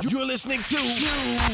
[0.00, 0.77] You're listening to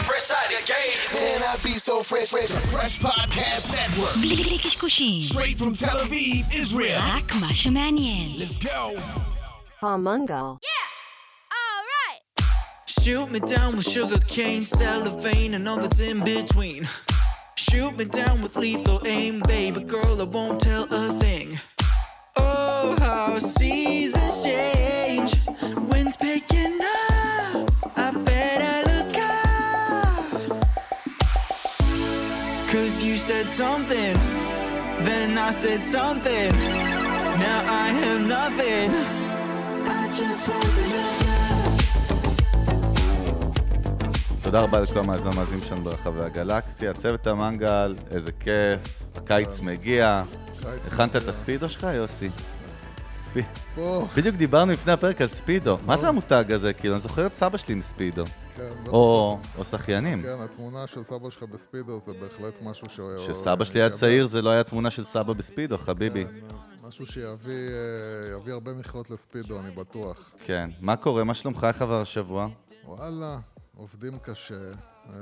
[0.05, 1.19] Fresh Out of Game.
[1.19, 2.51] Man, I be so fresh, fresh.
[2.71, 4.13] Fresh Podcast Network.
[4.21, 7.01] בלי קשקושים, Straight from Tel Aviv, Israel.
[7.01, 8.35] רק מה שמעניין.
[8.37, 8.95] Let's go.
[9.81, 10.59] Palmungal.
[12.85, 16.87] Shoot me down with sugar cane, cellophane, and all that's in between.
[17.55, 21.59] Shoot me down with lethal aim, baby girl, I won't tell a thing.
[22.35, 24.05] Oh, how seasons
[33.27, 34.15] Said something,
[35.07, 36.49] then I said something.
[37.45, 38.89] Now I have nothing.
[39.99, 41.37] I just want to love you.
[44.41, 46.93] תודה רבה לכל המאזינים המאזינים שלנו ברחבי הגלקסיה.
[46.93, 48.79] צוות המנגל, איזה כיף,
[49.15, 50.23] הקיץ מגיע.
[50.87, 52.29] הכנת את הספידו שלך, יוסי?
[53.23, 53.41] ספי-
[53.75, 55.77] פה, בדיוק דיברנו לפני הפרק על ספידו.
[55.85, 56.73] מה זה המותג הזה?
[56.73, 58.23] כאילו, אני זוכר את סבא שלי עם ספידו.
[58.57, 60.21] כן, או או שחיינים.
[60.21, 62.99] כן, התמונה של סבא שלך בספידו זה בהחלט משהו ש...
[63.17, 66.25] כשסבא שלי היה צעיר זה לא היה תמונה של סבא בספידו, חביבי.
[66.25, 67.69] כן, משהו שיביא
[68.47, 70.33] אה, הרבה מחיאות לספידו, אני בטוח.
[70.45, 70.69] כן.
[70.81, 71.23] מה קורה?
[71.23, 71.63] מה שלומך?
[71.63, 72.47] איך עבר השבוע?
[72.85, 73.39] וואלה,
[73.75, 74.71] עובדים קשה.
[75.09, 75.15] אה,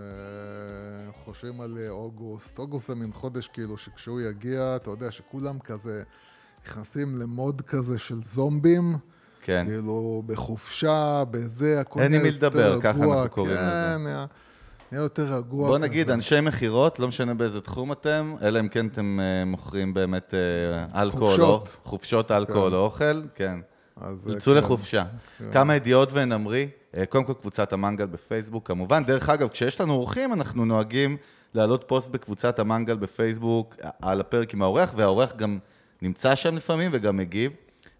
[1.24, 2.60] חושבים על אה, אוגוסט.
[2.60, 6.04] אוגוסט זה מין חודש כאילו שכשהוא יגיע, אתה יודע שכולם כזה
[6.66, 8.98] נכנסים למוד כזה של זומבים.
[9.46, 9.66] כן.
[9.68, 13.16] כאילו בחופשה, בזה, הכל אין עם מי לדבר, יותר ככה רגוע.
[13.16, 13.62] אנחנו קוראים לזה.
[13.96, 14.26] כן, נהיה-
[14.92, 15.68] נהיה יותר רגוע.
[15.68, 16.14] בוא נגיד, כזה.
[16.14, 21.02] אנשי מכירות, לא משנה באיזה תחום אתם, אלא אם כן אתם אה, מוכרים באמת אה,
[21.02, 21.60] אלכוהול או...
[21.60, 21.78] חופשות.
[21.84, 23.60] חופשות, אלכוהול או אוכל, כן.
[24.28, 24.58] יצאו כן.
[24.60, 25.04] לחופשה.
[25.52, 29.04] כמה ידיעות ונמרי, אה, קודם כל קבוצת המנגל בפייסבוק, כמובן.
[29.06, 31.18] דרך אגב, כשיש לנו אורחים, אנחנו נוהגים
[31.54, 35.58] להעלות פוסט בקבוצת המנגל בפייסבוק על הפרק עם האורח, והאורח גם
[36.02, 37.52] נמצא שם לפעמים וגם מגיב.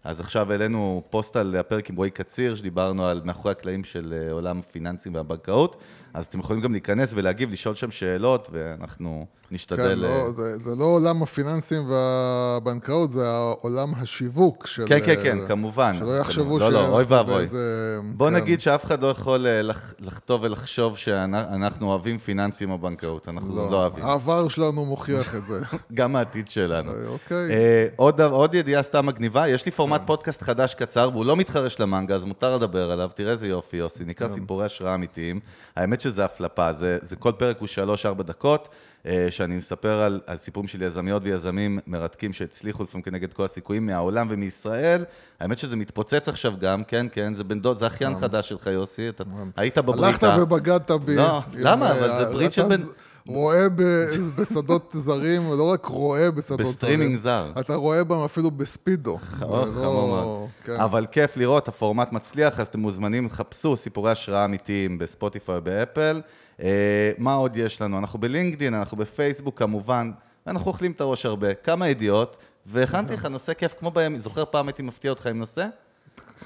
[0.06, 4.32] אז עכשיו העלינו פוסט על הפרק עם רועי קציר, שדיברנו על מאחורי הקלעים של אה,
[4.32, 5.76] עולם הפיננסים והבנקאות,
[6.16, 9.76] אז אתם יכולים גם להיכנס ולהגיב, לשאול שם שאלות, ואנחנו נשתדל...
[9.82, 13.26] כן, אה, לא, זה, זה לא עולם הפיננסים והבנקאות, זה
[13.60, 14.84] עולם השיווק של...
[14.86, 15.96] כן, כן, אה, כן, כמובן.
[15.98, 17.34] שלא יחשבו לא, לא, אוי ואבוי.
[17.34, 17.98] באיזה...
[18.14, 18.36] בוא כן.
[18.36, 23.56] נגיד שאף אחד לא יכול אה, לח- לחטוא ולחשוב שאנחנו אוהבים פיננסים או בנקאות, אנחנו
[23.56, 24.04] לא, לא, אוהבים.
[24.04, 25.60] העבר שלנו מוכיח את זה.
[25.94, 26.92] גם העתיד שלנו.
[26.92, 27.50] אה, אוקיי.
[27.50, 31.80] אה, עוד, עוד ידיעה סתם מגניבה, יש לי פורמט פודקאסט חדש קצר, והוא לא מתחרש
[31.80, 34.10] למנגה, אז מותר לדבר עליו, תראה איזה יופי, יוסי, כן.
[34.10, 35.40] נקרא סיפורי השראה אמיתיים.
[35.76, 38.68] האמת שזה הפלפה, זה, זה כל פרק הוא שלוש-ארבע דקות,
[39.06, 43.86] אה, שאני מספר על, על סיפורים של יזמיות ויזמים מרתקים שהצליחו לפעמים כנגד כל הסיכויים
[43.86, 45.04] מהעולם ומישראל.
[45.40, 49.08] האמת שזה מתפוצץ עכשיו גם, כן, כן, זה בן דוד, זה אחיין חדש שלך, יוסי,
[49.08, 49.24] אתה
[49.56, 50.06] היית בבריטה.
[50.34, 51.16] הלכת ובגדת בי.
[51.16, 51.92] לא, למה?
[51.92, 52.82] אבל אה, זה ברית של בן-
[53.26, 53.82] רואה ב-
[54.38, 56.68] בשדות זרים, ולא רק רואה בשדות זרים.
[56.70, 57.52] בסטרימינג זר.
[57.60, 59.18] אתה רואה בהם אפילו בספידו.
[59.40, 60.48] לא- מאוד.
[60.64, 60.76] כן.
[60.76, 66.20] אבל כיף לראות, הפורמט מצליח, אז אתם מוזמנים, חפשו סיפורי השראה אמיתיים בספוטיפיי ובאפל.
[66.62, 67.98] אה, מה עוד יש לנו?
[67.98, 70.10] אנחנו בלינקדין, אנחנו בפייסבוק כמובן,
[70.46, 71.54] אנחנו אוכלים את הראש הרבה.
[71.54, 72.36] כמה ידיעות,
[72.66, 75.66] והכנתי לך נושא כיף כמו בימים, זוכר פעם הייתי מפתיע אותך עם נושא?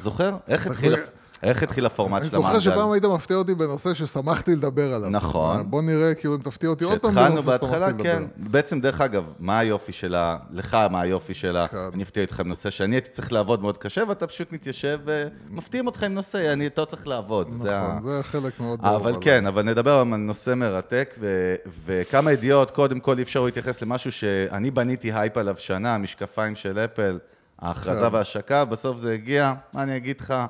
[0.00, 0.36] זוכר?
[0.48, 0.94] איך התחיל,
[1.42, 2.52] איך התחיל הפורמט אני של המנגל?
[2.54, 5.10] זוכר שפעם היית מפתיע אותי בנושא ששמחתי לדבר עליו.
[5.10, 5.70] נכון.
[5.70, 8.04] בוא נראה כאילו אם תפתיע אותי עוד פעם בנושא ששמחתי בהתחלה, לדבר.
[8.04, 8.22] כן.
[8.36, 11.76] בעצם, דרך אגב, מה היופי שלה, לך מה היופי שלה, כן.
[11.94, 15.86] אני אפתיע אותך עם נושא שאני הייתי צריך לעבוד מאוד קשה, ואתה פשוט מתיישב ומפתיעים
[15.86, 17.48] אותך עם נושא, אני, לא צריך לעבוד.
[17.48, 18.96] נכון, זה חלק מאוד ברור.
[18.96, 23.82] אבל כן, אבל נדבר על נושא מרתק, ו- וכמה ידיעות, קודם כל אי אפשר להתייחס
[23.82, 27.18] למשהו שאני בניתי הייפ עליו שנה, המשקפיים של אפל,
[27.58, 28.14] ההכרזה כן.
[28.14, 30.46] וההשקה, בסוף זה הגיע, מה אני אגיד לך, אה,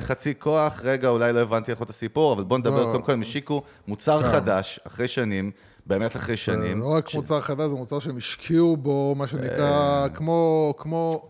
[0.00, 2.92] חצי כוח, רגע, אולי לא הבנתי איך את הסיפור, אבל בוא נדבר, לא.
[2.92, 4.32] קודם כל הם השיקו מוצר כן.
[4.32, 5.50] חדש, אחרי שנים,
[5.86, 6.80] באמת אחרי זה שנים.
[6.80, 11.28] לא רק מוצר חדש, זה מוצר שהם השקיעו בו, מה שנקרא, כמו, כמו,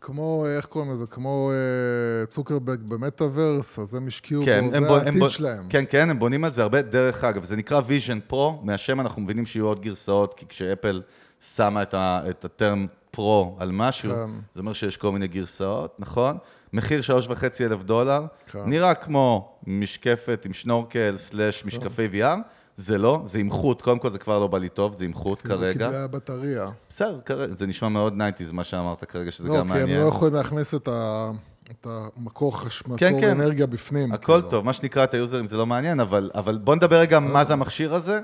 [0.00, 1.06] כמו, איך קוראים לזה?
[1.06, 5.68] כמו אה, צוקרברג במטאוורס, אז הם השקיעו כן, בו, הם זה העתיד בו- שלהם.
[5.68, 6.82] כן, כן, הם בונים על זה הרבה.
[6.82, 11.02] דרך אגב, זה נקרא Vision Pro, מהשם אנחנו מבינים שיהיו עוד גרסאות, כי כשאפל
[11.40, 14.30] שמה את, ה, את ה term Pro על משהו, כן.
[14.54, 16.38] זה אומר שיש כל מיני גרסאות, נכון?
[16.72, 18.22] מחיר שלוש וחצי אלף דולר,
[18.52, 18.58] כן.
[18.66, 22.36] נראה כמו משקפת עם שנורקל slash משקפי VR,
[22.76, 25.14] זה לא, זה עם חוט, קודם כל זה כבר לא בא לי טוב, זה עם
[25.14, 25.86] חוט כרגע.
[25.86, 26.68] כבלי הבטריה.
[26.88, 30.00] בסדר, כרגע, זה נשמע מאוד nineties מה שאמרת כרגע, שזה לא, גם כי הם מעניין.
[30.02, 31.30] לא יכולים להכניס את ה...
[31.70, 33.30] את המקור חש- מקור כן, כן.
[33.30, 34.12] אנרגיה בפנים.
[34.12, 34.50] הכל כאילו.
[34.50, 37.52] טוב, מה שנקרא את היוזרים זה לא מעניין, אבל, אבל בוא נדבר רגע מה זה
[37.52, 38.20] המכשיר הזה,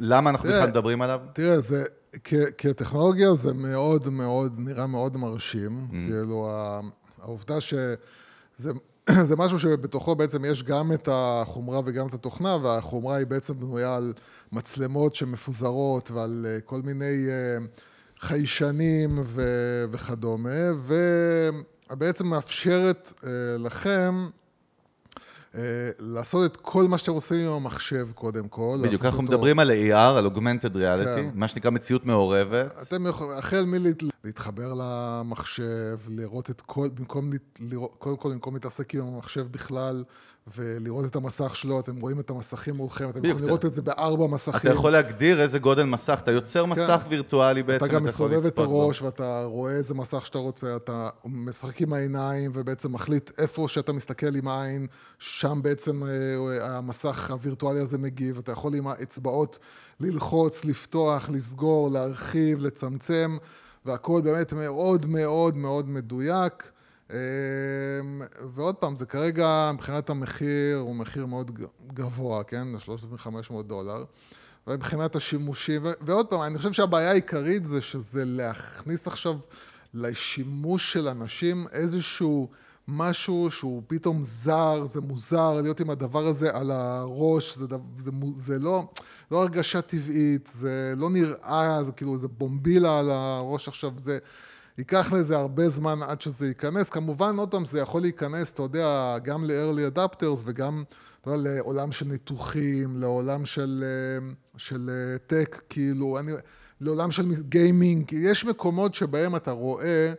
[0.00, 1.20] למה אנחנו בכלל מדברים עליו.
[1.32, 1.84] תראה, זה,
[2.24, 5.86] כ- כטכנולוגיה זה מאוד מאוד, נראה מאוד מרשים.
[5.90, 5.94] Mm.
[5.94, 6.50] כאילו,
[7.24, 8.72] העובדה שזה
[9.28, 13.96] זה משהו שבתוכו בעצם יש גם את החומרה וגם את התוכנה, והחומרה היא בעצם בנויה
[13.96, 14.12] על
[14.52, 17.66] מצלמות שמפוזרות ועל אה, כל מיני אה,
[18.20, 20.70] חיישנים ו- וכדומה,
[21.90, 24.28] ובעצם מאפשרת אה, לכם
[25.98, 28.78] לעשות את כל מה שאתם עושים עם המחשב קודם כל.
[28.82, 31.30] בדיוק, אנחנו מדברים על AR, על Augmented Reality, כן.
[31.34, 32.74] מה שנקרא מציאות מעורבת.
[32.82, 33.64] אתם יכולים, החל
[34.24, 37.30] מלהתחבר למחשב, לראות את כל, במקום,
[37.60, 40.04] לראות, קודם כל, במקום להתעסק עם המחשב בכלל,
[40.56, 44.26] ולראות את המסך שלו, אתם רואים את המסכים מולכם, אתם יכולים לראות את זה בארבע
[44.26, 44.60] מסכים.
[44.60, 47.90] אתה יכול להגדיר איזה גודל מסך, אתה יוצר מסך וירטואלי בעצם, כן.
[47.90, 48.82] אתה גם מסובב את לצפות בו.
[48.82, 53.92] הראש ואתה רואה איזה מסך שאתה רוצה, אתה משחק עם העיניים ובעצם מחליט איפה שאתה
[53.92, 54.86] מסתכל עם העין,
[55.18, 59.58] שם בעצם אה, המסך הווירטואלי הזה מגיב, אתה יכול עם האצבעות
[60.00, 63.36] ללחוץ, לפתוח, לסגור, להרחיב, לצמצם,
[63.84, 66.70] והכל באמת מאוד מאוד מאוד מדויק.
[67.10, 67.18] אה,
[68.54, 71.50] ועוד פעם, זה כרגע, מבחינת המחיר, הוא מחיר מאוד
[71.86, 72.78] גבוה, כן?
[72.78, 74.04] 3,500 דולר.
[74.66, 79.38] ומבחינת השימושים, ועוד פעם, אני חושב שהבעיה העיקרית זה שזה להכניס עכשיו
[79.94, 82.48] לשימוש של אנשים איזשהו
[82.88, 88.10] משהו שהוא פתאום זר, זה מוזר, להיות עם הדבר הזה על הראש, זה, דו- זה,
[88.36, 88.88] זה לא,
[89.30, 94.18] לא הרגשה טבעית, זה לא נראה, זה כאילו איזה בומבילה על הראש עכשיו, זה...
[94.78, 96.90] ייקח לזה הרבה זמן עד שזה ייכנס.
[96.90, 100.84] כמובן, עוד פעם, זה יכול להיכנס, אתה יודע, גם ל-early adapters וגם,
[101.20, 106.32] אתה יודע, לעולם של ניתוחים, לעולם של, אה, של אה, טק, כאילו, אני,
[106.80, 108.12] לעולם של גיימינג.
[108.12, 110.12] יש מקומות שבהם אתה רואה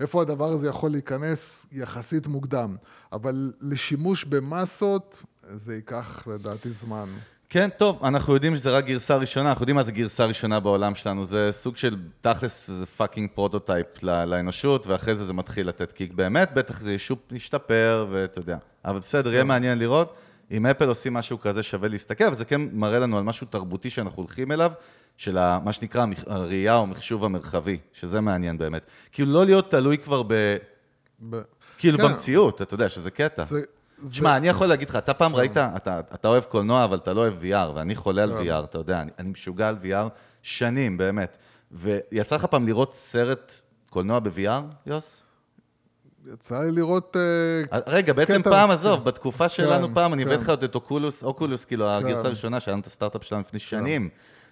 [0.00, 2.76] איפה הדבר הזה יכול להיכנס יחסית מוקדם,
[3.12, 5.22] אבל לשימוש במסות,
[5.54, 7.06] זה ייקח לדעתי זמן.
[7.48, 10.94] כן, טוב, אנחנו יודעים שזה רק גרסה ראשונה, אנחנו יודעים מה זה גרסה ראשונה בעולם
[10.94, 16.12] שלנו, זה סוג של, תכלס זה fucking פרוטוטייפ לאנושות, ואחרי זה זה מתחיל לתת kick
[16.12, 16.96] באמת, בטח זה
[17.32, 18.56] ישתפר, ואתה יודע.
[18.84, 20.14] אבל בסדר, יהיה מעניין לראות.
[20.50, 23.90] אם אפל עושים משהו כזה שווה להסתכל, אבל זה כן מראה לנו על משהו תרבותי
[23.90, 24.72] שאנחנו הולכים אליו,
[25.20, 28.82] של ה- מה שנקרא הראייה או מחשוב המרחבי, שזה מעניין באמת.
[29.12, 30.32] כאילו לא להיות תלוי כבר ב...
[31.30, 31.40] ב-
[31.78, 32.04] כאילו כן.
[32.04, 33.44] במציאות, אתה יודע, שזה קטע.
[33.44, 33.60] זה-
[33.98, 37.12] זה- תשמע, אני יכול להגיד לך, אתה פעם ראית, אתה, אתה אוהב קולנוע, אבל אתה
[37.12, 38.60] לא אוהב VR, ואני חולה על כן.
[38.60, 40.08] VR, אתה יודע, אני, אני משוגע על VR
[40.42, 41.36] שנים, באמת.
[41.72, 45.24] ויצא לך פעם לראות סרט קולנוע ב-VR, יוס?
[46.32, 47.16] יצא לי לראות...
[47.72, 50.28] אה, רגע, בעצם פעם, עזוב, בתקופה שלנו כן, פעם, אני כן.
[50.30, 53.58] הבאתי לך עוד את אוקולוס, אוקולוס, כאילו, הגרסה הראשונה, שהיה לנו את הסטארט-אפ שלנו לפני
[53.58, 54.08] שנים,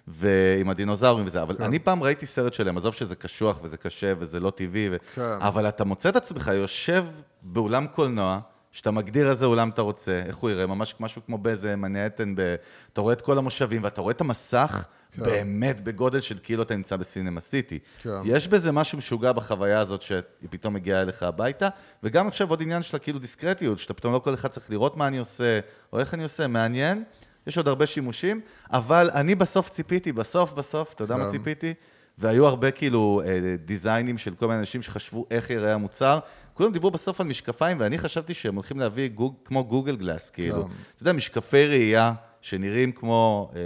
[0.09, 4.39] ועם הדינוזאורים וזה, אבל אני פעם ראיתי סרט שלהם, עזוב שזה קשוח וזה קשה וזה
[4.39, 5.21] לא טבעי, ו- כן.
[5.21, 7.05] אבל אתה מוצא את עצמך יושב
[7.41, 8.39] באולם קולנוע,
[8.71, 12.55] שאתה מגדיר איזה אולם אתה רוצה, איך הוא יראה, ממש משהו כמו באיזה מנהטן, ב...
[12.93, 15.23] אתה רואה את כל המושבים, ואתה רואה את המסך כן.
[15.23, 17.79] באמת בגודל של כאילו אתה נמצא בסינמה סיטי.
[18.03, 18.09] כן.
[18.23, 21.69] יש בזה משהו משוגע בחוויה הזאת שהיא פתאום מגיעה אליך הביתה,
[22.03, 25.07] וגם עכשיו עוד עניין של כאילו דיסקרטיות, שאתה פתאום לא כל אחד צריך לראות מה
[25.07, 25.59] אני עושה,
[25.93, 27.03] או איך אני עושה, מעניין.
[27.49, 28.41] יש עוד הרבה שימושים,
[28.71, 31.31] אבל אני בסוף ציפיתי, בסוף בסוף, אתה יודע מה כן.
[31.31, 31.73] ציפיתי?
[32.17, 36.19] והיו הרבה כאילו אה, דיזיינים של כל מיני אנשים שחשבו איך יראה המוצר.
[36.53, 40.63] כולם דיברו בסוף על משקפיים, ואני חשבתי שהם הולכים להביא גוג, כמו גוגל גלאס, כאילו.
[40.65, 40.71] כן.
[40.95, 43.61] אתה יודע, משקפי ראייה שנראים כמו, אה,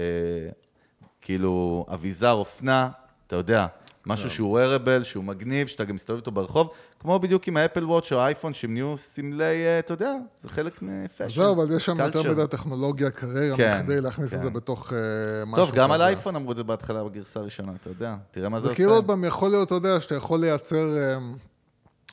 [1.21, 2.89] כאילו, אביזר אופנה,
[3.27, 3.67] אתה יודע,
[4.05, 6.69] משהו שהוא wearable, שהוא מגניב, שאתה גם מסתובב איתו ברחוב,
[7.03, 10.81] כמו בדיוק עם האפל וואץ' או האייפון, שהם נהיו סמלי, אה, אתה יודע, זה חלק
[10.81, 11.35] מפאשן.
[11.35, 12.31] זהו, אבל יש שם יותר.
[12.31, 14.37] מדי טכנולוגיה כרגע, כן, כדי להכניס כן.
[14.37, 16.01] את זה בתוך אה, משהו טוב, גם על.
[16.01, 18.75] האייפון אמרו את זה בהתחלה בגרסה הראשונה, אתה יודע, תראה מה זה זה עושה.
[18.75, 21.17] כאילו עוד פעם יכול להיות, אתה יודע, שאתה יכול לייצר, אה,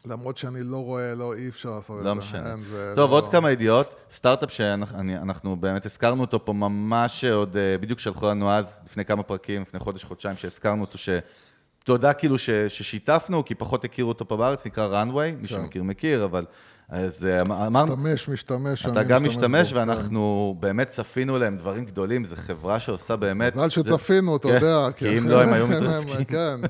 [0.06, 2.08] למרות שאני לא רואה, לא, אי אפשר לעשות את זה.
[2.08, 2.52] לא משנה.
[2.52, 3.94] אין, זה טוב, לא- עוד כמה ידיעות.
[4.10, 9.62] סטארט-אפ שאנחנו באמת הזכרנו אותו פה ממש עוד, בדיוק שלחו לנו אז, לפני כמה פרקים,
[9.62, 10.98] לפני חודש, חודשיים, שהזכרנו אותו,
[11.80, 15.54] שתודה כאילו ש- ששיתפנו, כי פחות הכירו אותו פה בארץ, נקרא runway, מי כן.
[15.54, 16.44] שמכיר מכיר, אבל
[16.88, 17.96] אז אה, אמרנו...
[17.96, 18.86] משתמש, משתמש.
[18.86, 19.80] אתה גם משתמש, בו, כן.
[19.80, 23.56] ואנחנו באמת צפינו להם דברים גדולים, זו חברה שעושה באמת...
[23.56, 24.92] מזל שצפינו, אתה כן, יודע.
[24.96, 26.24] כי אם לא, הם היו מתרסקים.
[26.34, 26.60] כן.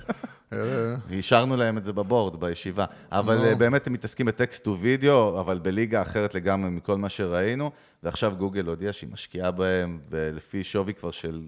[1.18, 2.84] השארנו להם את זה בבורד, בישיבה.
[3.12, 3.44] אבל.
[3.44, 7.70] אה, באמת הם מתעסקים בטקסט טו וידאו, אבל בליגה אחרת לגמרי מכל מה שראינו,
[8.02, 11.40] ועכשיו גוגל הודיעה שהיא משקיעה בהם, ולפי שווי כבר של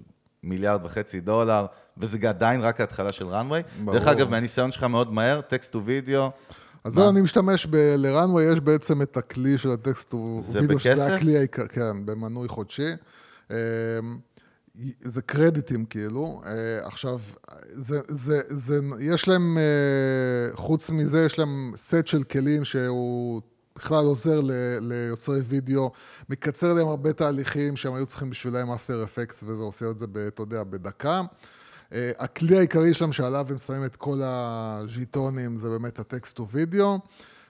[0.43, 1.65] מיליארד וחצי דולר,
[1.97, 3.83] וזה עדיין רק ההתחלה של Runway.
[3.83, 3.93] ברור.
[3.93, 6.31] דרך אגב, מהניסיון שלך מאוד מהר, text to video,
[6.83, 7.75] אז זהו, אני משתמש ב...
[7.75, 11.15] ל Runway יש בעצם את הכלי של ה text to video, שזה?
[11.15, 12.91] הכלי העיקרי, כן, במנוי חודשי.
[13.51, 13.55] אמ,
[15.01, 16.41] זה קרדיטים כאילו.
[16.45, 17.19] אה, עכשיו,
[17.73, 23.41] זה, זה, זה, יש להם, אה, חוץ מזה, יש להם סט של כלים שהוא
[23.75, 24.51] בכלל עוזר ל,
[24.81, 25.91] ליוצרי וידאו,
[26.29, 30.17] מקצר להם הרבה תהליכים שהם היו צריכים בשבילם אפטר אפקטס, וזה עושה את זה, ב-
[30.17, 31.21] אתה יודע, בדקה.
[31.93, 36.99] אה, הכלי העיקרי שלהם שעליו הם שמים את כל הז'יטונים זה באמת הטקסט ווידאו,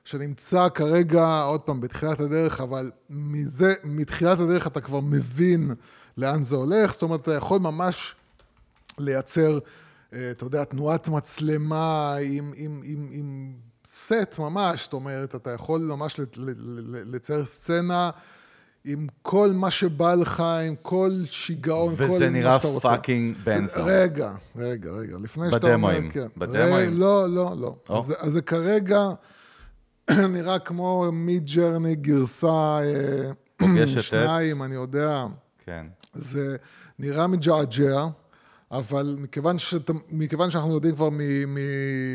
[0.06, 5.72] שנמצא כרגע, עוד פעם, בתחילת הדרך, אבל מזה, מתחילת הדרך אתה כבר מבין
[6.18, 8.16] לאן זה הולך, זאת אומרת, אתה יכול ממש
[9.00, 9.60] לייצר,
[10.14, 13.54] אה, אתה יודע, תנועת מצלמה עם, עם, עם, עם
[13.96, 16.20] סט ממש, זאת אומרת, אתה יכול ממש
[17.06, 18.10] לצייר סצנה
[18.86, 22.88] עם כל מה שבא לך, עם כל שיגעון, כל מה וזה נראה שאתה רוצה.
[22.90, 23.84] fucking בנזון.
[23.88, 26.00] רגע, רגע, רגע, לפני שאתה אומר.
[26.12, 26.28] כן.
[26.38, 26.94] בדמוים?
[27.00, 27.76] לא, לא, לא.
[27.90, 29.00] אז, אז זה כרגע
[30.36, 33.32] נראה כמו Midjourney גרסה אה,
[33.84, 35.26] את- שניים, אני יודע.
[35.66, 35.86] כן.
[36.14, 36.56] זה
[37.00, 38.06] נראה מג'עג'ע,
[38.74, 41.10] אבל מכיוון, שאתה, מכיוון שאנחנו יודעים כבר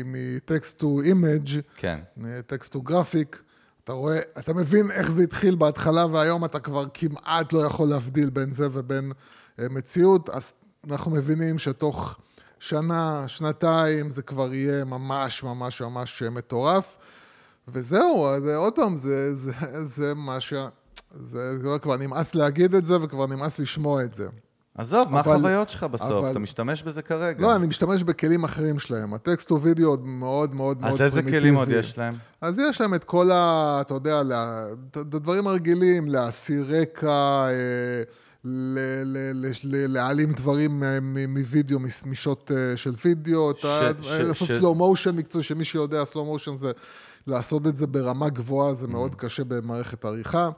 [0.05, 1.99] מ text to image, כן.
[2.47, 3.41] text to graphic,
[3.83, 8.29] אתה רואה, אתה מבין איך זה התחיל בהתחלה, והיום אתה כבר כמעט לא יכול להבדיל
[8.29, 9.11] בין זה ובין
[9.59, 10.53] אה, מציאות, אז
[10.89, 12.17] אנחנו מבינים שתוך
[12.59, 16.97] שנה, שנתיים, זה כבר יהיה ממש ממש ממש מטורף.
[17.67, 19.51] וזהו, זה עוד פעם, זה, זה,
[19.83, 20.53] זה מה ש...
[21.11, 24.27] זה כבר נמאס להגיד את זה, וכבר נמאס לשמוע את זה.
[24.79, 26.11] עזוב, מה אבל- החוויות שלך בסוף?
[26.11, 27.41] אבל- אתה משתמש בזה כרגע.
[27.41, 29.13] לא, אני משתמש בכלים אחרים שלהם.
[29.13, 31.03] הטקסט הוא וידאו עוד מאוד מאוד מאוד אז פרימיטיבי.
[31.27, 32.13] איזה כלים עוד יש להם?
[32.41, 33.77] אז יש להם את כל ה...
[33.81, 38.03] אתה יודע, לה- את הדברים הרגילים, להסיר רקע, אה,
[39.87, 43.65] להעלים דברים אה, מ- מווידאו, משוט אה, של וידאו, ש-
[44.09, 46.71] לעשות slow motion מקצועי, שמי שיודע, slow motion זה
[47.27, 50.49] לעשות את זה ברמה גבוהה, זה מאוד קשה במערכת עריכה.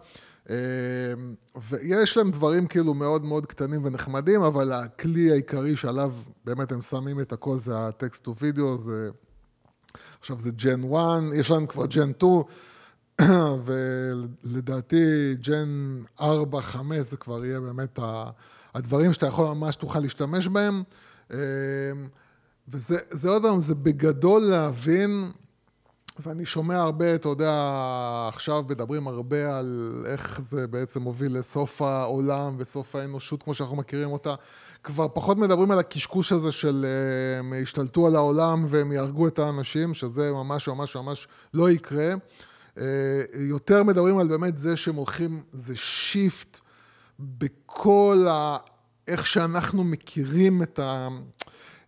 [0.51, 1.13] אה,
[1.69, 6.13] ויש להם דברים כאילו מאוד מאוד קטנים ונחמדים, אבל הכלי העיקרי שעליו
[6.45, 9.09] באמת הם שמים את הכל זה הטקסט טו וידאו, זה...
[10.19, 10.99] עכשיו זה ג'ן 1,
[11.33, 12.41] יש לנו כבר ג'ן 2,
[13.65, 16.23] ולדעתי ג'ן 4-5
[16.99, 17.99] זה כבר יהיה באמת
[18.75, 20.83] הדברים שאתה יכול ממש תוכל להשתמש בהם.
[21.33, 21.37] אה,
[22.67, 25.31] וזה זה עוד פעם, זה בגדול להבין,
[26.23, 27.51] ואני שומע הרבה, אתה יודע,
[28.27, 34.11] עכשיו מדברים הרבה על איך זה בעצם מוביל לסוף העולם וסוף האנושות כמו שאנחנו מכירים
[34.11, 34.35] אותה.
[34.83, 39.39] כבר פחות מדברים על הקשקוש הזה של אה, הם ישתלטו על העולם והם יהרגו את
[39.39, 42.13] האנשים, שזה ממש ממש ממש לא יקרה.
[42.77, 42.83] אה,
[43.33, 46.59] יותר מדברים על באמת זה שהם הולכים, זה שיפט
[47.19, 48.57] בכל ה...
[49.07, 51.07] איך שאנחנו מכירים את ה...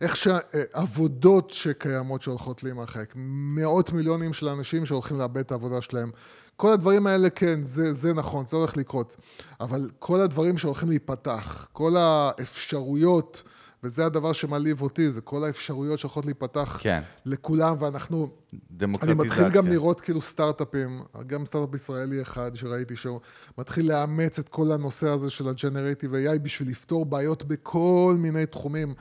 [0.03, 6.11] איך שהעבודות שקיימות שהולכות להימחק, מאות מיליונים של אנשים שהולכים לאבד את העבודה שלהם.
[6.57, 9.15] כל הדברים האלה, כן, זה, זה נכון, זה הולך לקרות.
[9.59, 13.43] אבל כל הדברים שהולכים להיפתח, כל האפשרויות,
[13.83, 17.01] וזה הדבר שמעליב אותי, זה כל האפשרויות שהולכות להיפתח כן.
[17.25, 18.29] לכולם, ואנחנו...
[18.53, 19.25] אני דמוקרטיזציה.
[19.25, 23.19] מתחיל גם לראות כאילו סטארט-אפים, גם סטארט-אפ ישראלי אחד שראיתי שהוא
[23.57, 28.93] מתחיל לאמץ את כל הנושא הזה של הג'נרטיב AI בשביל לפתור בעיות בכל מיני תחומים,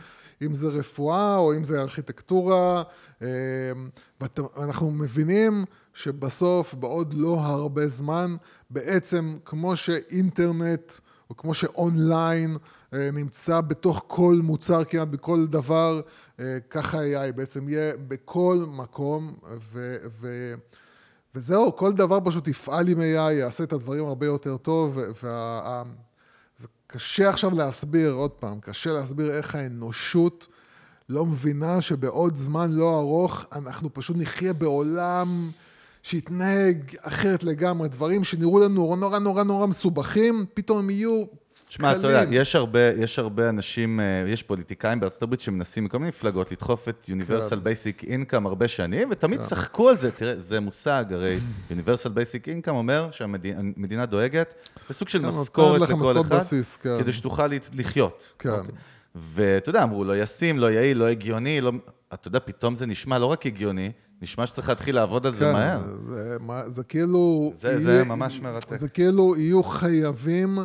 [0.42, 2.82] אם זה רפואה או אם זה ארכיטקטורה,
[3.22, 3.28] אה,
[4.20, 8.37] ואנחנו מבינים שבסוף, בעוד לא הרבה זמן,
[8.70, 10.92] בעצם כמו שאינטרנט
[11.30, 12.56] או כמו שאונליין
[12.94, 16.00] אה, נמצא בתוך כל מוצר, כמעט בכל דבר,
[16.40, 19.34] אה, ככה AI בעצם יהיה בכל מקום,
[19.72, 20.54] ו, ו,
[21.34, 25.82] וזהו, כל דבר פשוט יפעל עם AI, יעשה את הדברים הרבה יותר טוב, וה...
[26.92, 30.46] קשה עכשיו להסביר, עוד פעם, קשה להסביר איך האנושות
[31.08, 35.50] לא מבינה שבעוד זמן לא ארוך אנחנו פשוט נחיה בעולם
[36.02, 41.25] שיתנהג אחרת לגמרי, דברים שנראו לנו נורא נורא נורא מסובכים, פתאום הם יהיו
[41.73, 45.99] תשמע, אתה יודע, יש הרבה, יש הרבה אנשים, אה, יש פוליטיקאים בארצות הברית שמנסים מכל
[45.99, 47.21] מיני מפלגות לדחוף את כן.
[47.21, 51.38] Universal Basic Income הרבה שנים, ותמיד צחקו על זה, תראה, זה מושג, הרי
[51.71, 54.55] Universal Basic Income אומר שהמדינה דואגת
[54.91, 56.99] בסוג של כן, משכורת לכל אחד, בסיס, כן.
[57.00, 58.33] כדי שתוכל לחיות.
[58.38, 58.49] כן.
[58.50, 58.75] אוקיי.
[59.14, 61.73] ואתה יודע, אמרו, לא ישים, לא יעיל, לא הגיוני, לא...
[62.14, 65.52] אתה יודע, פתאום זה נשמע לא רק הגיוני, נשמע שצריך להתחיל לעבוד על זה כן,
[65.52, 65.81] מהר.
[66.09, 67.52] זה, מה- זה כאילו...
[67.55, 68.76] זה- זה יהיה- ממש מרתק.
[68.76, 70.59] זה כאילו יהיו חייבים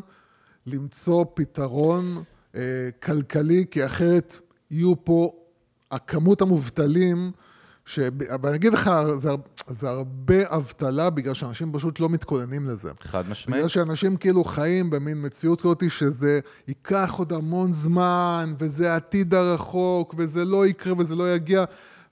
[0.67, 2.23] למצוא פתרון
[2.55, 2.61] אה,
[3.03, 4.39] כלכלי, כי אחרת
[4.71, 5.31] יהיו פה
[5.91, 7.31] הכמות המובטלים,
[7.85, 7.99] ש...
[8.33, 9.29] אבל אני אגיד לך, זה,
[9.67, 12.91] זה הרבה אבטלה בגלל שאנשים פשוט לא מתכוננים לזה.
[13.01, 13.57] חד משמעית.
[13.57, 20.15] בגלל שאנשים כאילו חיים במין מציאות כזאת שזה ייקח עוד המון זמן, וזה העתיד הרחוק,
[20.17, 21.63] וזה לא יקרה וזה לא יגיע,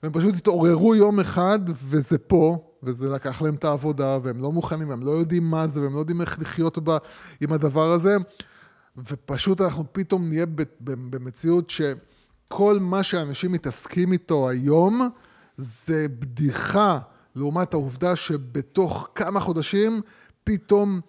[0.02, 4.88] והם פשוט התעוררו יום אחד, וזה פה, וזה לקח להם את העבודה, והם לא מוכנים,
[4.88, 6.98] והם לא יודעים מה זה, והם לא יודעים איך לחיות בה
[7.40, 8.16] עם הדבר הזה,
[8.96, 15.08] ופשוט אנחנו פתאום נהיה ב- ב- במציאות שכל מה שאנשים מתעסקים איתו היום,
[15.56, 16.98] זה בדיחה
[17.36, 20.00] לעומת העובדה שבתוך כמה חודשים
[20.44, 21.00] פתאום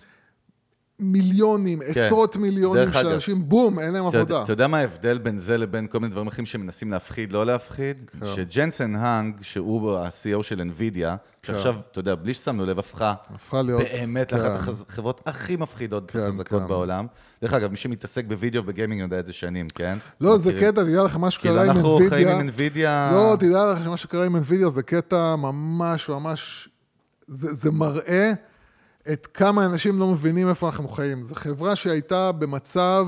[0.99, 1.85] מיליונים, כן.
[2.05, 4.43] עשרות מיליונים של אגב, אנשים, בום, אין להם עבודה.
[4.43, 7.97] אתה יודע מה ההבדל בין זה לבין כל מיני דברים אחרים שמנסים להפחיד, לא להפחיד?
[8.19, 8.25] כן.
[8.25, 11.07] שג'נסן האנג, שהוא ה-CEO של NVIDIA,
[11.43, 13.81] שעכשיו, אתה יודע, בלי ששמנו לב, הפכה הפכה להיות...
[13.81, 14.37] באמת כן.
[14.37, 16.67] לאחת החברות הכי מפחידות כן, וחזקות כן.
[16.67, 17.07] בעולם.
[17.41, 19.97] דרך אגב, מי שמתעסק בווידאו ובגיימינג יודע את זה שנים, כן?
[20.21, 20.53] לא, זה?
[20.53, 22.09] קטע, תדע לך, מה כאילו, שקרה עם אנחנו NVIDIA...
[22.09, 23.13] חיים עם NVIDIA...
[23.13, 26.69] לא, תדע לך שמה שקרה עם NVIDIA זה קטע ממש ממש...
[27.27, 28.33] זה, זה מראה
[29.13, 31.23] את כמה אנשים לא מבינים איפה אנחנו חיים.
[31.23, 33.07] זו חברה שהייתה במצב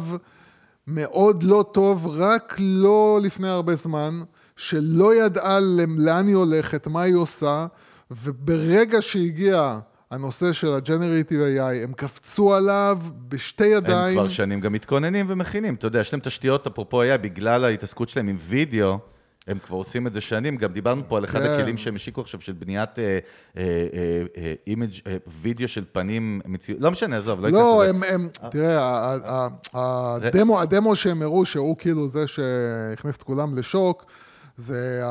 [0.88, 4.22] מאוד לא טוב, רק לא לפני הרבה זמן,
[4.56, 5.60] שלא ידעה
[5.98, 7.66] לאן היא הולכת, מה היא עושה,
[8.12, 9.80] וברגע שהגיע
[10.12, 14.18] הנושא של ה-Generative AI, הם קפצו עליו בשתי ידיים.
[14.18, 15.76] הם כבר שנים גם מתכוננים ומכינים.
[15.76, 19.00] אתה יודע, יש להם תשתיות, אפרופו AI, בגלל ההתעסקות שלהם עם וידאו,
[19.48, 20.58] הם כבר עושים את זה שנים.
[20.58, 21.52] גם דיברנו פה על אחד כן.
[21.52, 23.20] הכלים שהם השיקו עכשיו, של בניית אה,
[23.58, 23.64] אה,
[24.38, 27.90] אה, image, אה, וידאו של פנים, מציאות, לא משנה, עזוב, לא אכנס לא, לזה.
[27.90, 29.18] הם, הם, תראה,
[29.74, 34.06] הדמו, הדמו שהם הראו, שהוא כאילו זה שהכניס את כולם לשוק,
[34.58, 35.02] זה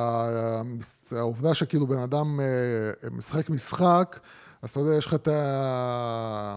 [1.11, 4.21] העובדה שכאילו בן אדם אה, משחק משחק,
[4.63, 6.57] אז אתה יודע, יש לך את ה...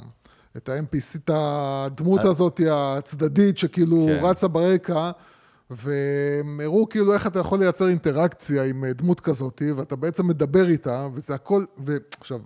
[0.57, 4.25] את ה-NPC, את הדמות הזאת הצדדית שכאילו כן.
[4.25, 5.11] רצה ברקע,
[5.71, 10.67] והם הראו כאילו איך אתה יכול לייצר אינטראקציה עם אה, דמות כזאת, ואתה בעצם מדבר
[10.67, 12.39] איתה, וזה הכל, ועכשיו,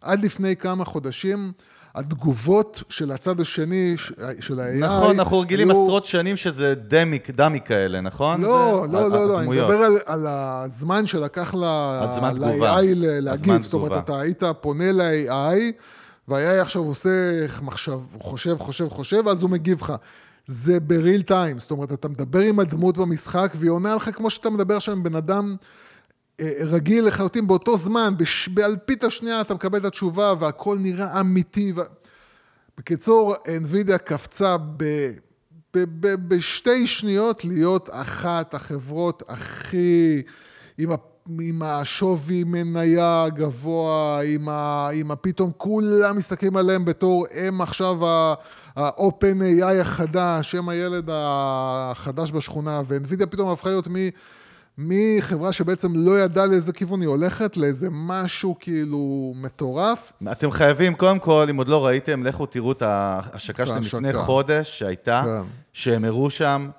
[0.00, 1.52] עד לפני כמה חודשים,
[1.94, 3.94] התגובות של הצד השני,
[4.40, 8.40] של ה-AI, נכון, אנחנו רגילים היו- עשרות שנים שזה דמיק, דמי כאלה, נכון?
[8.40, 9.48] לא, זה- לא, לא, לא, אני.
[9.48, 11.54] מדבר על, על הזמן שלקח.
[11.54, 13.62] ל-AI להגיב.
[13.62, 14.04] זאת אומרת.
[14.04, 15.58] אתה היית פונה ל-AI,
[16.28, 17.10] וה-AI עכשיו עושה
[17.62, 19.92] מחשב, חושב, חושב, חושב, ואז הוא מגיב לך.
[20.48, 24.50] זה בריל טיים, זאת אומרת, אתה מדבר עם הדמות במשחק, והיא עונה לך כמו שאתה
[24.50, 25.56] מדבר עכשיו עם בן אדם
[26.40, 31.72] אה, רגיל לחלוטין באותו זמן, בש- באלפית השנייה אתה מקבל את התשובה, והכל נראה אמיתי.
[31.76, 31.80] ו...
[32.78, 34.84] בקיצור, NVIDIA קפצה ב...
[35.76, 40.22] ב- ב- בשתי שניות להיות אחת החברות הכי,
[40.78, 40.96] עם, ה,
[41.40, 49.40] עם השווי מניה הגבוה, עם, ה, עם הפתאום כולם מסתכלים עליהם בתור הם עכשיו ה-open
[49.60, 53.94] AI החדש, הם הילד החדש בשכונה, ו-NVIDIA פתאום הפכה להיות מ...
[54.78, 60.12] מחברה שבעצם לא ידעה לאיזה כיוון היא הולכת, לאיזה משהו כאילו מטורף.
[60.32, 63.82] אתם חייבים, קודם כל, אם עוד לא ראיתם, לכו תראו את ההשקה שלהם.
[63.82, 65.50] לפני חודש שהייתה, כן.
[65.72, 66.70] שהם הראו שם,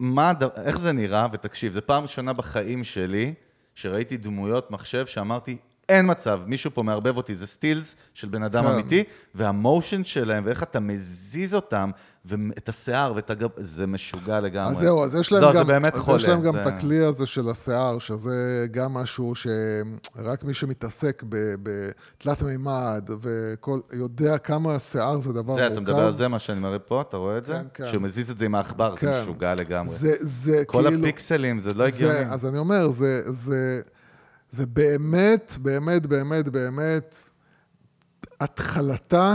[0.00, 0.32] מה,
[0.64, 3.34] איך זה נראה, ותקשיב, זו פעם ראשונה בחיים שלי,
[3.78, 5.56] שראיתי דמויות מחשב שאמרתי,
[5.88, 8.70] אין מצב, מישהו פה מערבב אותי, זה סטילס של בן אדם כן.
[8.70, 11.90] אמיתי, והמושן שלהם, ואיך אתה מזיז אותם,
[12.28, 14.70] ואת השיער ואת הגב, זה משוגע לגמרי.
[14.72, 16.16] אז זהו, אז יש להם לא, גם, זה באמת אז חולה.
[16.16, 21.22] יש להם גם זה- את הכלי הזה של השיער, שזה גם משהו שרק מי שמתעסק
[21.62, 25.62] בתלת מימד, וכל, יודע כמה שיער זה דבר מורכב.
[25.62, 27.52] זה, אתה מדבר על זה, מה שאני מראה פה, אתה רואה את זה?
[27.52, 27.86] כן, כן.
[27.90, 29.20] שהוא מזיז את זה עם העכבר, זה כן.
[29.22, 29.88] משוגע לגמרי.
[29.94, 31.00] זה, זה כל כאילו...
[31.06, 32.14] הפיקסלים, זה לא הגיוני.
[32.14, 33.80] זה, אז אני אומר, זה, זה,
[34.50, 37.16] זה באמת, באמת, באמת, באמת
[38.40, 39.34] התחלתה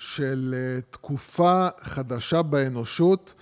[0.00, 3.34] של אה, תקופה חדשה באנושות,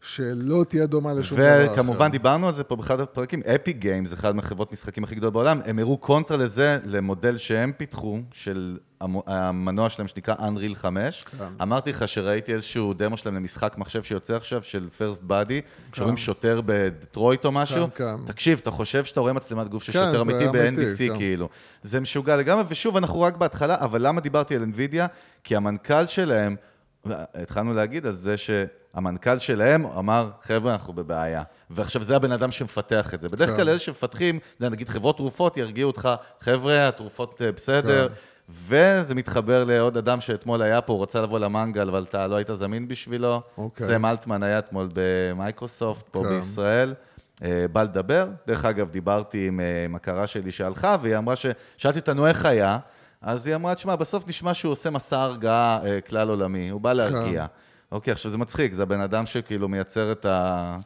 [0.00, 1.72] שלא תהיה דומה לשום דבר אחר.
[1.72, 5.60] וכמובן, דיברנו על זה פה באחד הפרקים, אפי גיימס, אחת מהחברות משחקים הכי גדולות בעולם,
[5.64, 8.78] הם הראו קונטרה לזה, למודל שהם פיתחו, של
[9.26, 11.24] המנוע שלהם שנקרא Unreal 5.
[11.38, 11.44] כן.
[11.62, 15.52] אמרתי לך שראיתי איזשהו דמו שלהם למשחק מחשב שיוצא עכשיו, של First Body,
[15.92, 17.88] שרואים שוטר בדטרויט או משהו.
[17.94, 18.26] כן, כן.
[18.26, 21.18] תקשיב, אתה חושב שאתה רואה מצלמת גוף של כן, שוטר אמיתי ב-NBC, כן.
[21.18, 21.48] כאילו.
[21.82, 25.06] זה משוגע לגמרי, ושוב, אנחנו רק בהתחלה, אבל למה דיברתי על NVIDIA?
[25.44, 26.56] כי המנכ"ל שלהם,
[27.34, 31.42] התחלנו להגיד על זה שהמנכ"ל שלהם אמר, חבר'ה, אנחנו בבעיה.
[31.70, 33.28] ועכשיו זה הבן אדם שמפתח את זה.
[33.28, 33.56] בדרך כן.
[33.56, 36.08] כלל אלה שמפתחים, נגיד חברות תרופות ירגיעו אותך,
[36.40, 38.08] חבר'ה, התרופות אה, בסדר.
[38.08, 38.14] כן.
[38.52, 42.48] וזה מתחבר לעוד אדם שאתמול היה פה, הוא רצה לבוא למנגל, אבל אתה לא היית
[42.52, 43.42] זמין בשבילו.
[43.58, 43.86] אוקיי.
[43.86, 46.28] סם אלטמן היה אתמול במייקרוסופט, פה כן.
[46.28, 46.94] בישראל.
[47.42, 48.28] אה, בא לדבר.
[48.46, 51.46] דרך אגב, דיברתי עם אה, מכרה שלי שהלכה, והיא אמרה ש...
[51.76, 52.78] שאלתי אותנו איך היה,
[53.22, 56.92] אז היא אמרה, תשמע, בסוף נשמע שהוא עושה מסע הרגעה אה, כלל עולמי, הוא בא
[56.92, 57.46] להרגיע.
[57.92, 60.76] אוקיי, עכשיו זה מצחיק, זה הבן אדם שכאילו מייצר את ה...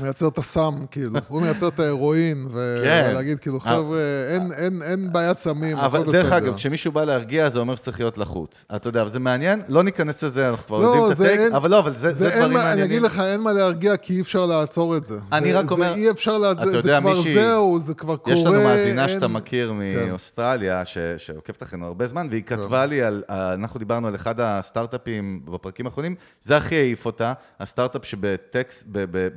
[0.00, 2.48] מייצר את הסם, כאילו, הוא מייצר את ההרואין,
[2.84, 3.06] כן.
[3.10, 3.98] ולהגיד, כאילו, חבר'ה,
[4.34, 6.36] אין, אין, אין בעיית סמים, אבל הכל דרך בסדר.
[6.36, 8.64] אגב, כשמישהו בא להרגיע, זה אומר שצריך להיות לחוץ.
[8.76, 11.70] אתה יודע, אבל זה מעניין, לא ניכנס לזה, אנחנו כבר לא, יודעים את הטייק, אבל
[11.70, 12.84] לא, אבל זה, דברים מה- אני מעניינים.
[12.84, 15.18] אגיד לך, אין מה להרגיע, כי אי אפשר לעצור את זה.
[15.32, 16.52] אני זה, רק אומר- זה אי אפשר.
[16.52, 18.36] אתה זה, יודע, כבר מישהי- זהו, זה כבר קורה.
[18.36, 20.08] יש לנו מאזינה אין- שאתה מכיר כן.
[20.08, 25.40] מאוסטרליה, ש- שעוקבת אחרינו הרבה זמן, והיא כתבה לי על, אנחנו דיברנו על אחד הסטארט-אפים
[25.44, 28.84] בפרקים האחרונים, זה הכי העיף אותה, הסטארט-אפ שבטקסט,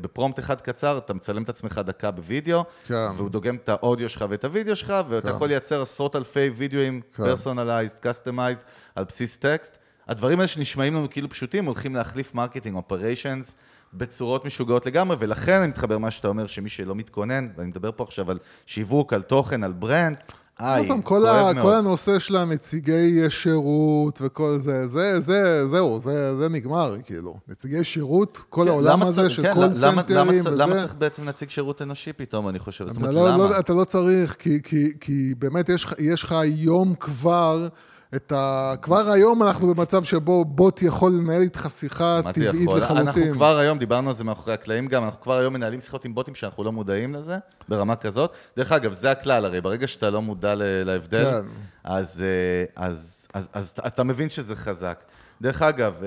[0.02, 3.08] בפרומפט אחד קצר, אתה מצלם את עצמך דקה בווידאו, כן.
[3.18, 5.36] והוא דוגם את האודיו שלך ואת הוידאו שלך, ואתה כן.
[5.36, 7.24] יכול לייצר עשרות אלפי וידאוים כן.
[7.26, 8.62] personalized, customized,
[8.96, 9.78] על בסיס טקסט.
[10.08, 13.56] הדברים האלה שנשמעים לנו כאילו פשוטים, הולכים להחליף marketing operations
[13.94, 18.04] בצורות משוגעות לגמרי, ולכן אני מתחבר מה שאתה אומר, שמי שלא מתכונן, ואני מדבר פה
[18.04, 20.18] עכשיו על שיווק, על תוכן, על brand,
[20.60, 21.66] AI, עוד פעם, כל, ה, מאוד.
[21.66, 27.38] כל הנושא של הנציגי שירות וכל זה, זה, זה, זהו, זה, זה נגמר, כאילו.
[27.48, 30.50] נציגי שירות, כל כן, העולם למה הזה צריך- של כן, למה- למה סנטרים צ- וזה.
[30.52, 32.88] למה צריך בעצם נציג שירות אנושי פתאום, אני חושב?
[32.88, 33.38] זאת אומרת, לא, למה?
[33.38, 37.68] לא, אתה לא צריך, כי, כי, כי באמת יש לך היום כבר
[38.16, 38.74] את ה...
[38.82, 42.80] כבר היום אנחנו במצב שבו בוט יכול לנהל איתך שיחה טבעית יכול?
[42.80, 43.08] לחלוטין.
[43.08, 46.16] אנחנו כבר היום, דיברנו על זה מאחורי הקלעים גם, אנחנו כבר היום מנהלים שיחות עם
[46.16, 47.38] בוטים שאנחנו לא מודעים לזה,
[47.70, 48.34] ברמה כזאת.
[48.58, 51.48] דרך אגב, זה הכלל, הרי ברגע שאתה לא מודע להבדל, כן.
[51.84, 55.04] אז, אה, אז, אז, אז אתה מבין שזה חזק.
[55.42, 56.04] דרך אגב,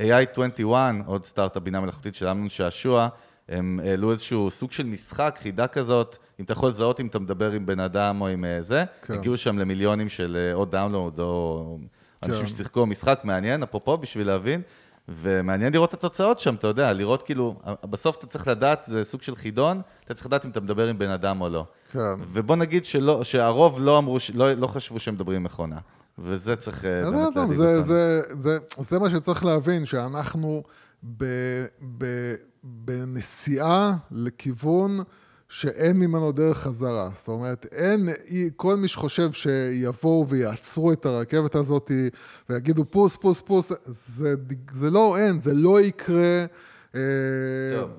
[0.00, 0.74] אה, AI21,
[1.06, 3.08] עוד סטארט-אפ בינה מלאכותית של אמנון שעשוע,
[3.48, 7.52] הם העלו איזשהו סוג של משחק, חידה כזאת, אם אתה יכול לזהות אם אתה מדבר
[7.52, 9.14] עם בן אדם או עם אה, זה, כן.
[9.14, 11.78] הגיעו שם למיליונים של אה, או דאונלוד או
[12.22, 12.46] אנשים כן.
[12.46, 14.62] ששיחקו משחק מעניין, אפרופו, בשביל להבין,
[15.08, 19.22] ומעניין לראות את התוצאות שם, אתה יודע, לראות כאילו, בסוף אתה צריך לדעת, זה סוג
[19.22, 21.64] של חידון, אתה צריך לדעת אם אתה מדבר עם בן אדם או לא.
[21.92, 21.98] כן.
[22.32, 25.78] ובוא נגיד שלא, שהרוב לא אמרו, לא, לא חשבו שהם מדברים עם מכונה.
[26.18, 27.82] וזה צריך אה, אז באמת פעם, להדאיג זה, אותנו.
[27.82, 30.62] זה, זה, זה מה שצריך להבין, שאנחנו
[31.16, 31.24] ב,
[31.98, 32.34] ב,
[32.64, 34.98] בנסיעה לכיוון
[35.48, 37.10] שאין ממנו דרך חזרה.
[37.14, 41.90] זאת אומרת, אין, אי- כל מי שחושב שיבואו ויעצרו את הרכבת הזאת
[42.50, 44.34] ויגידו פוס, פוס, פוס, זה,
[44.72, 46.44] זה לא, אין, זה לא יקרה.
[46.94, 47.00] אה,
[47.80, 47.90] טוב.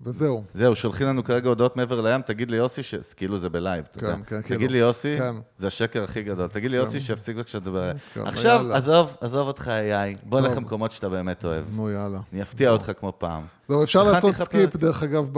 [0.00, 0.44] וזהו.
[0.54, 2.94] זהו, שולחים לנו כרגע הודעות מעבר לים, תגיד לי יוסי, ש...
[3.16, 4.16] כאילו זה בלייב, אתה כן, יודע.
[4.26, 4.72] כן, תגיד כאילו.
[4.72, 5.34] לי יוסי, כן.
[5.56, 6.48] זה השקר הכי גדול.
[6.48, 7.92] תגיד לי יוסי, שיפסיק בבקשה לדבר.
[8.14, 8.76] כן, עכשיו, יאללה.
[8.76, 10.58] עזוב, עזוב אותך AI, בוא נלך טוב.
[10.58, 11.64] למקומות שאתה באמת אוהב.
[11.70, 12.20] נו, יאללה.
[12.32, 13.42] אני אפתיע אותך כמו פעם.
[13.68, 14.76] זהו, אפשר לעשות לך סקיפ.
[14.76, 15.28] דרך אגב,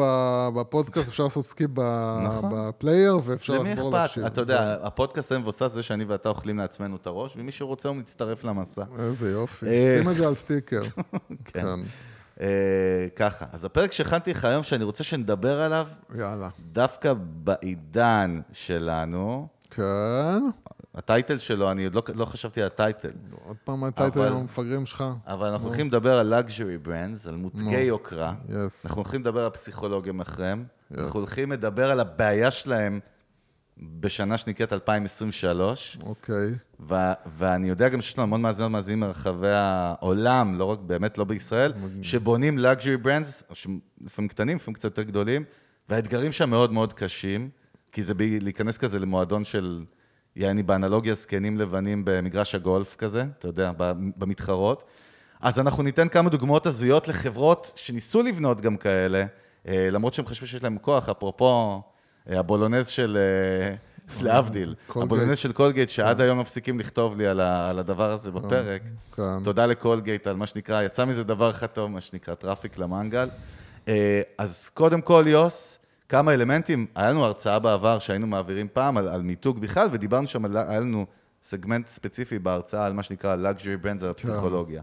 [0.55, 1.71] בפודקאסט, אפשר לעשות סקיפ
[2.25, 2.53] נכון.
[2.55, 4.01] בפלייר, ואפשר למי לחזור אכפת?
[4.01, 4.25] להקשיב.
[4.25, 7.97] אתה יודע, הפודקאסט היום מבוסס זה שאני ואתה אוכלים לעצמנו את הראש, ומי שרוצה הוא
[7.97, 8.83] מצטרף למסע.
[8.99, 9.67] איזה יופי.
[9.67, 9.99] אה.
[10.01, 10.81] שים את זה על סטיקר.
[11.45, 11.67] כן.
[12.41, 12.47] אה,
[13.17, 16.49] ככה, אז הפרק שהכנתי לך היום, שאני רוצה שנדבר עליו, יאללה.
[16.73, 20.41] דווקא בעידן שלנו, כן,
[20.95, 23.09] הטייטל שלו, אני עוד לא, לא חשבתי על הטייטל,
[23.47, 25.05] עוד פעם הטייטל אבל- המפגרים שלך.
[25.27, 28.33] אבל אנחנו הולכים לדבר על luxury brands, על מותגי יוקרה.
[28.49, 28.53] Yes.
[28.85, 30.65] אנחנו הולכים לדבר על פסיכולוגיה מאחוריהם.
[30.99, 33.01] אנחנו הולכים לדבר על הבעיה שלהם
[33.83, 35.99] בשנה שנקראת 2023.
[36.03, 36.55] אוקיי.
[36.81, 36.95] ו-
[37.39, 41.73] ואני יודע גם שיש לנו המון מאזינות ומאזינים מרחבי העולם, לא רק, באמת לא בישראל,
[42.03, 43.55] שבונים luxury brands,
[44.05, 45.45] לפעמים קטנים, לפעמים קצת יותר גדולים,
[45.89, 47.49] והאתגרים שם מאוד מאוד קשים,
[47.93, 49.85] כי זה ב- להיכנס כזה למועדון של,
[50.37, 53.73] יעני באנלוגיה, זקנים לבנים במגרש הגולף כזה, אתה יודע,
[54.17, 54.85] במתחרות.
[55.41, 59.25] אז אנחנו ניתן כמה דוגמאות הזויות לחברות שניסו לבנות גם כאלה,
[59.69, 61.83] אה, למרות שהם חשבו שיש להם כוח, אפרופו
[62.27, 63.19] הבולונז של...
[63.21, 63.75] אה,
[64.25, 65.13] להבדיל, קולגייט.
[65.13, 67.41] הבולונז של קולגייט, שעד היום מפסיקים לכתוב לי על,
[67.79, 68.83] הדבר הזה בפרק.
[69.17, 69.45] כן.
[69.45, 73.29] תודה לקולגייט על מה שנקרא, יצא מזה דבר אחד טוב, מה שנקרא טראפיק למנגל.
[73.89, 75.79] אה, אז קודם כל, יוס,
[76.09, 80.45] כמה אלמנטים, היה לנו הרצאה בעבר שהיינו מעבירים פעם על, על מיתוג בכלל, ודיברנו שם,
[80.45, 81.07] על, היה לנו
[81.43, 84.83] סגמנט ספציפי בהרצאה על מה שנקרא luxury brands, על הפסיכולוגיה.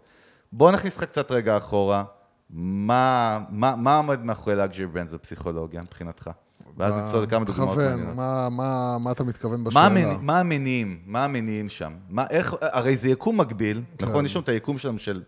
[0.52, 2.04] בוא נכניס לך קצת רגע אחורה,
[2.50, 6.30] מה, מה, מה עומד מאחורי luxury brands בפסיכולוגיה מבחינתך?
[6.78, 8.16] ואז נצלול לכמה דוגמאות מעניינות.
[8.16, 10.18] מה- מה מה אתה מתכוון מה, בשאלה?
[10.22, 11.00] מה המניעים?
[11.06, 11.94] מה המניעים שם?
[12.10, 14.06] מה, איך, הרי זה יקום מקביל, כן.
[14.06, 14.26] נכון?
[14.26, 15.22] יש לנו את היקום שלנו של,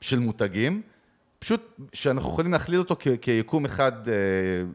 [0.00, 0.82] של מותגים,
[1.38, 1.60] פשוט
[1.92, 3.92] שאנחנו יכולים להכליל אותו כ, כיקום אחד,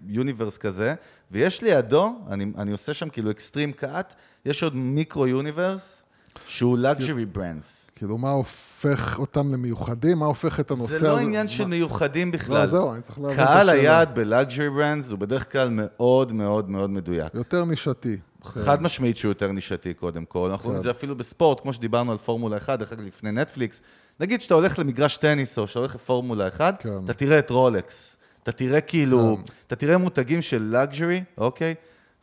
[0.08, 0.96] יוניברס כזה,
[1.32, 4.14] ויש לידו, אני, אני עושה שם כאילו אקסטרים קאט,
[4.46, 6.04] יש עוד מיקרו יוניברס,
[6.46, 7.92] שהוא luxury brands.
[7.96, 10.18] כאילו, מה הופך אותם למיוחדים?
[10.20, 11.00] מה הופך את הנושא הזה?
[11.00, 12.62] זה לא עניין של מה- מיוחדים בכלל.
[12.62, 13.72] לא, זהו, אני צריך להבין את קהל השאלה.
[13.72, 17.34] היעד ב-luxury brands הוא בדרך כלל מאוד מאוד מאוד מדויק.
[17.34, 18.18] יותר נישתי.
[18.44, 22.12] חד משמעית שהוא יותר נישתי קודם כל, אנחנו רואים את זה אפילו בספורט, כמו שדיברנו
[22.12, 23.82] על פורמולה 1, דרך אגב לפני נטפליקס.
[24.20, 26.90] נגיד שאתה הולך למגרש טניס או שאתה הולך לפורמולה 1, כן.
[27.06, 31.76] אתה תראה את רולקס, אתה תראה כאילו, אתה תראה מותגים של luxury, אוקיי?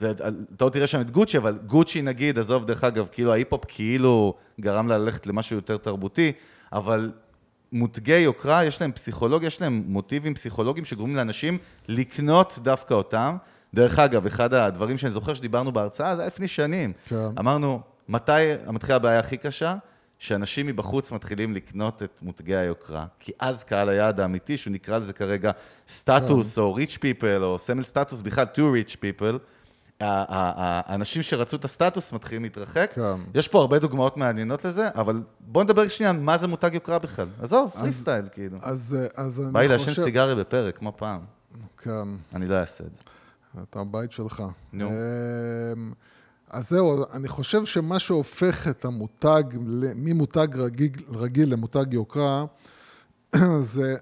[0.05, 4.35] ואתה עוד תראה שם את גוצ'י, אבל גוצ'י נגיד, עזוב דרך אגב, כאילו ההיפ-הופ כאילו
[4.61, 6.33] גרם לה ללכת למשהו יותר תרבותי,
[6.73, 7.13] אבל
[7.73, 13.37] מותגי יוקרה, יש להם פסיכולוגיה, יש להם מוטיבים פסיכולוגיים שגורמים לאנשים לקנות דווקא אותם.
[13.75, 16.93] דרך אגב, אחד הדברים שאני זוכר שדיברנו בהרצאה, זה היה לפני שנים.
[17.09, 17.17] כן.
[17.39, 18.33] אמרנו, מתי
[18.67, 19.75] מתחילה הבעיה הכי קשה?
[20.19, 23.05] שאנשים מבחוץ מתחילים לקנות את מותגי היוקרה.
[23.21, 25.51] כי אז קהל היעד האמיתי, שהוא נקרא לזה כרגע
[25.89, 29.64] סטטוס, או rich people, או סמל סטטוס, בכלל to rich people, ה- ה- ה-
[30.01, 32.91] האנשים שרצו את הסטטוס מתחילים להתרחק.
[32.95, 33.21] כן.
[33.35, 37.27] יש פה הרבה דוגמאות מעניינות לזה, אבל בוא נדבר שנייה, מה זה מותג יוקרה בכלל?
[37.41, 38.59] עזוב, פרי סטייל, כאילו.
[38.63, 39.53] אז אה, אז אני חושב...
[39.53, 41.21] בא לי לעשן סיגריה בפרק, כמו פעם.
[41.79, 42.09] כן.
[42.35, 43.03] אני לא אעשה את זה.
[43.63, 44.43] אתה הבית שלך.
[44.73, 44.89] נו.
[44.89, 45.93] אמ,
[46.51, 49.43] אז זהו, אני חושב שמה שהופך את המותג,
[49.97, 52.45] ממותג רגיל, רגיל למותג יוקרה,
[53.61, 53.97] זה,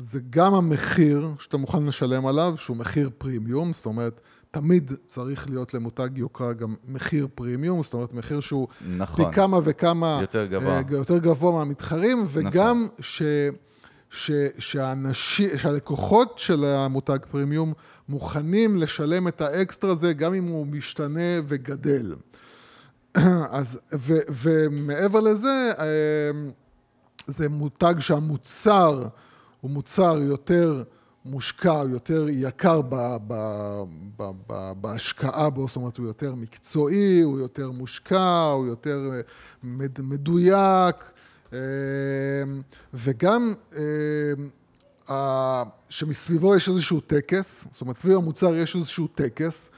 [0.00, 5.74] זה גם המחיר שאתה מוכן לשלם עליו, שהוא מחיר פרימיום, זאת אומרת, תמיד צריך להיות
[5.74, 9.24] למותג יוקרה גם מחיר פרימיום, זאת אומרת, מחיר שהוא נכון.
[9.24, 10.18] פי כמה וכמה...
[10.20, 10.76] יותר גבוה.
[10.76, 13.22] אה, יותר גבוה מהמתחרים, וגם ש...
[14.10, 17.72] ש, שאנשי, שהלקוחות של המותג פרימיום
[18.08, 22.14] מוכנים לשלם את האקסטרה הזה, גם אם הוא משתנה וגדל.
[23.50, 26.30] אז, ו, ומעבר לזה, אה,
[27.26, 29.06] זה מותג שהמוצר
[29.60, 30.82] הוא מוצר יותר
[31.24, 33.34] מושקע, יותר יקר ב, ב,
[34.16, 39.20] ב, ב, בהשקעה בו, זאת אומרת, הוא יותר מקצועי, הוא יותר מושקע, הוא יותר אה,
[39.62, 40.96] מד, מדויק,
[41.52, 41.58] אה,
[42.94, 43.54] וגם
[45.88, 49.70] שמסביבו יש איזשהו טקס, זאת אומרת, סביב המוצר יש איזשהו טקס,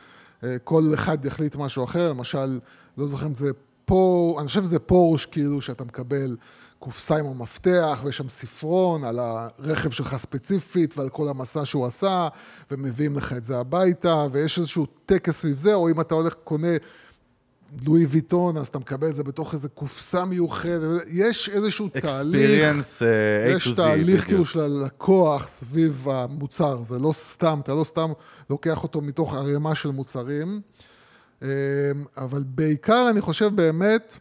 [0.64, 2.58] כל אחד יחליט משהו אחר, למשל,
[2.98, 3.50] לא זוכר אם זה
[3.84, 6.36] פה, אני חושב שזה פורש, כאילו, שאתה מקבל
[6.82, 12.28] קופסה עם המפתח, ויש שם ספרון על הרכב שלך ספציפית ועל כל המסע שהוא עשה,
[12.70, 16.76] ומביאים לך את זה הביתה, ויש איזשהו טקס סביב זה, או אם אתה הולך, קונה
[17.84, 23.04] לואי ויטון, אז אתה מקבל את זה בתוך איזו קופסה מיוחדת, יש איזשהו תהליך, uh.
[23.56, 24.24] יש תהליך בדיוק.
[24.24, 28.12] כאילו של הלקוח סביב המוצר, זה לא סתם, אתה לא סתם
[28.50, 30.60] לוקח אותו מתוך ערימה של מוצרים,
[31.42, 31.48] אמ,
[32.16, 34.18] אבל בעיקר אני חושב באמת,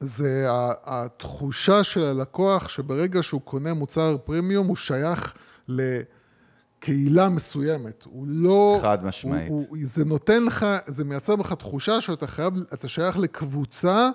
[0.00, 0.46] זה
[0.84, 5.34] התחושה של הלקוח שברגע שהוא קונה מוצר פרימיום, הוא שייך
[5.68, 8.04] לקהילה מסוימת.
[8.04, 8.78] הוא לא...
[8.82, 9.48] חד משמעית.
[9.48, 14.08] הוא, הוא, זה נותן לך, זה מייצר בך תחושה שאתה חייב, אתה שייך לקבוצה,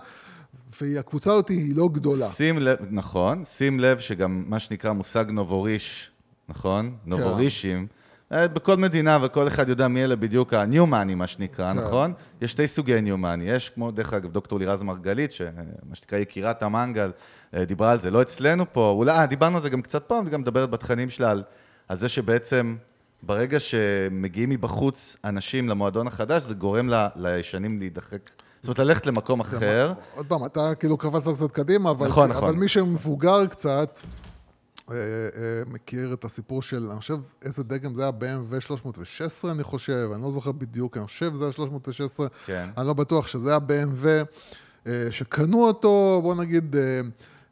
[0.81, 2.27] והקבוצה הזאת היא לא גדולה.
[2.27, 6.11] שים לב, נכון, שים לב שגם מה שנקרא מושג נובוריש,
[6.49, 6.89] נכון?
[6.89, 7.09] כן.
[7.09, 7.87] נובורישים.
[8.33, 11.79] אה, בכל מדינה וכל אחד יודע מי אלה בדיוק money, מה שנקרא, כן.
[11.79, 12.13] נכון?
[12.41, 13.43] יש שתי סוגי money.
[13.43, 17.11] יש, כמו דרך אגב, דוקטור לירז מרגלית, שמה שנקרא יקירת המנגל,
[17.53, 20.23] אה, דיברה על זה, לא אצלנו פה, אולי, אה, דיברנו על זה גם קצת פעם,
[20.27, 21.43] וגם מדברת בתכנים שלה על,
[21.87, 22.75] על זה שבעצם
[23.23, 28.29] ברגע שמגיעים מבחוץ אנשים למועדון החדש, זה גורם ל- לישנים להידחק.
[28.61, 29.93] זאת אומרת, ללכת למקום אחר.
[30.15, 32.59] עוד פעם, אתה כאילו קפצת קצת קדימה, אבל, נכון, אבל נכון.
[32.59, 34.28] מי שמבוגר קצת, אה, אה,
[35.67, 40.23] מכיר את הסיפור של, אני חושב, איזה דגם זה היה BMW 316, אני חושב, אני
[40.23, 42.69] לא זוכר בדיוק, אני חושב שזה היה 316, כן.
[42.77, 44.05] אני לא בטוח שזה היה BMW,
[44.87, 47.01] אה, שקנו אותו, בוא נגיד, אה,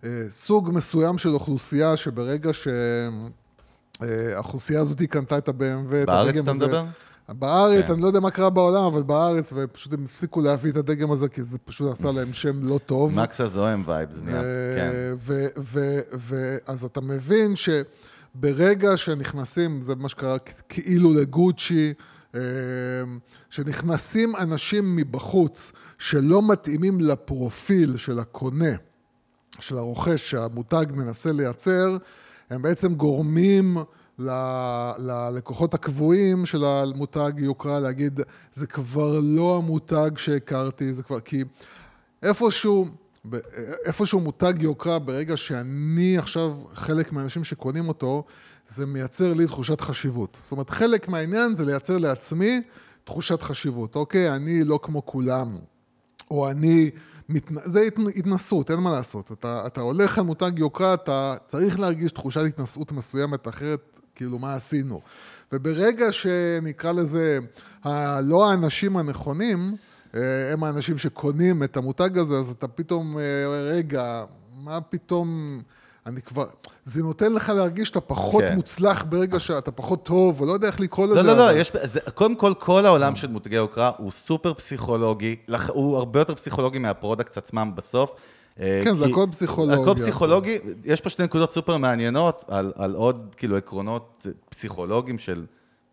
[0.04, 2.52] אה, סוג מסוים של אוכלוסייה, שברגע
[4.02, 6.86] שהאוכלוסייה הזאת קנתה את ה-BMW, בארץ אתה מדבר?
[7.30, 7.94] בארץ, כן.
[7.94, 11.30] אני לא יודע מה קרה בעולם, אבל בארץ, ופשוט הם הפסיקו להביא את הדגם הזה,
[11.30, 13.16] כי זה פשוט עשה להם שם לא טוב.
[13.16, 14.42] מקס הזוהם vibe, זה נהיה,
[14.76, 14.92] כן.
[16.18, 20.38] ואז אתה מבין שברגע שנכנסים, זה מה שקרה
[20.70, 21.94] כאילו לגוצ'י,
[22.36, 22.42] אה,
[23.50, 28.76] שנכנסים אנשים מבחוץ שלא מתאימים לפרופיל של הקונה,
[29.60, 31.98] של הרוכש שהמותג מנסה לייצר,
[32.50, 33.78] הם בעצם גורמים
[34.20, 38.20] ללקוחות הקבועים של המותג יוקרה להגיד,
[38.54, 41.44] זה כבר לא המותג שהכרתי, זה כבר, כי
[42.24, 42.86] איפשהו,
[43.86, 48.24] איפשהו מותג יוקרה, ברגע שאני עכשיו חלק מהאנשים שקונים אותו,
[48.68, 50.40] זה מייצר לי תחושת חשיבות.
[50.44, 52.62] זאת אומרת, חלק מהעניין זה לייצר לעצמי
[53.04, 53.96] תחושת חשיבות.
[53.96, 55.56] אוקיי, אני לא כמו כולם.
[56.32, 56.90] או אני,
[57.30, 57.56] מתנ...
[57.64, 58.08] זה התנ...
[58.16, 59.32] התנסות, אין מה לעשות.
[59.32, 64.56] אתה, אתה הולך על מותג יוקרה, אתה צריך להרגיש תחושת התנסות מסוימת, אחרת, כאילו, מה
[64.56, 65.02] עשינו?
[65.52, 67.40] וברגע שנקרא לזה.
[68.24, 69.76] לא האנשים הנכונים,
[70.16, 73.24] אה, הם האנשים שקונים את המותג הזה, אז אתה פתאום, אה,
[73.72, 74.24] רגע,
[74.64, 75.62] מה פתאום...
[76.06, 76.46] אני כבר,
[76.86, 78.56] זה נותן לך להרגיש שאתה פחות כן.
[78.56, 81.16] מוצלח ברגע שאתה פחות טוב, או לא יודע איך לקרוא לזה.
[81.16, 84.54] לא, לא, לא, אבל- יש, זה, קודם כל, כל העולם של מותגי יוקרה הוא סופר
[84.54, 85.36] פסיכולוגי,
[85.68, 88.12] הוא הרבה יותר פסיכולוגי מה products עצמם בסוף.
[88.62, 89.82] אה, כן, זה הכל פסיכולוגיה.
[89.82, 95.46] הכל פסיכולוגי, יש פה שתי נקודות סופר מעניינות על, על עוד כאילו עקרונות פסיכולוגיים של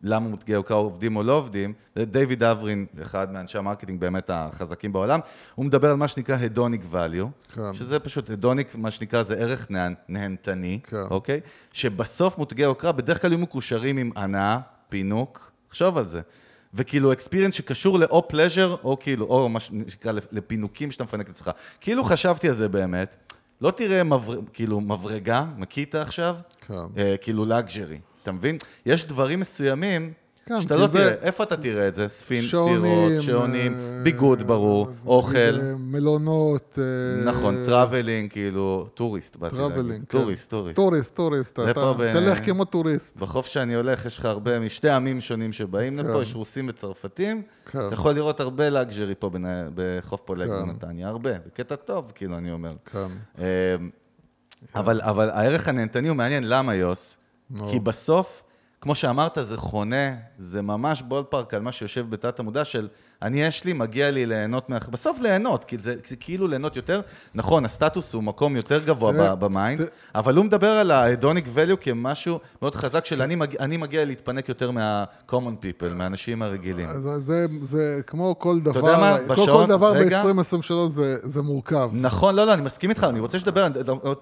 [0.02, 1.72] למה מותגי יוקרה עובדים או לא עובדים.
[1.98, 5.20] דיוויד אברין, אחד מאנשי ה marketing באמת החזקים בעולם,
[5.54, 7.74] הוא מדבר על מה שנקרא hedonic value, כן.
[7.74, 10.96] שזה פשוט hedonic, מה שנקרא זה ערך נה- נהנתני, כן.
[11.10, 11.40] אוקיי?
[11.72, 16.20] שבסוף מותגי יוקרה בדרך כלל יהיו מקושרים עם הנאה, פינוק, תחשוב על זה.
[16.74, 21.50] וכאילו experience שקשור לאו pleasure, או כאילו, או מה שנקרא לפינוקים שאתה מפנק אצלך.
[21.80, 23.16] כאילו חשבתי על זה באמת,
[23.60, 24.40] לא תראה מבר...
[24.52, 26.74] כאילו מברגה, מקיטה עכשיו, כן.
[26.96, 28.58] אה, כאילו luxury, אתה מבין?
[28.86, 30.12] יש דברים מסוימים
[30.46, 32.08] כן, שאתה לא זה- תראה, איפה אתה תראה את זה?
[32.08, 35.36] ספין, שעונים, סירות, שעונים, אה, ביגוד ברור, אה, אוכל.
[35.38, 36.78] אה, מלונות.
[36.78, 39.72] אה, נכון, traveling, כאילו, tourist, באתי להגיד.
[39.74, 40.04] traveling.
[40.08, 40.18] כן.
[40.18, 40.76] tourist, tourist.
[40.76, 41.60] tourist, tourist.
[41.70, 43.16] אתה ב- תלך כמו tourist.
[43.16, 46.06] בחוף שאני הולך, יש לך הרבה משתי עמים שונים שבאים כן.
[46.06, 47.42] לפה, יש רוסים וצרפתים.
[47.66, 47.78] כן.
[47.86, 49.38] אתה יכול לראות הרבה luxury פה בנ-
[49.74, 50.62] בחוף פולג כן.
[50.66, 51.30] בנתניה, הרבה.
[51.46, 52.72] בקטע טוב, כאילו, אני אומר.
[52.92, 53.08] כן.
[54.74, 57.18] אבל, אבל הערך הנהנתני הוא מעניין, למה יוס?
[57.70, 58.42] כי בסוף,
[58.84, 62.88] כמו שאמרת, זה חונה, זה ממש ballpark על מה שיושב בתת המודע של
[63.22, 64.78] אני יש לי, מגיע לי ליהנות, מה...
[64.90, 67.00] בסוף ליהנות, כי זה, זה כאילו ליהנות יותר.
[67.34, 69.82] נכון, הסטטוס הוא מקום יותר גבוה תראה, ב mind.
[70.14, 73.56] אבל הוא מדבר על ה-hedonic value כמשהו מאוד חזק של אני, מג...
[73.56, 75.32] אני מגיע להתפנק יותר מה-common
[75.64, 76.88] people, מהאנשים הרגילים.
[76.88, 79.18] אז זה, זה כמו כל דבר, יודע מה?
[79.18, 80.22] כל, בשעון- כל דבר רגע.
[80.24, 81.90] ב-2023 זה, זה מורכב.
[81.92, 83.66] נכון, לא, לא, אני מסכים איתך, אני רוצה שתדבר,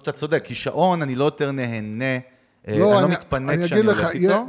[0.01, 2.19] אתה צודק, כי שעון אני לא יותר נהנה,
[2.67, 4.45] אה, אני לא מתפנק אני כשאני אגיד לך, הולך איתו.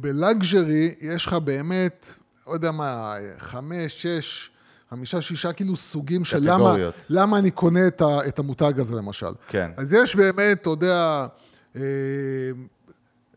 [0.00, 2.14] בלאגז'רי יש לך באמת,
[2.46, 4.50] לא יודע מה, חמש, שש,
[4.90, 6.74] חמישה, שישה כאילו סוגים של למה.
[7.08, 9.32] למה אני קונה את, ה, את המותג הזה למשל.
[9.48, 9.70] כן.
[9.76, 11.26] אז יש באמת, אתה יודע,
[11.76, 11.82] אה,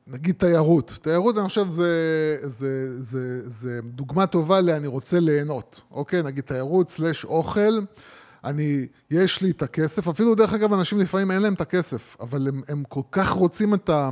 [0.08, 1.00] נגיד תיירות.
[1.02, 5.82] תיירות, אני חושב, זה, זה, זה, זה דוגמה טובה ל"אני רוצה ליהנות".
[5.92, 6.24] אוקיי?
[6.24, 7.80] נגיד תיירות סלש אוכל.
[8.46, 12.48] אני, יש לי את הכסף, אפילו דרך אגב, אנשים לפעמים אין להם את הכסף, אבל
[12.48, 14.10] הם, הם כל כך רוצים את, ה,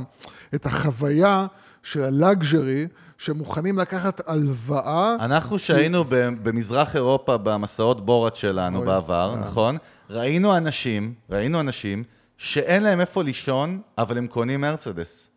[0.54, 1.46] את החוויה
[1.82, 2.86] של הלאגז'רי,
[3.18, 5.16] שמוכנים לקחת הלוואה.
[5.20, 9.40] אנחנו שהיינו ב- במזרח אירופה במסעות בורת שלנו אוי, בעבר, אה.
[9.40, 9.76] נכון?
[10.10, 12.04] ראינו אנשים, ראינו אנשים
[12.36, 15.30] שאין להם איפה לישון, אבל הם קונים מרצדס.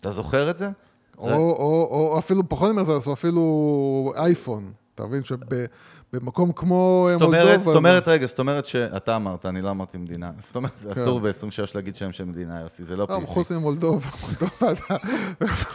[0.00, 0.70] אתה זוכר את זה?
[1.18, 4.72] או, או, או אפילו פחות ממרצדס, או אפילו אייפון.
[4.94, 5.22] אתה מבין
[6.12, 7.58] שבמקום כמו זאת מולדובה...
[7.58, 10.30] זאת אומרת, רגע, זאת אומרת שאתה אמרת, אני לא אמרתי מדינה.
[10.38, 11.00] זאת אומרת, זה כן.
[11.00, 13.26] אסור ב-23 להגיד שם של מדינה, יוסי, זה לא לא, PC.
[13.26, 14.96] חוץ ממולדובה, מולדובה, אתה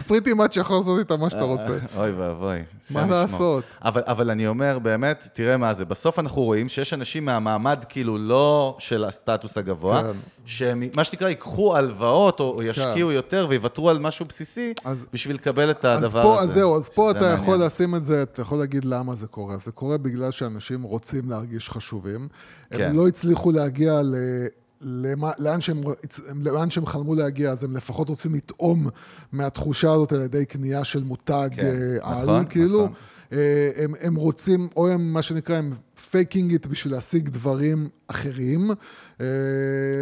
[0.08, 1.78] פריטי מאץ' יכול לעשות איתה מה שאתה רוצה.
[1.98, 2.64] אוי ואבוי.
[2.92, 3.06] מה.
[3.08, 3.64] לעשות?
[3.84, 5.86] אבל, אבל אני אומר, באמת, תראה מה זה.
[5.86, 10.20] בסוף אנחנו רואים שיש אנשים מהמעמד, כאילו, לא של הסטטוס הגבוה, כן.
[10.46, 15.36] שהם, מה שנקרא, ייקחו הלוואות, או, או ישקיעו יותר, ויוותרו על משהו בסיסי, אז- בשביל
[15.36, 16.44] לקבל את אז הדבר פה, הזה.
[16.44, 17.40] אז זהו, אז פה אתה מעניין.
[17.40, 19.58] יכול לשים את זה, אתה יכול להגיד למה זה קורה.
[19.58, 22.28] זה קורה בגלל שאנשים רוצים להרגיש חשובים.
[22.70, 22.82] כן.
[22.82, 24.16] הם לא הצליחו להגיע ל...
[24.84, 25.82] למה, לאן, שהם,
[26.42, 28.90] לאן שהם חלמו להגיע, אז הם לפחות רוצים לטעום
[29.32, 32.84] מהתחושה הזאת על ידי קנייה של מותג כן, אה, על, נכון, כאילו.
[32.84, 32.94] נכון.
[33.76, 35.74] הם, הם רוצים, או הם, מה שנקרא, הם
[36.10, 38.72] faking it בשביל להשיג דברים אחרים,
[39.22, 39.26] אה,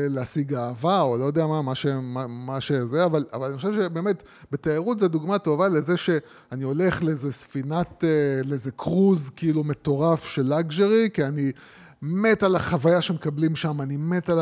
[0.10, 3.74] להשיג אהבה, או לא יודע מה, מה, ש, מה, מה שזה, אבל, אבל אני חושב
[3.74, 8.04] שבאמת, בתיירות זו דוגמה טובה לזה שאני הולך לאיזה ספינת,
[8.46, 11.52] לאיזה קרוז כאילו מטורף של לאגז'רי, כי אני
[12.02, 14.40] מת על החוויה שמקבלים שם, אני מת על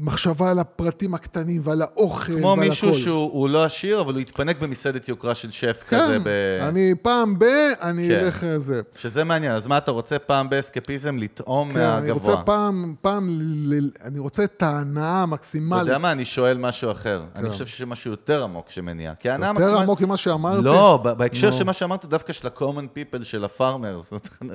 [0.00, 2.98] המחשבה על הפרטים הקטנים ועל האוכל כמו ועל מישהו הכל.
[2.98, 6.28] שהוא הוא לא עשיר, אבל הוא יתפנק במסעדת יוקרה של שף כזה, כן, ב...
[6.68, 7.44] אני פעם ב...
[7.80, 8.14] אני כן.
[8.20, 8.80] אלך לזה.
[8.98, 9.52] שזה מעניין.
[9.52, 11.16] אז מה אתה רוצה פעם באסקפיזם?
[11.16, 12.32] לטעום כן, אני מהגבוה.
[12.34, 15.82] רוצה פעם, פעם, ל- ל- אני רוצה את ההנאה אתה המקסימלית.
[15.82, 16.12] יודע מה?
[16.12, 17.22] אני שואל משהו אחר.
[17.34, 17.50] אני כן.
[17.50, 19.14] חושב שיש משהו יותר עמוק שמניע.
[19.14, 20.62] כי ההנאה יותר המקסימלית- עמוק ממה שאמרתי.
[20.64, 21.56] לא, בהקשר נו.
[21.56, 22.62] של מה שאמרת, דווקא של ה-common
[22.98, 24.12] people, של ה farmers,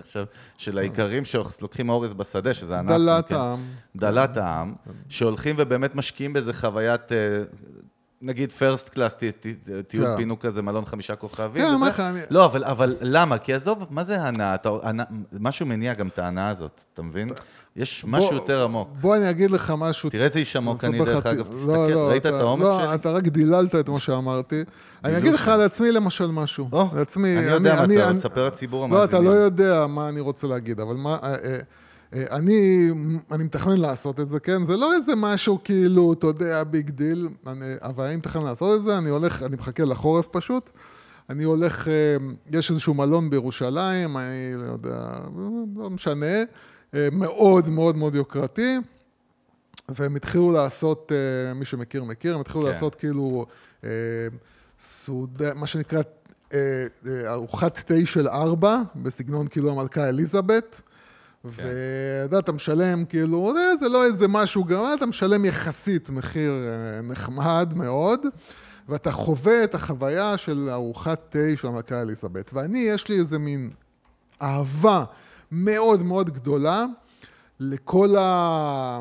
[0.58, 2.98] של האיכרים שלוקחים אורז בשדה, שזה אנחנו.
[3.06, 3.36] דלת כן.
[3.36, 3.60] העם.
[3.96, 4.74] דלת העם,
[5.28, 7.18] שהולכים ובאמת משקיעים באיזה חוויית, אה,
[8.22, 9.16] נגיד first class,
[9.88, 10.18] טיול כן.
[10.18, 11.66] פינוק כזה, מלון חמישה כוכבים.
[11.68, 11.74] כן.
[11.74, 13.38] אומר לך, אני- לא, אבל, אבל למה?
[13.38, 14.56] כי עזוב, מה זה הנאה?
[14.56, 15.06] אתה- הנאה-
[15.40, 17.30] משהו מניע גם את ההנאה הזאת, אתה מבין?
[17.76, 18.90] יש משהו בוא- יותר עמוק.
[19.02, 20.10] בוא אני אגיד לך משהו.
[20.10, 22.82] תראה איזה איש עמוק אני, דרך אגב, לא, תסתכל, לא, ראית את אתה- העומק לא,
[22.82, 22.96] שלי?
[22.96, 24.64] אתה רק דיללת את מה שאמרתי.
[25.04, 26.70] אני אגיד לך לעצמי למשל משהו.
[26.72, 29.26] או, לעצמי, אני יודע מה אני- אתה אני- תספר לציבור לא, אתה המאזינים.
[29.26, 31.18] לא יודע מה אני רוצה להגיד, אבל מה...
[32.14, 32.90] אה, אני,
[33.32, 34.66] אני מתכנן לעשות את זה, כן?
[34.66, 38.86] זה לא איזה משהו כאילו, אתה יודע, big deal, אני, אבל אני מתכנן לעשות את
[38.86, 40.70] זה, אני הולך, אני מחכה לחורף פשוט.
[41.30, 41.94] אני הולך, אה,
[42.52, 45.10] יש איזשהו מלון בירושלים, אני לא יודע,
[45.76, 46.44] לא משנה,
[46.94, 48.78] אה, מאוד מאוד מאוד יוקרתי,
[49.90, 51.12] והם התחילו לעשות,
[51.56, 52.70] מי שמכיר מכיר, הם התחילו כן.
[52.70, 53.46] לעשות כאילו
[54.80, 56.02] סעודה, מה שנקרא
[57.28, 60.82] ארוחת תה של ארבע, בסגנון כאילו המלכה אליזבת.
[61.52, 67.02] ואתה יודע, אתה משלם, כאילו, זה לא איזה משהו, גם אתה משלם יחסית מחיר אה,
[67.02, 68.20] נחמד מאוד,
[68.90, 72.54] ואתה חווה את החוויה של ארוחת תה של המלכה אליזבת.
[72.54, 73.70] ואני, יש לי איזה מין
[74.42, 75.04] אהבה
[75.52, 76.86] מאוד מאוד גדולה
[77.60, 79.00] לכל ה...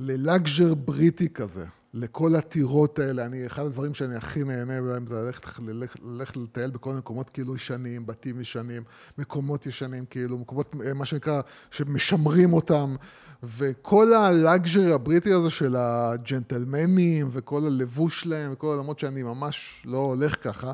[0.00, 3.26] ללאגז'ר בריטי כזה, לכל הטירות האלה.
[3.26, 7.30] אני, אחד הדברים שאני הכי נהנה בהם זה ללכת, ללכת, ללכת לטייל בכל מיני מקומות
[7.30, 8.82] כאילו ישנים, בתים ישנים,
[9.18, 12.96] מקומות ישנים כאילו, מקומות, אה, מה שנקרא, שמשמרים אותם.
[13.42, 20.44] וכל הלאגז'רי הבריטי הזה של הג'נטלמנים וכל הלבוש שלהם וכל העולמות שאני ממש לא הולך
[20.44, 20.72] ככה,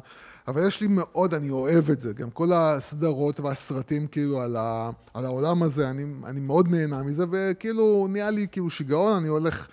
[0.49, 4.91] אבל יש לי מאוד, אני אוהב את זה, גם כל הסדרות והסרטים כאילו על, ה,
[5.15, 9.69] על העולם הזה, אני, אני מאוד נהנה מזה, וכאילו נהיה לי כאילו שיגעון, אני הולך...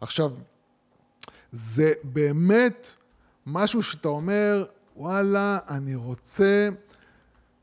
[0.00, 0.30] עכשיו,
[1.52, 2.88] זה באמת
[3.46, 4.64] משהו שאתה אומר,
[4.96, 6.68] וואלה, אני רוצה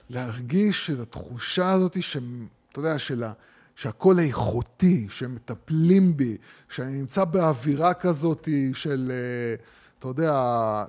[0.10, 3.34] להרגיש את התחושה הזאת, שאתה יודע, של ה...
[3.76, 6.38] שהכל איכותי, שמטפלים בי,
[6.70, 9.56] שאני נמצא באווירה כזאת של, אה,
[10.00, 10.34] אתה יודע,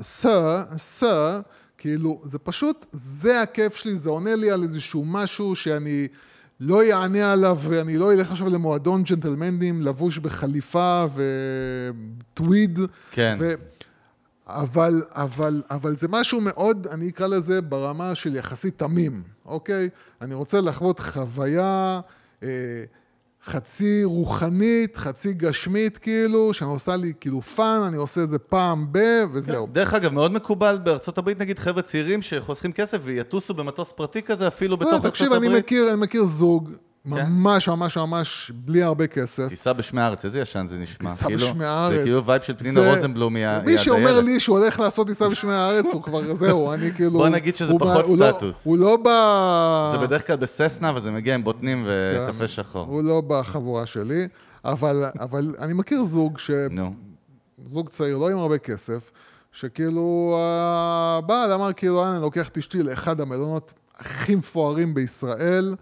[0.01, 1.41] sir, sir,
[1.79, 6.09] כאילו, זה פשוט, זה הכיף שלי, זה עונה לי על איזשהו משהו שאני
[6.61, 12.79] לא אענה עליו, ואני לא אלך עכשיו למועדון ג'נטלמנים לבוש בחליפה וטוויד.
[13.11, 13.37] כן.
[13.41, 13.51] ו...
[14.47, 19.89] אבל, אבל, אבל זה משהו מאוד, אני אקרא לזה ברמה של יחסית תמים, אוקיי?
[20.21, 22.01] אני רוצה לחוות חוויה
[22.43, 22.49] אה,
[23.45, 28.87] חצי רוחנית, חצי גשמית, כאילו, שאני עושה לי כאילו fun, אני עושה את זה פעם
[28.93, 28.99] ב...
[29.33, 29.69] וזהו.
[29.73, 34.49] דרך אגב, מאוד מקובל בארצות הברית, נגיד, חבר'ה צעירים שחוסכים כסף ויטוסו במטוס פרטי כזה,
[34.49, 35.51] אפילו בתוך לא, ארצות תקשיב, הברית.
[35.51, 36.94] אני מכיר, אני מכיר זוג, כן?
[37.07, 39.49] ממש ממש ממש בלי הרבה כסף.
[39.49, 41.11] תיסע בשמי הארץ, איזה ישן זה נשמע.
[41.11, 41.97] תיסע כאילו, בשמי הארץ.
[41.97, 44.21] זה כאילו vibe של פנינה זה- רוזנבלום, היא ה- היא מי שאומר.
[44.21, 47.11] לי שהוא הולך לעשות טיסה בשמי הארץ, הוא כבר, זהו, אני כאילו...
[47.11, 48.67] בוא נגיד שזה הוא פחות לא- סטטוס.
[48.67, 49.09] הוא לא ב...
[49.93, 52.87] זה בדרך כלל בססנה, וזה מגיע עם בוטנים וקפה שחור.
[52.87, 54.29] הוא לא בחבורה שלי,
[54.65, 56.51] אבל, אבל אני מכיר זוג, ש...
[56.71, 56.95] נו.
[57.73, 59.11] זוג צעיר, לא עם הרבה כסף,
[59.53, 65.75] שכאילו הבעל אמר כאילו, "אה, אני לוקח את אשתי לאחד המלונות הכי מפוארים בישראל,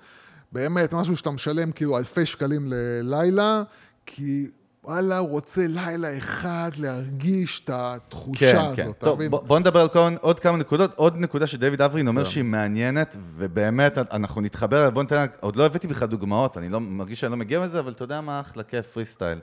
[0.53, 3.63] באמת, משהו שאתה משלם כאילו אלפי שקלים ללילה,
[4.07, 4.47] כי
[4.85, 8.91] וואלה, הוא רוצה לילה אחד להרגיש את התחושה כן, הזאת, כן.
[8.91, 9.31] אתה טוב, מבין?
[9.31, 10.93] בוא- בוא נדבר על כל- עוד כמה נקודות.
[10.97, 12.09] עוד נקודה שדייוויד אברין כן.
[12.09, 14.91] אומר שהיא מעניינת, ובאמת, אנחנו נתחבר.
[14.91, 17.93] בוא ניתן, עוד לא הבאתי בכלל דוגמאות, אני לא מרגיש שאני לא מגיע לזה, אבל
[17.93, 19.39] אתה יודע מה אחלה כיף, פרי סטייל.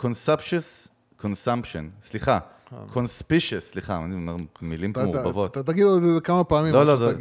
[0.00, 0.88] Consumptious
[1.22, 2.38] consumption, סליחה.
[2.72, 5.54] Conspicuous, סליחה, אני אומר מילים מעורבבות.
[5.54, 7.12] תגיד זה כמה פעמים, לא, לא, זה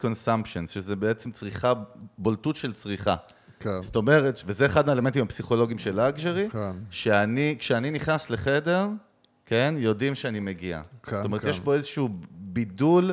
[0.00, 1.72] consumption, שזה בעצם צריכה,
[2.18, 3.16] בולטות של צריכה.
[3.60, 3.82] כן.
[3.82, 6.76] זאת אומרת, וזה אחד האלמנטים הפסיכולוגיים של לאגז'רי, כן.
[6.90, 8.88] שאני, כשאני נכנס לחדר,
[9.46, 10.82] כן, יודעים שאני מגיע.
[11.02, 11.48] כן, זאת אומרת, כן.
[11.48, 13.12] יש פה איזשהו בידול.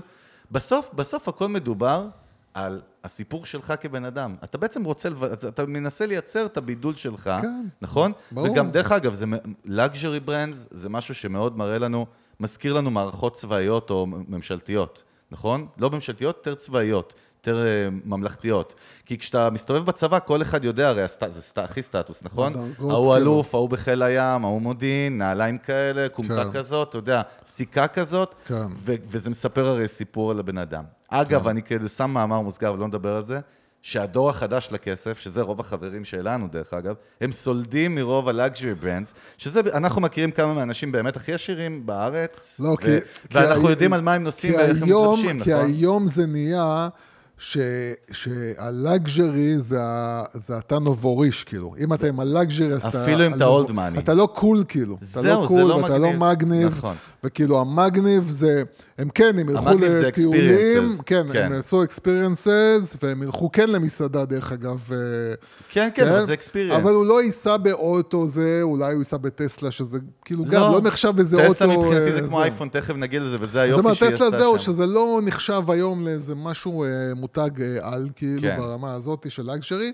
[0.51, 2.07] בסוף, בסוף הכל מדובר
[2.53, 4.35] על הסיפור שלך כבן אדם.
[4.43, 5.09] אתה בעצם רוצה,
[5.47, 7.65] אתה מנסה לייצר את הבידול שלך, כן.
[7.81, 8.11] נכון?
[8.31, 8.51] ברור.
[8.51, 9.25] וגם, דרך אגב, זה
[9.65, 12.05] לאגז'רי ברנדס, זה משהו שמאוד מראה לנו,
[12.39, 15.67] מזכיר לנו מערכות צבאיות או ממשלתיות, נכון?
[15.77, 17.13] לא ממשלתיות, יותר צבאיות.
[17.37, 18.73] יותר אה, ממלכתיות.
[19.05, 21.23] כי כשאתה מסתובב בצבא, כל אחד יודע, הרי הסט...
[21.27, 21.57] זה סט...
[21.57, 22.53] הכי סטטוס, נכון?
[22.53, 23.17] בדרגות, ההוא.
[23.17, 26.51] אלוף, ההוא בחיל הים, ההוא מודיעין, נעליים כאלה, כומתה כן.
[26.51, 28.67] כזאת, אתה יודע, סיכה כזאת, כן.
[28.77, 30.83] ו- וזה מספר הרי סיפור על הבן אדם.
[31.09, 33.39] אגב, אני כאילו שם מאמר מוסגר ולא נדבר על זה,
[33.81, 39.13] שהדור החדש לכסף, שזה רוב החברים שלנו דרך אגב, הם סולדים מרוב ה luxury brands,
[39.37, 42.85] שזה, אנחנו מכירים כמה מהאנשים באמת הכי עשירים בארץ, לא, ו- כי...
[43.29, 45.65] כי ואנחנו הי- יודעים על מה הם נוסעים כי ואיך הם מתלבשים, כי נכון?
[45.65, 46.87] היום זה נהיה
[47.37, 47.57] ש-
[48.11, 49.79] שה luxury זה,
[50.33, 51.75] זה אתה נובוריש, כאילו.
[51.79, 53.03] אם אתה עם ה luxury, אז אתה...
[53.03, 53.99] אפילו אם אתה old money.
[53.99, 54.95] אתה לא cool, כאילו.
[54.95, 56.23] אתה זהו, לא זה לא ואתה לא מגניב.
[56.23, 56.67] מגניב.
[56.77, 56.95] נכון.
[57.23, 58.63] וכאילו, המגניב זה...
[58.97, 61.43] הם כן, הם ילכו לטיולים, כן, כן.
[61.43, 64.89] הם יעשו experiences, והם ילכו כן למסעדה, דרך אגב.
[64.91, 64.97] אה,
[65.69, 66.75] כן, כן, אבל זה experience.
[66.75, 71.13] אבל הוא לא ייסע באוטו זה, אולי הוא ייסע בטסלה, שזה כאילו גם לא נחשב
[71.19, 71.53] איזה אוטו...
[71.53, 74.25] טסלה מבחינתי אה, זה כמו אייפון, תכף נגיע לזה, וזה זאת היופי אומרת, שהיא עשתה
[74.25, 74.63] טסלה זהו, שם.
[74.63, 78.57] שזה לא נחשב היום לאיזה משהו אה, מותג אה, על, כאילו, כן.
[78.57, 79.91] ברמה הזאת של לאגשרי,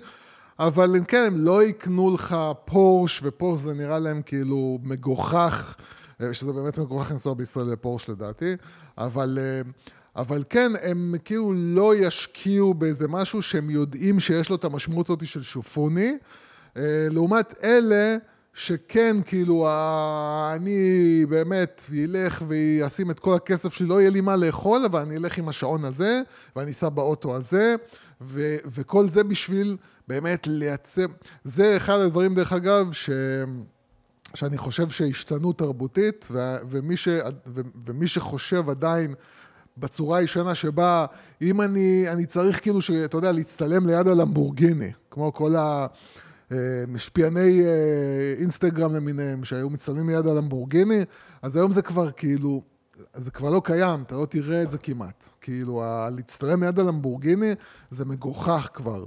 [0.60, 2.36] אבל הם כן, הם לא יקנו לך
[2.66, 5.76] פורש, ופורש זה נראה להם כאילו מגוחך,
[6.22, 8.56] אה, שזה באמת מגוחך לנסוע בישראל לפורש לדעתי,
[8.98, 9.40] אבל...
[9.42, 9.62] אה,
[10.16, 15.28] אבל כן, הם כאילו לא ישקיעו באיזה משהו שהם יודעים שיש לו את המשמעות הזאת
[15.28, 16.18] של שופוני,
[16.78, 18.18] אה, לעומת אלה
[18.54, 20.80] שכן, כאילו, ה- אני
[21.30, 25.38] באמת ילך ואשים את כל הכסף שלי, לא יהיה לי מה לאכול, אבל אני אלך
[25.38, 26.22] עם השעון הזה,
[26.56, 27.76] ואני אסע באוטו הזה,
[28.22, 29.78] ו- וכל זה בשביל
[30.08, 31.06] באמת לייצר...
[31.44, 33.10] זה אחד הדברים, דרך אגב, ש...
[34.34, 37.08] שאני חושב שהשתנו תרבותית, ו- ומי, ש-
[37.48, 39.14] ו- ומי שחושב עדיין
[39.78, 41.06] בצורה הישנה שבה
[41.42, 45.56] אם אני, אני צריך כאילו, ש- אתה יודע, להצטלם ליד הלמבורגיני, כמו כל
[46.52, 51.02] המשפיעני אה, אינסטגרם למיניהם שהיו מצטלמים ליד הלמבורגיני,
[51.42, 52.62] אז היום זה כבר כאילו,
[53.16, 55.30] זה כבר לא קיים, אתה לא תראה את זה כמעט.
[55.42, 55.84] כאילו,
[56.16, 57.52] להצטלם ליד הלמבורגיני
[57.92, 59.06] זה מגוחך כבר.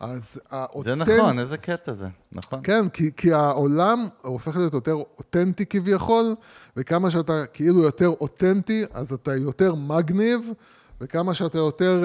[0.00, 2.60] אז זה האותנט- נכון, איזה קטע זה, נכון.
[2.62, 6.34] כן, כי, כי העולם הופך להיות יותר אותנטי כביכול,
[6.76, 10.50] וכמה שאתה כאילו יותר אותנטי, אז אתה יותר מגניב,
[11.04, 12.04] וכמה שאתה יותר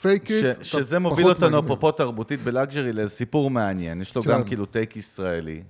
[0.00, 4.00] פייק ש- איט, שזה מוביל אותנו, אפרופו תרבותית בלאגז'רי, לסיפור מעניין.
[4.00, 4.30] יש לו כן.
[4.30, 5.62] גם כאילו טייק ישראלי,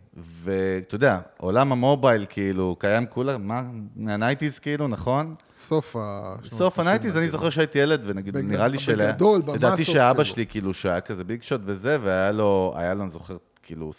[0.43, 3.63] ואתה יודע, עולם המובייל כאילו קיים כולה, מה,
[3.97, 5.35] מה nineties כאילו, נכון?
[5.59, 6.35] סוף ה...
[6.49, 9.07] סוף ה nineties, אני זוכר שהייתי ילד, ונגיד, בג- נראה לי של...
[9.13, 10.25] בגדול, במסות, לדעתי שאבא כאילו.
[10.25, 13.91] שלי, כאילו, שהיה כזה big shot וזה, והיה לו, היה לו, אני זוכר, כאילו,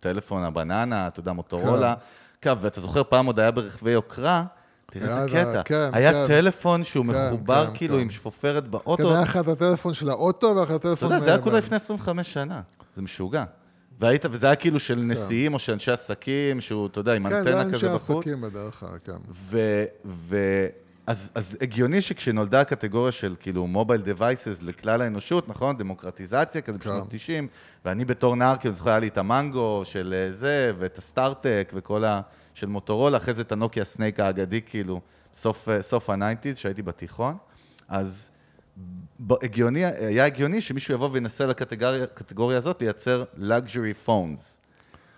[0.00, 1.94] טלפון הבננה, אתה יודע, מוטורולה.
[2.40, 4.44] כן, ואתה זוכר, פעם עוד היה ברכבי יוקרה,
[5.00, 5.62] תראה היה איזה קטע.
[5.62, 6.26] כן, היה כן.
[6.26, 8.00] טלפון שהוא כן, מחובר, כן, כאילו, כן.
[8.00, 9.12] עם שפופרת כן, באוטו.
[9.12, 11.12] היה לך את הטלפון של האוטו, לך את אתה הטלפון...
[11.12, 12.60] יודע, זה היה אה, כולה לפני 25 שנה.
[12.94, 13.44] זה משוגע.
[14.00, 17.30] והיית, וזה היה כאילו של נשיאים או של אנשי עסקים, שהוא, אתה יודע, עם כן,
[17.30, 18.26] זה אנטנה אנשי כזה בחוץ.
[18.26, 19.16] עסקים בדרך כלל, כן.
[19.50, 19.84] ו...
[20.04, 20.36] ו
[21.06, 25.76] אז, אז הגיוני שכשנולדה הקטגוריה של כאילו mobile devices לכלל האנושות, נכון?
[25.76, 26.90] דמוקרטיזציה כזה כן.
[26.90, 27.48] בשנות 90,
[27.84, 32.04] ואני בתור נער, כאילו, זוכר, היה לי את המנגו של אה, זה, ואת הסטארט-טק, וכל
[32.04, 32.20] ה...
[32.54, 35.00] של מוטורולה, אחרי זה את הנוקיה סנייק האגדי, כאילו,
[35.34, 37.36] סוף, אה, סוף ה nineties, שהייתי בתיכון.
[37.88, 38.30] אז
[39.42, 44.63] הגיוני, היה הגיוני שמישהו יבוא וינסה לקטגוריה הזאת לייצר luxury phones.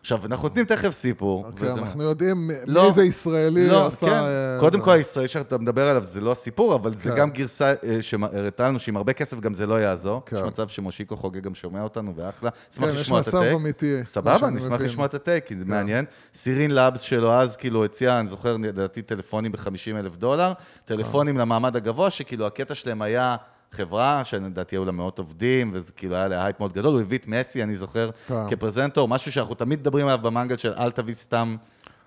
[0.07, 1.45] עכשיו, אנחנו נותנים תכף סיפור.
[1.47, 4.07] אוקיי, וזה- אנחנו יודעים מי לא, איזה ישראלי לא, עשה...
[4.07, 4.13] כן.
[4.13, 4.85] אה, קודם זה.
[4.85, 7.17] כל, הישראלי שאתה מדבר עליו זה לא הסיפור, אבל זה כן.
[7.17, 10.23] גם גרסה אה, שהראתה לנו שעם הרבה כסף גם זה לא יעזור.
[10.27, 10.37] כן.
[10.37, 12.51] יש מצב שמושיקו חוגג גם שומע אותנו, ואחלה.
[12.51, 13.55] כן, אשמח יש לשמוע את מצב הטייק.
[13.55, 13.97] אמיתי.
[14.01, 14.87] מה סבבה, שאני אני אשמח מבין.
[14.87, 16.05] לשמוע את הטייק, כי זה מעניין.
[16.35, 20.53] סירין לאבס שלו אז כאילו הציע, אני זוכר, לדעתי, טלפונים ב-50 אלף דולר,
[20.85, 23.37] טלפונים למעמד הגבוה, שכאילו הקטע שלהם היה
[23.73, 27.19] חברה, שלדעתי היו לה מאות עובדים, וזה כאילו היה לה הייפ מאוד גדול, הוא הביא
[27.19, 28.35] את מסי, אני זוכר, כן.
[28.51, 31.57] כפרזנטור, משהו שאנחנו תמיד מדברים עליו במנגל של אל תביא סתם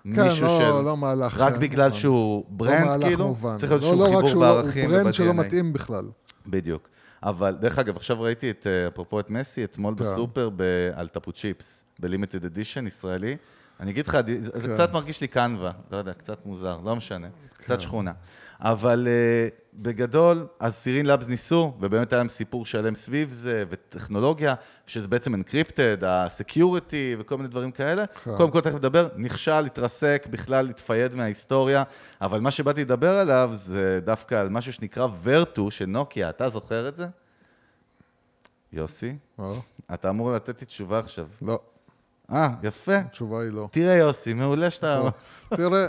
[0.04, 0.84] כן, מישהו לא- של...
[0.84, 2.00] לא מהלך, רק אה, בגלל נכון.
[2.00, 3.56] שהוא לא ברנד, מהלך כאילו, מובן.
[3.56, 5.32] צריך להיות לא- איזשהו לא חיבור שהוא- בערכים הוא ברנד שלא.
[5.34, 6.04] מתאים בכלל.
[6.46, 6.88] בדיוק.
[7.22, 10.00] אבל דרך אגב, עכשיו ראיתי את, אה, אפרופו את מסי, אתמול כן.
[10.04, 10.62] בסופר ב-
[10.94, 13.36] על טפו צ'יפס, בלימיטד אדישן ישראלי.
[13.80, 14.74] אני אגיד לך, זה כן.
[14.74, 18.12] קצת מרגיש לי קנווה, לא יודע, קצת מוזר, לא משנה, קצת שכונה.
[18.60, 24.54] אבל uh, בגדול, אז סירין לאבס ניסו, ובאמת היה להם סיפור שלם סביב זה, וטכנולוגיה,
[24.86, 28.04] שזה בעצם אנקריפטד, הסקיוריטי וכל מיני דברים כאלה.
[28.06, 28.36] כן.
[28.36, 31.82] קודם כל, תכף נדבר, נכשל, התרסק, בכלל התפייד מההיסטוריה,
[32.20, 36.88] אבל מה שבאתי לדבר עליו זה דווקא על משהו שנקרא ורטו של נוקיה, אתה זוכר
[36.88, 37.06] את זה?
[38.72, 39.56] יוסי, לא,
[39.94, 41.26] אתה אמור לתת לי תשובה עכשיו.
[41.42, 41.60] לא,
[42.32, 42.96] אה, יפה.
[42.96, 43.68] התשובה היא לא.
[43.72, 45.02] תראה יוסי, מעולה שאתה...
[45.56, 45.86] תראה,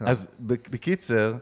[0.00, 1.34] אז בק- בקיצר,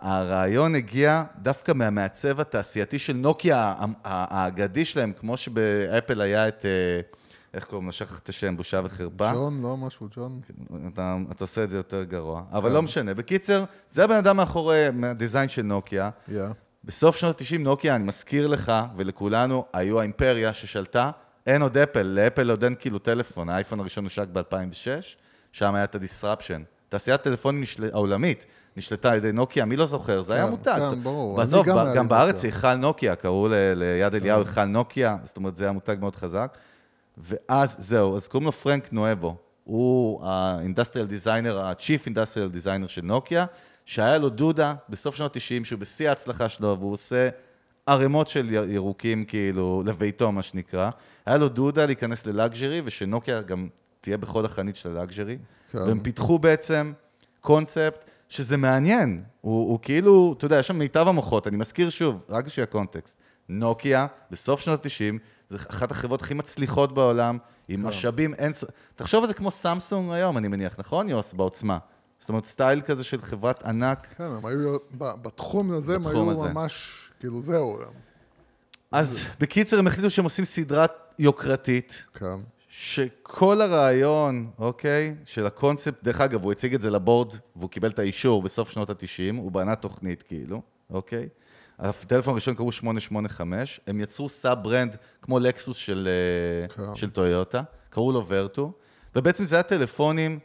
[0.00, 7.00] הרעיון הגיע דווקא מהמעצב התעשייתי של נוקיה האגדי שלהם, כמו שבאפל היה את, אה,
[7.54, 7.92] איך קוראים לו?
[7.92, 9.32] שכח את השם, בושה וחרפה.
[9.32, 10.40] ג'ון, לא משהו, ג'ון.
[10.92, 13.14] אתה, אתה עושה את זה יותר גרוע, אבל לא משנה.
[13.14, 16.10] בקיצר, זה הבן אדם מאחורי הדיזיין של נוקיה.
[16.28, 16.42] יא.
[16.84, 21.10] בסוף שנות ה-90 נוקיה, אני מזכיר לך ולכולנו, היו האימפריה ששלטה.
[21.46, 25.16] אין עוד אפל, לאפל עוד אין כאילו טלפון, האייפון הראשון הושק ב-2006,
[25.52, 26.62] שם היה את הדיסרפשן.
[26.88, 27.90] תעשיית טלפונים נשל...
[27.92, 30.20] העולמית נשלטה על ידי נוקיה, מי לא זוכר?
[30.22, 30.78] זה היה כן, מותג.
[30.90, 31.40] כן, ברור.
[31.40, 32.44] בסוף, גם גם בארץ.
[32.44, 36.58] היכל נוקיה, קראו ל- ליד אליהו היכל נוקיה, זאת אומרת, זה היה מותג מאוד חזק.
[37.18, 39.36] ואז, זהו, אז קוראים לו פרנק נואבו.
[39.64, 43.46] הוא ה industrial designer, ה-Chief industrial designer של נוקיה,
[43.84, 47.28] שהיה לו דאווה בסוף שנות 90, שהוא בשיא ההצלחה שלו, והוא עושה
[47.86, 50.90] ערימות של ירוקים, כאילו, לביתו, מה שנקרא.
[51.26, 53.68] היה לו דאווה להיכנס ל luxury, ושנוקיה גם
[54.00, 55.38] תהיה בכל החנית של ה luxury.
[55.72, 55.78] כן.
[55.78, 56.92] והם פיתחו בעצם
[57.40, 59.22] קונספט שזה מעניין.
[59.40, 63.18] הוא, הוא כאילו, אתה יודע, יש שם מיטב המוחות, אני מזכיר שוב, רק בשביל הקונטקסט.
[63.48, 65.18] נוקיה, בסוף שנות ה-90,
[65.50, 67.38] זו אחת החברות הכי מצליחות בעולם,
[67.68, 68.52] עם משאבים אין...
[68.96, 71.32] תחשוב על זה כמו סמסונג היום, אני מניח, נכון, יוס?
[71.32, 71.78] בעוצמה.
[72.18, 74.06] זאת אומרת, סטייל כזה של חברת ענק.
[74.16, 76.48] כן, הם היו, בתחום הזה הם היו הזה.
[76.48, 77.78] ממש, כאילו, זהו.
[78.92, 80.86] אז בקיצר, הם החליטו שהם עושים סדרה
[81.18, 82.40] יוקרתית, כן.
[82.80, 87.98] שכל הרעיון, אוקיי, של הקונספט, דרך אגב, הוא הציג את זה לבורד, והוא קיבל את
[87.98, 91.28] האישור בסוף שנות ה-90, הוא בנה תוכנית, כאילו, אוקיי?
[91.78, 96.94] הטלפון הראשון קראו 885, הם יצרו sub brand כמו לקסוס של, אה, כן.
[96.94, 98.72] של טויוטה, קראו לו ורטו,
[99.16, 100.38] ובעצם זה היה טלפונים,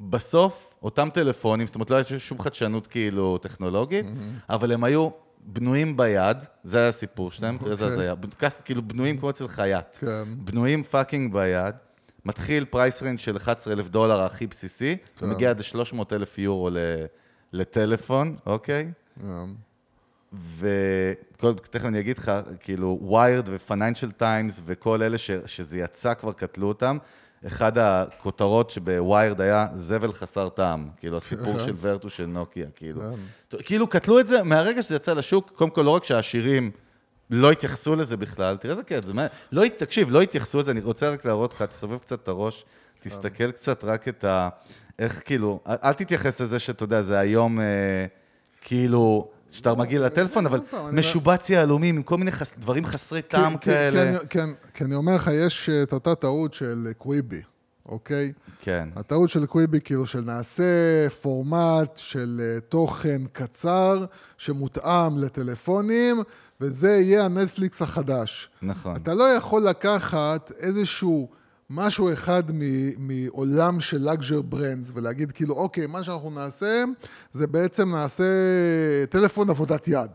[0.00, 4.06] בסוף, אותם טלפונים, זאת אומרת, לא הייתה שום חדשנות כאילו טכנולוגית,
[4.50, 5.08] אבל הם היו
[5.46, 8.08] בנויים ביד, זה היה הסיפור שלהם, תראה איזה אוקיי.
[8.10, 9.96] הזיה, כאילו בנויים כמו אצל חייט.
[10.00, 10.24] כן.
[10.38, 11.74] בנויים fucking ביד,
[12.24, 15.26] מתחיל price range של 11,000 דולר הכי בסיסי, כן.
[15.26, 16.76] ומגיע עד 300,000 יורו ל-
[17.52, 18.90] לטלפון, אוקיי?
[19.20, 19.44] כן.
[20.58, 26.68] ותכף אני אגיד לך, כאילו, ויירד ופייננשל טיימס וכל אלה ש, שזה יצא כבר קטלו
[26.68, 26.98] אותם.
[27.46, 33.00] אחד הכותרות שבוויירד היה זבל חסר טעם, כאילו הסיפור של ורטו של נוקיה, כאילו.
[33.58, 36.70] כאילו קטלו את זה מהרגע שזה יצא לשוק, קודם כל לא רק שהעשירים
[37.30, 39.26] לא התייחסו לזה בכלל, תראה איזה קטע, זה מה...
[39.52, 42.64] לא, תקשיב, לא התייחסו לזה, אני רוצה רק להראות לך, תסובב קצת את הראש,
[43.00, 44.48] תסתכל קצת רק את ה...
[44.98, 48.06] איך כאילו, אל תתייחס לזה שאתה יודע, זה היום אה,
[48.60, 52.30] כאילו, שאתה מגיע לטלפון, אבל אני- משובץ יהלומים עם כל מיני.
[52.58, 54.00] דברים חסרי טעם כי- כי- כאלה.
[54.02, 57.40] כי אני- כן, כי אני אומר לך, יש אה, את אותה טעות של קוויבי,
[57.86, 58.32] אוקיי?
[58.60, 60.64] כן, הטעות של קוויבי, כאילו, של נעשה
[61.22, 64.04] פורמט של אה, תוכן קצר,
[64.38, 66.22] שמותאם לטלפונים,
[66.60, 68.48] וזה יהיה הנטפליקס החדש.
[68.62, 68.96] נכון.
[68.96, 71.28] אתה לא יכול לקחת איזשהו
[71.70, 72.42] משהו אחד
[72.98, 76.84] מעולם של luxury brands ולהגיד כאילו, אוקיי, מה שאנחנו נעשה,
[77.32, 78.24] זה בעצם נעשה
[79.10, 80.10] טלפון עבודת יד.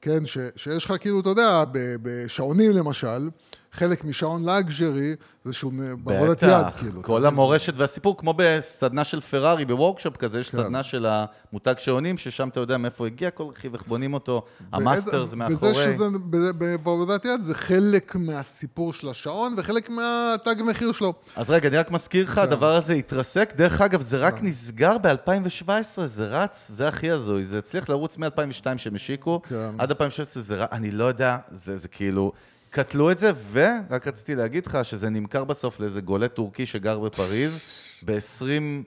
[0.00, 1.64] כן, ש, שיש לך כאילו, אתה יודע,
[2.02, 3.28] בשעונים למשל,
[3.72, 5.14] חלק משעון luxury
[5.44, 7.02] זה שהוא בעבודת יד, בטח, כאילו.
[7.02, 10.58] כל המורשת והסיפור, כמו בסדנה של פרארי, ב workshop כזה, יש כן.
[10.58, 14.79] סדנה של המותג שעונים, ששם אתה יודע מאיפה הגיע כל רכיב, איך בונים אותו, ה
[14.79, 15.74] masters וזה מאחורי.
[15.74, 21.12] שזה ב- ב- בעבודת יד זה חלק מהסיפור של השעון וחלק מהתג מחיר שלו.
[21.36, 23.52] אז רגע, אני רק מזכיר לך, הדבר הזה התרסק.
[23.56, 27.44] דרך אגב, זה רק נסגר ב-2017, זה רץ, זה הכי הזוי.
[27.44, 29.70] זה הצליח לרוץ מ-2002 שהם השיקו, כן.
[29.78, 32.32] עד 2016 זה רץ, אני לא יודע, זה זה כאילו...
[32.72, 37.60] קטלו את זה, ורק רציתי להגיד לך שזה נמכר בסוף לאיזה גולה טורקי שגר בפריז
[38.04, 38.44] ב-20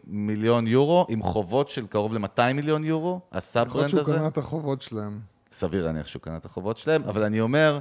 [0.08, 4.16] מיליון יורו, עם חובות של קרוב ל-200 מיליון יורו, יכול להיות ה sub-brand שהוא הזה.
[4.16, 5.20] קנה את החובות שלהם.
[5.52, 7.80] סביר להניח שהוא קנה את החובות שלהם, אבל אני אומר,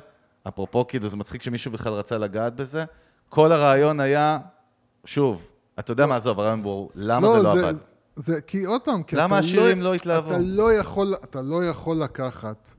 [0.49, 2.85] אפרופו, כאילו, זה מצחיק שמישהו בכלל רצה לגעת בזה,
[3.29, 4.39] כל הרעיון היה,
[5.05, 5.43] שוב,
[5.79, 7.75] אתה יודע מה, עזוב, הרעיון ברור, למה זה לא עבד?
[8.17, 10.31] זה, כי עוד פעם, כי למה אתה השירים לא, לא התלהבו?
[10.31, 12.73] אתה לא, יכול, אתה לא יכול לקחת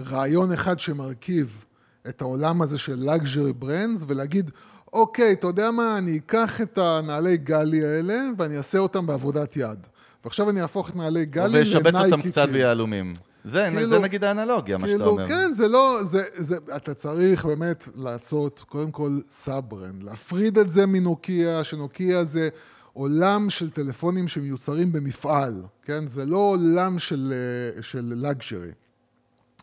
[0.00, 1.64] רעיון אחד שמרכיב
[2.08, 4.50] את העולם הזה של luxury brands ולהגיד,
[4.92, 9.86] אוקיי, אתה יודע מה, אני אקח את הנעלי גלי האלה ואני אעשה אותם בעבודת יד.
[10.24, 11.58] ועכשיו אני אהפוך את נעלי גלי לנייקי.
[11.58, 12.52] וישבץ אותם קצת כאילו.
[12.52, 13.12] ביהלומים.
[13.44, 15.28] זה, כאילו- זה נגיד האנלוגיה, מה שאתה כאילו, אומר.
[15.28, 20.86] כן, זה לא, זה, זה, אתה צריך באמת לעשות, קודם כל, sub-brand, להפריד את זה
[20.86, 22.48] מנוקיה, שנוקיה זה
[22.92, 26.06] עולם של טלפונים שמיוצרים במפעל, כן?
[26.06, 27.32] זה לא עולם של,
[27.76, 28.70] אה, של luxury.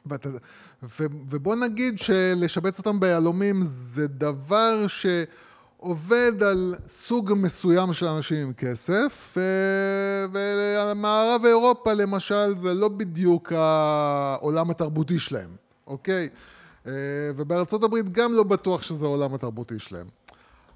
[0.05, 0.29] ואתה,
[0.99, 8.53] ו, ובוא נגיד שלשבץ אותם ביהלומים זה דבר שעובד על סוג מסוים של אנשים עם
[8.53, 9.37] כסף,
[10.31, 15.55] ומערב אירופה למשל זה לא בדיוק העולם התרבותי שלהם,
[15.87, 16.29] אוקיי?
[16.87, 16.91] אה,
[17.35, 20.07] ובארצות הברית גם לא בטוח שזה העולם התרבותי שלהם.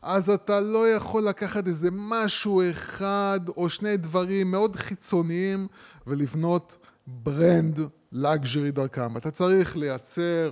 [0.01, 5.68] אז אתה לא יכול לקחת איזה משהו אחד או שני דברים מאוד חיצוניים
[6.07, 7.80] ולבנות ברנד
[8.12, 9.18] לגז'רי דרכם.
[9.18, 10.51] אתה צריך לייצר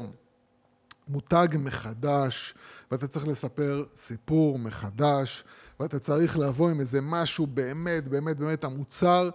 [1.08, 2.54] מותג מחדש,
[2.92, 5.44] ואתה צריך לספר סיפור מחדש,
[5.80, 9.30] ואתה צריך לבוא עם איזה משהו באמת, באמת, באמת המוצר.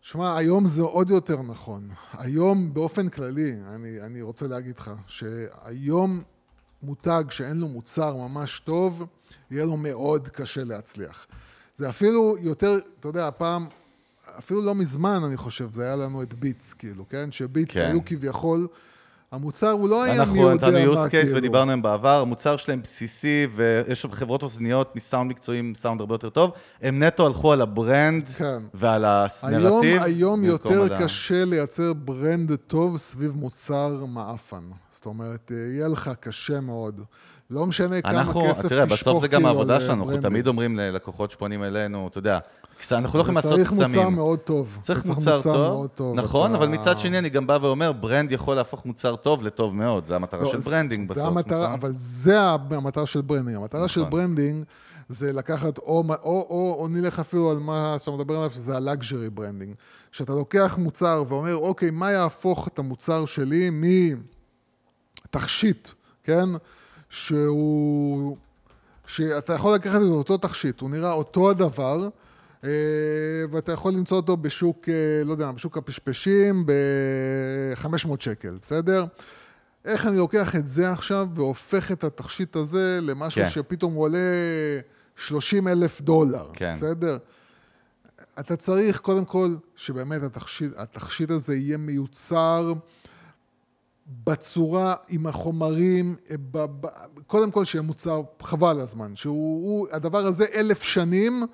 [0.00, 1.90] שמע, היום זה עוד יותר נכון.
[2.12, 6.22] היום באופן כללי, אני, אני רוצה להגיד לך, שהיום
[6.82, 9.06] מותג שאין לו מוצר ממש טוב,
[9.50, 11.26] יהיה לו מאוד קשה להצליח.
[11.76, 13.68] זה אפילו יותר, אתה יודע, הפעם,
[14.40, 17.32] אפילו לא מזמן, אני חושב, זה היה לנו את ביטס, כאילו, כן?
[17.32, 17.84] שביטס כן.
[17.84, 18.66] היו כביכול,
[19.32, 21.36] המוצר הוא לא היה מי אנחנו יודע נתנו מה, use case כאילו.
[21.36, 26.30] ודיברנו עליהם בעבר, המוצר שלהם בסיסי, ויש שם חברות אוזניות מסאונד מקצועי, סאונד הרבה יותר
[26.30, 26.50] טוב,
[26.82, 28.62] הם נטו הלכו על ה brand כן.
[28.74, 30.02] ועל היום, הנרטיב.
[30.02, 34.62] היום במקום יותר על ה- קשה לייצר brand טוב סביב מוצר מעפן.
[34.94, 37.00] זאת אומרת, יהיה לך קשה מאוד.
[37.50, 40.06] לא משנה כמה אנחנו, כסף תראה, תשפוך בסוף זה גם כאילו העבודה על, שלנו, אנחנו
[40.06, 40.30] brandים.
[40.30, 42.38] תמיד אומרים ללקוחות שפונים אלינו, אתה יודע,
[42.92, 43.88] אנחנו לא יכולים לעשות צריך קסמים.
[43.88, 44.78] מוצר מאוד טוב.
[44.80, 45.40] צריך מוצר
[45.94, 46.14] טוב.
[46.14, 50.06] נכון, אבל מצד שני אני גם בא ואומר, brand יכול להפוך מוצר טוב לטוב מאוד,
[50.06, 51.52] זה המטרה לא, של branding בסוף, נכון?
[51.52, 53.56] אבל זה המטרה של branding.
[53.56, 54.10] המטרה של נכון.
[54.10, 54.64] branding
[55.08, 58.84] זה לקחת, או, או, או, או נלך אפילו על מה שאתה מדבר עליו, שזה ה
[58.84, 59.74] luxury branding.
[60.12, 63.70] שאתה לוקח מוצר ואומר, אוקיי, מה יהפוך את המוצר שלי
[65.28, 65.88] מתכשיט,
[66.24, 66.48] כן?
[67.10, 68.36] שהוא...
[69.06, 72.08] שאתה יכול לקחת את אותו תכשיט, הוא נראה אותו הדבר,
[73.50, 79.04] ואתה יכול למצוא אותו בשוק, אה, לא יודע, בשוק הפשפשים ב-500 שקל, בסדר?
[79.84, 83.50] איך אני לוקח את זה עכשיו והופך את התכשיט הזה למשהו כן.
[83.50, 84.18] שפתאום הוא עולה
[85.16, 86.72] 30 אלף דולר, כן.
[86.72, 87.18] בסדר?
[88.40, 92.72] אתה צריך קודם כל שבאמת התכשיט, התכשיט הזה יהיה מיוצר
[94.24, 96.16] בצורה, עם החומרים,
[96.50, 96.86] ב, ב,
[97.26, 99.34] קודם כל שיהיה מוצר חבל הזמן, שהוא,
[99.66, 101.46] הוא, הדבר הזה אלף שנים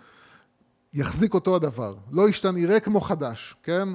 [0.97, 3.89] יחזיק אותו הדבר, לא ישתנה, יראה כמו חדש, כן?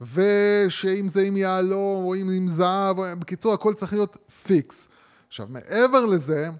[0.00, 4.88] ושאם זה עם יהלום או אם עם זהב, או- בקיצור הכל צריך להיות פיקס.
[5.28, 6.50] עכשיו מעבר לזה,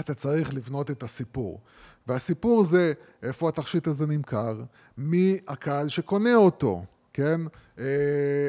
[0.00, 1.60] אתה צריך לבנות את הסיפור.
[2.06, 2.92] והסיפור זה
[3.22, 4.62] איפה התכשיט הזה נמכר,
[4.98, 7.40] מי הקהל שקונה אותו, כן?
[7.78, 7.84] אה,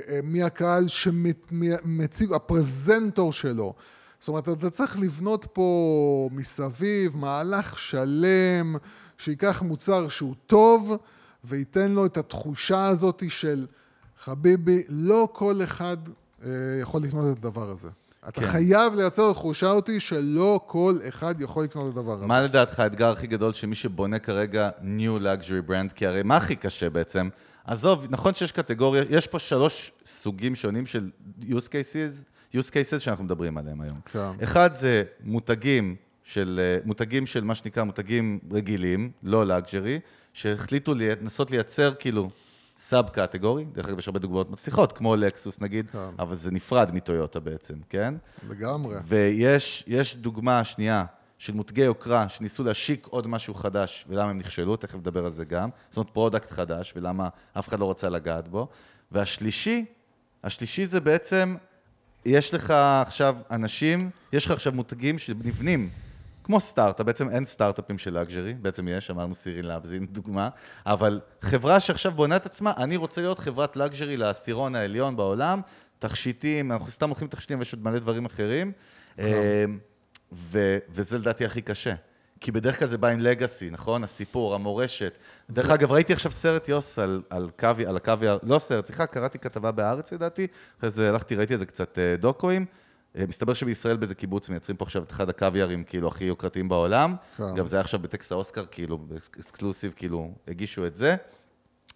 [0.07, 3.73] אה, מי הקהל שמציג, הפרזנטור שלו.
[4.19, 8.75] זאת אומרת, אתה צריך לבנות פה מסביב מהלך שלם,
[9.19, 10.97] שייקח מוצר שהוא טוב,
[11.43, 13.65] וייתן לו את התחושה הזאת של
[14.19, 15.97] חביבי, לא כל אחד
[16.45, 16.49] אה,
[16.81, 17.87] יכול לקנות את הדבר הזה.
[18.27, 18.47] אתה כן.
[18.47, 22.25] חייב לייצר את התחושה אותי שלא כל אחד יכול לקנות את הדבר הזה.
[22.25, 25.93] מה לדעתך האתגר הכי גדול של מי שבונה כרגע New Luxury Brand?
[25.95, 27.29] כי הרי מה הכי קשה בעצם?
[27.65, 31.09] עזוב, נכון שיש קטגוריה, יש פה שלוש סוגים שונים של
[31.41, 32.23] use cases,
[32.55, 33.99] use cases שאנחנו מדברים עליהם היום.
[34.11, 34.43] כן.
[34.43, 35.95] אחד זה מותגים
[36.29, 39.99] של, אה, מותגים של מה שנקרא מותגים רגילים, לא luxury,
[40.33, 42.29] שהחליטו לנסות לייצר כאילו
[42.77, 45.99] sub category, דרך אגב, יש הרבה דוגמאות מצליחות, כמו לקסוס נגיד, כן.
[46.19, 48.13] אבל זה נפרד מטויוטה בעצם, כן?
[48.49, 48.95] לגמרי.
[49.05, 51.05] ויש יש דוגמה שנייה
[51.37, 55.45] של מותגי יוקרה שניסו להשיק עוד משהו חדש, ולמה הם נכשלו, תכף נדבר על זה
[55.45, 55.69] גם.
[55.89, 58.67] זאת אומרת, product חדש, ולמה אף אחד לא רצה לגעת בו.
[59.11, 59.85] והשלישי,
[60.43, 61.55] השלישי זה בעצם,
[62.25, 65.89] יש לך עכשיו אנשים, יש לך עכשיו מותגים שנבנים.
[66.49, 70.49] כמו סטארט-אפ, בעצם אין סטארט-אפים של לאגז'רי, בעצם יש, אמרנו סירי לאבס, הנה דוגמה,
[70.85, 75.61] אבל חברה שעכשיו בונה את עצמה, אני רוצה להיות חברת לאגז'רי לעשירון העליון בעולם,
[75.99, 78.71] תכשיטים, אנחנו סתם הולכים תכשיטים ויש עוד מלא דברים אחרים,
[79.19, 79.65] אה,
[80.31, 81.93] ו- וזה לדעתי הכי קשה.
[82.39, 84.03] כי בדרך כלל זה בא עם לגאסי, נכון?
[84.03, 85.17] הסיפור, המורשת.
[85.49, 89.39] דרך אגב, ראיתי עכשיו סרט יוס על, על, קווי, על הקוויאר, לא סרט, סליחה, קראתי
[89.39, 90.47] כתבה בהארץ לדעתי,
[90.79, 92.65] אחרי זה הלכתי, ראיתי איזה קצת אה, דוקואים.
[93.17, 97.15] אה, מסתבר שבישראל באיזה קיבוץ מייצרים פה עכשיו את אחד הקוויארים, כאילו, הכי יוקרתיים בעולם.
[97.37, 97.55] כן.
[97.55, 101.15] גם זה היה עכשיו בטקס האוסקר, כאילו, exclusive, כאילו, הגישו את זה.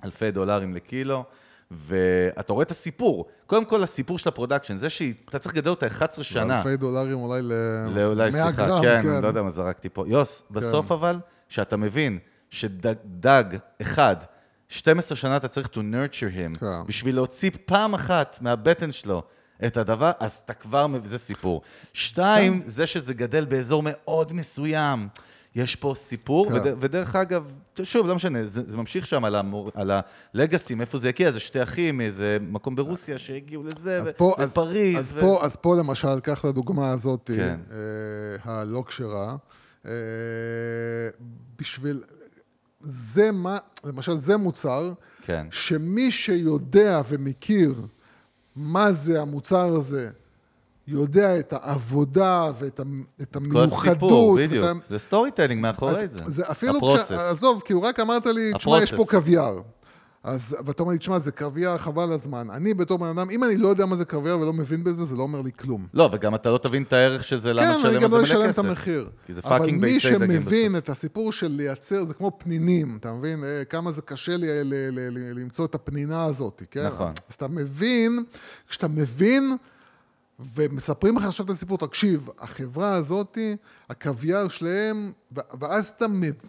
[0.04, 1.24] אלפי דולרים לקילו.
[1.72, 3.28] ואתה רואה את הסיפור.
[3.48, 6.58] קודם כל, הסיפור של ה production, זה שאתה צריך לגדל אותה 11 שנה.
[6.58, 7.54] אלפי דולרים אולי ל...
[7.96, 10.06] לאולי, 100 סליחה, גרם, כן, אני לא יודע מה זרקתי פה.
[10.08, 13.44] יוס, בסוף אבל, שאתה מבין שדג
[13.82, 14.16] אחד,
[14.70, 16.84] 12 שנה אתה צריך to nurture him, כן.
[16.88, 19.24] בשביל להוציא פעם אחת מהבטן שלו
[19.66, 21.62] את הדבר, אז אתה כבר, זה סיפור.
[21.94, 22.68] שתיים, כן.
[22.68, 25.08] זה שזה גדל באזור מאוד מסוים.
[25.56, 26.56] יש פה סיפור, כן.
[26.56, 27.54] וד, ודרך אגב,
[27.84, 29.92] שוב, לא משנה, זה, זה ממשיך שם על, המור, על
[30.34, 34.36] הלגאסי, מאיפה זה הגיע, זה שתי אחים מאיזה מקום ברוסיה שהגיעו לזה, אז ו- פה,
[34.38, 35.00] אז, לפריז.
[35.00, 35.20] אז, ו...
[35.20, 37.60] פה, אז פה למשל, קח לדוגמה הזאת, כן.
[37.72, 37.78] אה,
[38.54, 39.36] הלא כשרה,
[39.86, 39.92] אה,
[41.60, 42.04] בשביל,
[42.82, 45.48] זה מה, למשל, זה מוצר, כן.
[45.52, 47.76] שמי שיודע ומכיר
[48.56, 50.10] מה זה המוצר הזה,
[50.88, 52.80] יודע את העבודה ואת
[53.22, 53.90] את כל המיוחדות.
[53.90, 54.66] הסיפור, ואת בדיוק.
[54.66, 56.20] ה- זה storytelling מאחורי זה.
[56.28, 57.06] זה אפילו, ה process.
[57.06, 59.06] כש, עזוב, כאילו רק אמרת לי, תשמע, יש פה.
[59.10, 59.62] קוויאר.
[60.24, 62.50] אז, ואתה אומר לי, תשמע, זה קוויאר, חבל הזמן.
[62.50, 65.16] אני בתור בן אדם, אם אני לא יודע מה זה קוויאר ולא מבין בזה, זה
[65.16, 65.88] לא אומר לי כלום.
[65.94, 68.10] לא, וגם אתה לא תבין את הערך של זה, למה כן, לשלם אני על גם
[68.10, 68.66] זה לא מלא אשלם את כסף.
[68.66, 69.10] המחיר.
[69.26, 72.98] כי זה אבל fucking מי ביצי דגים שמבין את הסיפור של לייצר, זה כמו פנינים,
[73.00, 73.44] אתה מבין?
[73.44, 76.86] אה, כמה זה קשה לי ל- ל- ל- למצוא את הפנינה הזאת, כן?
[76.88, 77.12] נכון.
[77.30, 78.24] אז אתה מבין,
[78.70, 79.58] כשאתה מבין,
[80.40, 83.38] ומספרים לך עכשיו את הסיפור, תקשיב, החברה הזאת,
[83.90, 86.06] הקוויאר שלהם, ואז אתה,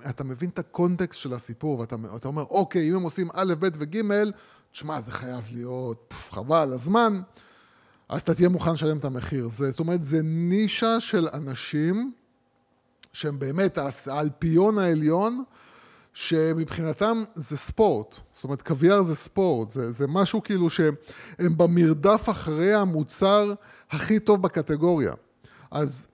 [0.08, 3.54] אתה מבין את ה context של הסיפור, ואתה אתה אומר, אוקיי, אם הם עושים א',
[3.58, 4.02] ב' וג',
[4.72, 7.20] תשמע, זה חייב להיות, פף, חבל, הזמן.
[8.08, 9.48] אז אתה תהיה מוכן לשלם את המחיר.
[9.48, 12.12] זה, זאת אומרת, זה נישה של אנשים
[13.12, 15.44] שהם באמת האלפיון העליון,
[16.14, 18.16] שמבחינתם זה ספורט.
[18.34, 20.94] זאת אומרת, קוויאר זה ספורט, זה, זה משהו כאילו שהם
[21.38, 23.54] במרדף אחרי המוצר
[23.90, 25.12] הכי טוב בקטגוריה.
[25.70, 26.06] אז,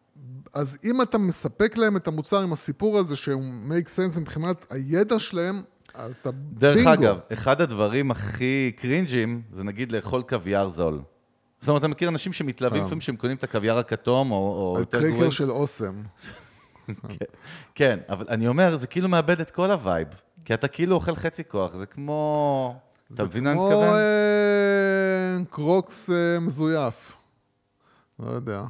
[0.55, 5.19] אז אם אתה מספק להם את המוצר עם הסיפור הזה, שהוא make sense מבחינת הידע
[5.19, 5.63] שלהם,
[5.95, 6.93] אז אתה דרך בינגו.
[6.93, 11.01] אגב, אחד הדברים הכי קרינג'ים, זה נגיד לאכול קוויאר זול.
[11.61, 12.87] זאת אומרת, אתה מכיר אנשים שמתלהבים אה.
[12.87, 15.31] לפעמים שהם קונים את הקוויאר הכתום, או, או על יותר גרועים.
[15.31, 16.03] של אוסם.
[17.75, 20.09] כן, אבל אני אומר, זה כאילו מאבד את כל ה vibe.
[20.45, 22.75] כי אתה כאילו אוכל חצי כוח, זה כמו...
[23.15, 23.95] אתה מבין מה אני כמו מתכוון?
[23.95, 27.13] אה, קרוקס אה, מזויף.
[28.27, 28.63] לא יודע.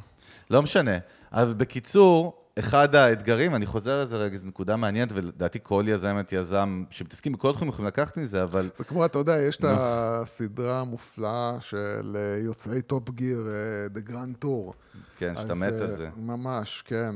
[0.49, 0.97] לא משנה.
[1.31, 6.33] אבל בקיצור, אחד האתגרים, אני חוזר על זה רגע, זו נקודה מעניינת, ולדעתי כל יזמת,
[6.33, 10.81] יזם, שמתעסקים בכל תחום יכולים לקחת מזה, אבל זה כמו, אתה יודע, יש את הסדרה
[10.81, 14.73] המופלאה של אה, יוצאי Top Gear, אה, The Grand Tour.
[15.17, 16.09] כן, שאתה מת אה, על זה.
[16.17, 17.15] ממש, כן.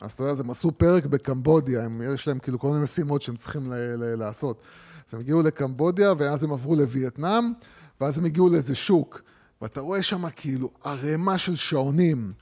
[0.00, 3.36] אז אתה יודע, הם עשו פרק בקמבודיה, הם, יש להם כאילו כל מיני משימות שהם
[3.36, 4.60] צריכים ל, ל, לעשות.
[5.08, 7.52] אז הם הגיעו לקמבודיה, ואז הם עברו לווייטנאם,
[8.00, 9.22] ואז הם הגיעו לאיזה שוק.
[9.62, 12.32] ואתה רואה שם כאילו ערימה של שעונים.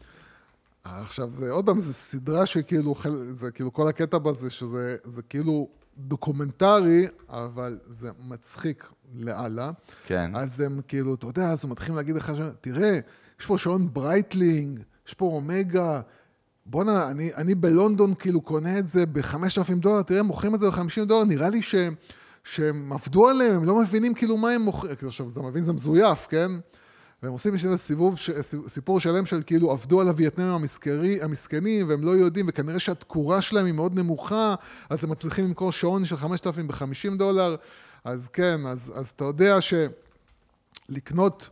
[0.84, 2.94] עכשיו, זה עוד פעם, זו סדרה שכאילו,
[3.30, 5.68] זה כאילו כל הקטע בזה, שזה זה כאילו
[5.98, 9.70] דוקומנטרי, אבל זה מצחיק לאללה.
[10.06, 10.30] כן.
[10.34, 13.00] אז הם כאילו, אתה יודע, אז הם מתחילים להגיד לך, תראה,
[13.40, 16.00] יש פה שעון ברייטלינג, יש פה אומגה,
[16.66, 20.70] בואנה, אני, אני בלונדון כאילו קונה את זה ב-5,000 דולר, תראה, הם מוכרים את זה
[20.70, 21.74] ב-50 דולר, נראה לי ש,
[22.44, 25.72] שהם עבדו עליהם, הם לא מבינים כאילו מה הם מוכרים, כאילו, עכשיו, אתה מבין, זה
[25.72, 26.50] מזויף, כן?
[27.22, 28.30] והם עושים בשביל סיבוב, ש-
[28.68, 33.66] סיפור שלם של כאילו עבדו על הווייטנאים המסקרי, המסכנים, והם לא יודעים, וכנראה שהתקורה שלהם
[33.66, 34.54] היא מאוד נמוכה,
[34.90, 37.56] אז הם מצליחים למכור שעון של 5,000 ב-50 דולר,
[38.04, 39.58] אז כן, אז, אז אתה יודע
[40.88, 41.50] שלקנות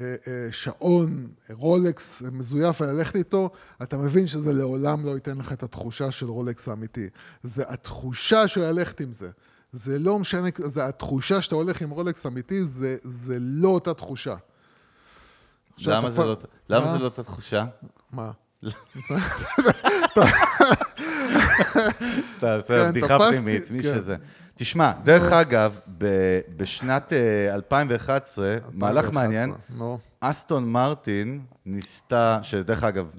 [0.00, 3.50] אה, אה, שעון, רולקס מזויף וללכת איתו,
[3.82, 7.08] אתה מבין שזה לעולם לא ייתן לך את התחושה של רולקס האמיתי.
[7.42, 9.30] זה התחושה של ללכת עם זה.
[9.72, 14.34] זה לא משנה, זה התחושה שאתה הולך עם רולקס אמיתי, זה, זה לא אותה תחושה.
[15.90, 16.08] למה
[16.86, 16.92] לא-?
[16.92, 17.64] זה לא אותה תחושה?
[18.12, 18.30] מה?
[18.68, 18.76] סתם,
[22.40, 23.94] כן, בסדר, בדיחה פנימית, מי כן.
[23.94, 24.16] שזה.
[24.54, 25.80] תשמע, דרך אגב,
[26.56, 29.52] בשנת אה, 2011, מהלך 2011, מעניין.
[30.20, 33.14] אסטון מרטין ניסתה, שדרך אגב.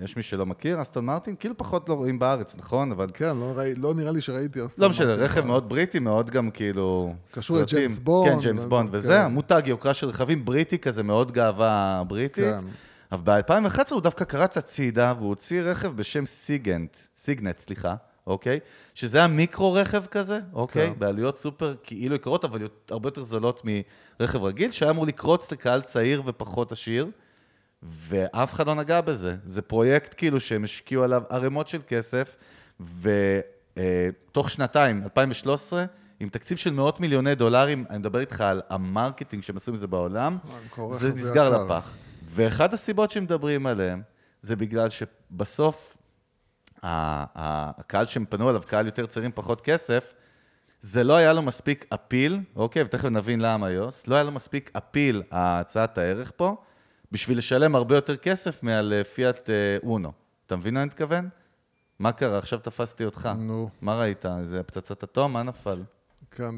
[0.00, 2.92] יש מי שלא מכיר, אסטון מרטין, כאילו פחות לא רואים בארץ, נכון?
[2.92, 4.60] אבל כן, לא, לא נראה לי שראיתי.
[4.60, 5.44] אז לא משנה, רכב.
[5.44, 7.14] מאוד בריטי, מאוד גם כאילו...
[7.32, 7.58] קשור.
[7.58, 8.96] לג'יימס בונד, כן, ג'יימס בונד כן.
[8.96, 12.44] וזה, מותג יוקרה של רכבים בריטי כזה, מאוד גאווה בריטית.
[12.44, 12.64] כן.
[13.14, 17.94] אבל ב-2011 הוא דווקא קרץ הצידה, והוא הוציא רכב בשם סיגנט, סיגנט, סליחה,
[18.26, 18.60] אוקיי?
[18.94, 20.88] שזה היה מיקרו רכב כזה, אוקיי?
[20.88, 20.98] כן.
[20.98, 23.62] בעלויות סופר כאילו יקרות, אבל הרבה יותר זולות
[24.20, 27.10] מרכב רגיל, שהיה אמור לקרוץ לקהל צעיר ופחות עשיר.
[27.82, 29.36] ואף אחד לא נגע בזה.
[29.44, 32.36] זה פרויקט כאילו שהם השקיעו עליו ערימות של כסף,
[32.80, 35.84] ותוך שנתיים, 2013,
[36.20, 39.86] עם תקציב של מאות מיליוני דולרים, אני מדבר איתך על ה marketing שהם עשו מזה
[39.86, 40.38] בעולם,
[40.70, 41.64] כל זה נסגר.
[41.64, 41.94] לפח.
[42.34, 44.02] ואחת הסיבות שמדברים עליהם,
[44.40, 45.96] זה בגלל שבסוף,
[46.82, 50.14] הקהל שהם פנו אליו, קהל יותר צעירים, פחות כסף,
[50.80, 54.70] זה לא היה לו מספיק appeal, אוקיי, ותכף נבין למה יוס, לא היה לו מספיק
[54.76, 56.56] appeal, הצעת הערך פה,
[57.12, 60.12] בשביל לשלם הרבה יותר כסף מעל אה, פיאט אה, אונו.
[60.46, 61.28] אתה מבין מה אני מתכוון?
[61.98, 62.38] מה קרה?
[62.38, 63.30] עכשיו תפסתי אותך.
[63.38, 63.68] נו.
[63.80, 64.24] מה ראית?
[64.42, 65.32] זה פצצת אטום?
[65.32, 65.82] מה נפל?
[66.30, 66.54] כן,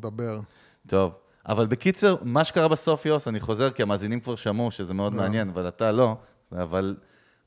[0.00, 0.40] דבר.
[0.86, 1.23] טוב.
[1.48, 5.48] אבל בקיצר, מה שקרה בסוף, יוס, אני חוזר, כי המאזינים כבר שמעו שזה מאוד מעניין,
[5.48, 6.16] אבל אתה לא.
[6.52, 6.96] אבל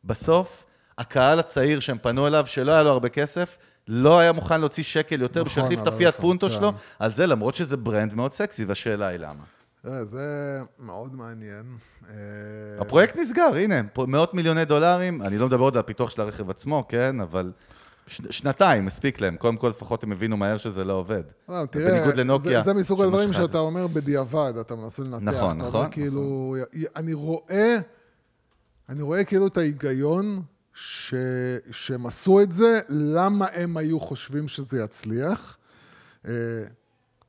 [0.03, 0.65] בסוף,
[0.97, 5.21] הקהל הצעיר שהם פנו אליו, שלא היה לו הרבה כסף, לא היה מוכן להוציא שקל
[5.21, 6.55] יותר בשביל נכון, להחליף את הפיאט הרכב, פונטו כן.
[6.55, 9.43] שלו, על זה, למרות שזה ברנד מאוד סקסי, והשאלה היא למה.
[9.83, 11.77] תראה, זה מאוד מעניין.
[12.09, 12.15] אה,
[12.79, 16.85] הפרויקט נסגר, הנה, מאות מיליוני דולרים, אני לא מדבר עוד על הפיתוח של הרכב עצמו,
[16.89, 17.51] כן, אבל
[18.07, 19.37] שנתיים מספיק להם.
[19.37, 21.23] קודם כל, לפחות הם הבינו מהר שזה לא עובד.
[21.49, 23.33] לא, תראה, בניגוד לנוקיה, זה, זה מסוג הדברים.
[23.33, 25.21] שאתה אומר בדיעבד, אתה מנסה לנתח.
[25.21, 26.55] נכון, נכון, אומר, כאילו,
[26.95, 27.77] אני רואה,
[28.89, 30.41] אני רואה כאילו את ההיגיון
[30.73, 31.13] ש,
[31.71, 35.57] שהם עשו את זה, למה הם היו חושבים שזה יצליח.
[36.27, 36.31] אה,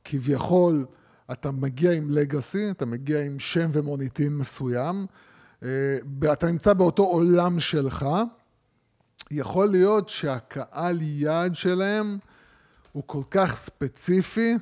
[0.03, 0.85] כביכול,
[1.31, 5.05] אתה מגיע עם לגאסי, אתה מגיע עם שם ומוניטין מסוים,
[5.63, 5.97] אה,
[6.33, 8.05] אתה נמצא באותו עולם שלך,
[9.31, 12.17] יכול להיות שהקהל יעד שלהם
[12.91, 14.55] הוא כל כך ספציפי,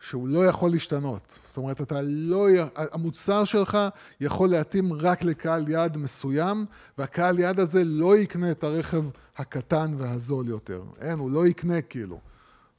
[0.00, 1.38] שהוא לא יכול להשתנות.
[1.46, 2.46] זאת אומרת, אתה לא...
[2.76, 3.78] המוצר שלך
[4.20, 6.66] יכול להתאים רק לקהל יעד מסוים,
[6.98, 9.04] והקהל יעד הזה לא יקנה את הרכב
[9.36, 10.82] הקטן והזול יותר.
[11.00, 12.20] אין, הוא לא יקנה כאילו.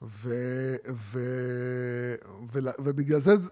[0.02, 0.30] ו...
[0.90, 1.20] ו...
[2.54, 2.60] ו...
[2.80, 3.50] ובגלל זה-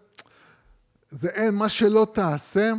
[1.11, 2.71] זה אין, מה שלא תעשה,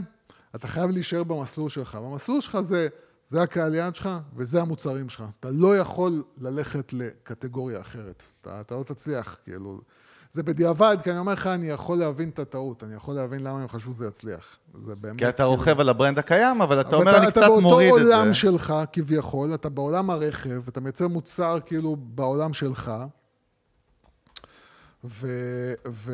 [0.54, 1.94] אתה חייב להישאר במסלול שלך.
[1.94, 2.88] במסלול שלך זה,
[3.28, 5.24] זה הקהל יעד שלך וזה המוצרים שלך.
[5.40, 8.22] אתה לא יכול ללכת לקטגוריה אחרת.
[8.40, 9.80] אתה, אתה לא תצליח, כאילו.
[10.30, 13.62] זה בדיעבד, כי אני אומר לך, אני יכול להבין את הטעות, אני יכול להבין למה
[13.62, 14.56] הם חשבו שזה יצליח.
[14.86, 15.18] זה באמת...
[15.18, 17.48] כי אתה כאילו- רוכב על ה brand הקיים, אבל אתה אבל אומר, אני אתה קצת
[17.60, 18.16] מוריד את באותו זה.
[18.16, 22.92] עולם שלך, כביכול, אתה בעולם הרכב, אתה מייצר מוצר כאילו בעולם שלך,
[25.04, 25.26] ו...
[25.88, 26.12] ו...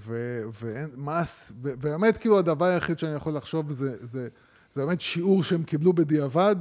[0.00, 0.40] ו...
[0.62, 0.90] ואין...
[0.98, 1.10] ו...
[1.62, 4.28] ובאמת, כאילו, הדבר היחיד שאני יכול לחשוב זה, זה,
[4.74, 6.56] זה באמת שיעור שהם קיבלו בדיעבד,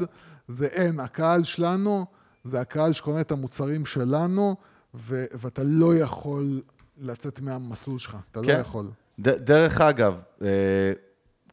[0.48, 2.06] זה אין, הקהל שלנו,
[2.44, 4.56] זה הקהל שקונה את המוצרים שלנו,
[4.96, 5.26] ו...
[5.34, 6.62] ואתה לא יכול
[6.98, 8.60] לצאת מהמסלול שלך, אתה לא כן.
[8.62, 8.90] יכול.
[9.20, 10.48] ד- דרך אגב, אה,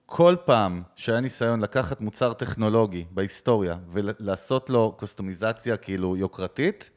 [0.06, 6.90] כל פעם שהיה ניסיון לקחת מוצר טכנולוגי בהיסטוריה ולעשות לו קוסטומיזציה כאילו יוקרתית,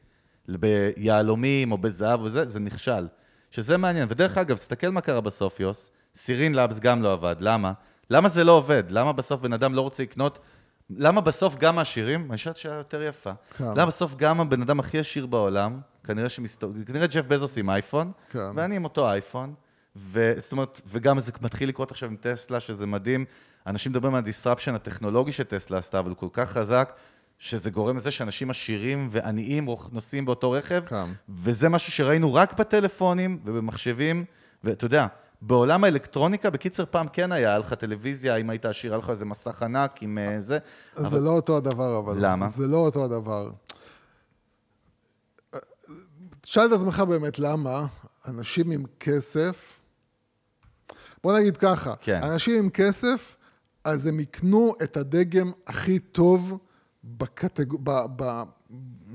[0.48, 3.06] ביהלומים או בזהב וזה, זה נכשל.
[3.50, 4.06] שזה מעניין.
[4.10, 5.90] ודרך אגב, תסתכל מה קרה בסוף, יוס.
[6.14, 7.36] סירין לאבס גם לא עבד.
[7.40, 7.72] למה?
[8.10, 8.84] למה זה לא עובד?
[8.90, 10.38] למה בסוף בן אדם לא רוצה לקנות...
[10.90, 13.64] למה בסוף גם העשירים, אני שואלת שאלה יותר יפה, כן.
[13.64, 18.12] למה בסוף גם הבן אדם הכי עשיר בעולם, כנראה שמסתובב, כנראה ג'ף בזוס עם אייפון,
[18.30, 18.38] כן.
[18.54, 19.54] ואני עם אותו אייפון,
[19.96, 23.24] וזאת אומרת, וגם זה מתחיל לקרות עכשיו עם טסלה, שזה מדהים.
[23.66, 26.92] אנשים מדברים על הדיסרפשן הטכנולוגי שטסלה עשתה, אבל הוא כל כך חזק,
[27.38, 31.04] שזה גורם לזה שאנשים עשירים ועניים נוסעים באותו רכב, כן.
[31.28, 34.24] וזה משהו שראינו רק בטלפונים ובמחשבים,
[34.64, 35.06] ואתה יודע,
[35.46, 39.24] בעולם האלקטרוניקה, בקיצר, פעם כן היה, היה לך טלוויזיה, אם היית עשיר, היה לך איזה
[39.24, 40.58] מסך ענק עם אה, זה.
[40.96, 42.16] זה לא אותו הדבר, אבל.
[42.18, 42.48] למה?
[42.48, 43.50] זה לא אותו הדבר.
[46.40, 47.86] תשאל את עצמך באמת למה
[48.26, 49.78] אנשים עם כסף,
[51.22, 52.22] בוא נגיד ככה, כן.
[52.22, 53.36] אנשים עם כסף,
[53.84, 56.58] אז הם יקנו את הדגם הכי טוב
[57.04, 57.72] בקטג...
[57.82, 57.90] ב...
[58.16, 58.42] ב...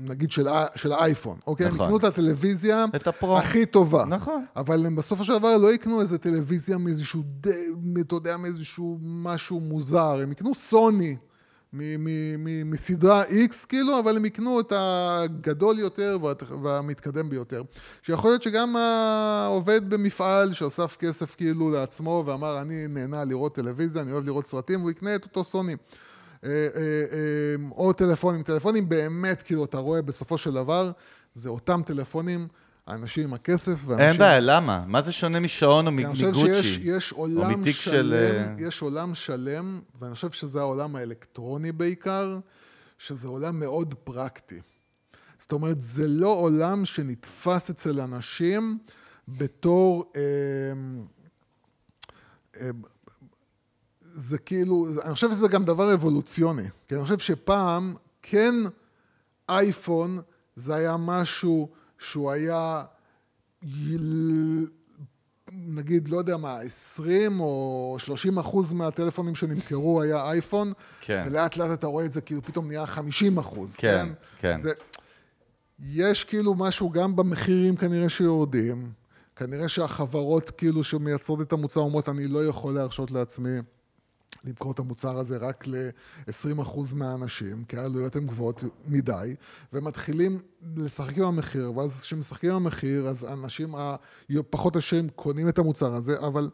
[0.02, 1.66] נגיד של, של האייפון, אוקיי?
[1.66, 1.80] נכון.
[1.80, 3.38] הם יקנו את הטלוויזיה את הפרו.
[3.38, 4.04] הכי טובה.
[4.04, 4.44] נכון.
[4.56, 7.48] אבל הם בסופו של דבר לא יקנו איזה טלוויזיה מאיזשהו, ד...
[8.00, 10.20] אתה יודע, מאיזשהו משהו מוזר.
[10.22, 11.16] הם יקנו סוני
[11.72, 16.18] מ- מ- מ- מסדרה X, כאילו, אבל הם יקנו את הגדול יותר
[16.62, 17.62] והמתקדם ביותר.
[18.02, 24.12] שיכול להיות שגם העובד במפעל שאסף כסף כאילו לעצמו ואמר, אני נהנה לראות טלוויזיה, אני
[24.12, 25.76] אוהב לראות סרטים, והוא יקנה את אותו סוני.
[26.44, 26.80] אה, אה,
[27.12, 28.42] אה, או טלפונים.
[28.42, 30.92] טלפונים באמת, כאילו, אתה רואה בסופו של דבר,
[31.34, 32.48] זה אותם טלפונים,
[32.86, 34.08] האנשים עם הכסף ואנשים...
[34.08, 34.84] אין בעיה, למה?
[34.86, 37.20] מה זה שונה משעון או כי אני חושב שיש מגוצ'י?
[37.20, 38.14] עולם שלם, של...
[38.58, 42.38] יש עולם שלם, ואני חושב שזה העולם האלקטרוני בעיקר,
[42.98, 44.60] שזה עולם מאוד פרקטי.
[45.38, 48.78] זאת אומרת, זה לא עולם שנתפס אצל אנשים
[49.28, 50.12] בתור...
[50.16, 50.20] אה,
[52.60, 52.70] אה,
[54.12, 56.68] זה כאילו, אני חושב שזה גם דבר אבולוציוני.
[56.88, 58.54] כי אני חושב שפעם, כן,
[59.48, 60.20] אייפון
[60.56, 62.84] זה היה משהו שהוא היה,
[65.52, 71.22] נגיד, לא יודע מה, 20 או 30 אחוז מהטלפונים שנמכרו היה אייפון, כן.
[71.26, 74.08] ולאט לאט אתה רואה את זה כאילו פתאום נהיה 50 אחוז, כן,
[74.38, 74.54] כן?
[74.54, 74.62] כן.
[74.62, 74.72] זה,
[75.80, 78.92] יש כאילו משהו גם במחירים כנראה שיורדים,
[79.36, 83.58] כנראה שהחברות כאילו שמייצרות את המוצר אומרות, אני לא יכול להרשות לעצמי
[84.44, 89.34] למכור את המוצר הזה רק ל-20% מהאנשים, כי העלויות הן גבוהות מדי,
[89.72, 90.38] ומתחילים
[90.76, 93.74] לשחק עם המחיר, ואז כשמשחקים עם המחיר, אז אנשים
[94.38, 96.50] הפחות עשירים קונים את המוצר הזה, אבל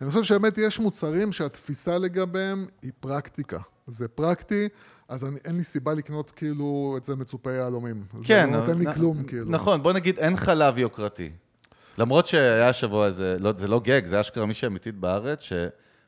[0.00, 3.58] אני חושב שבאמת יש מוצרים שהתפיסה לגביהם היא פרקטיקה.
[3.86, 4.68] זה פרקטי,
[5.08, 8.04] אז אני, אין לי סיבה לקנות כאילו את זה מצופה יהלומים.
[8.24, 9.50] כן, זה לא נותן לי כלום, כאילו.
[9.50, 11.30] נכון, בוא נגיד, אין חלב יוקרתי.
[11.98, 15.42] למרות שהיה השבוע איזה, לא, זה לא גג, זה אשכרה מישהי אמיתית בארץ,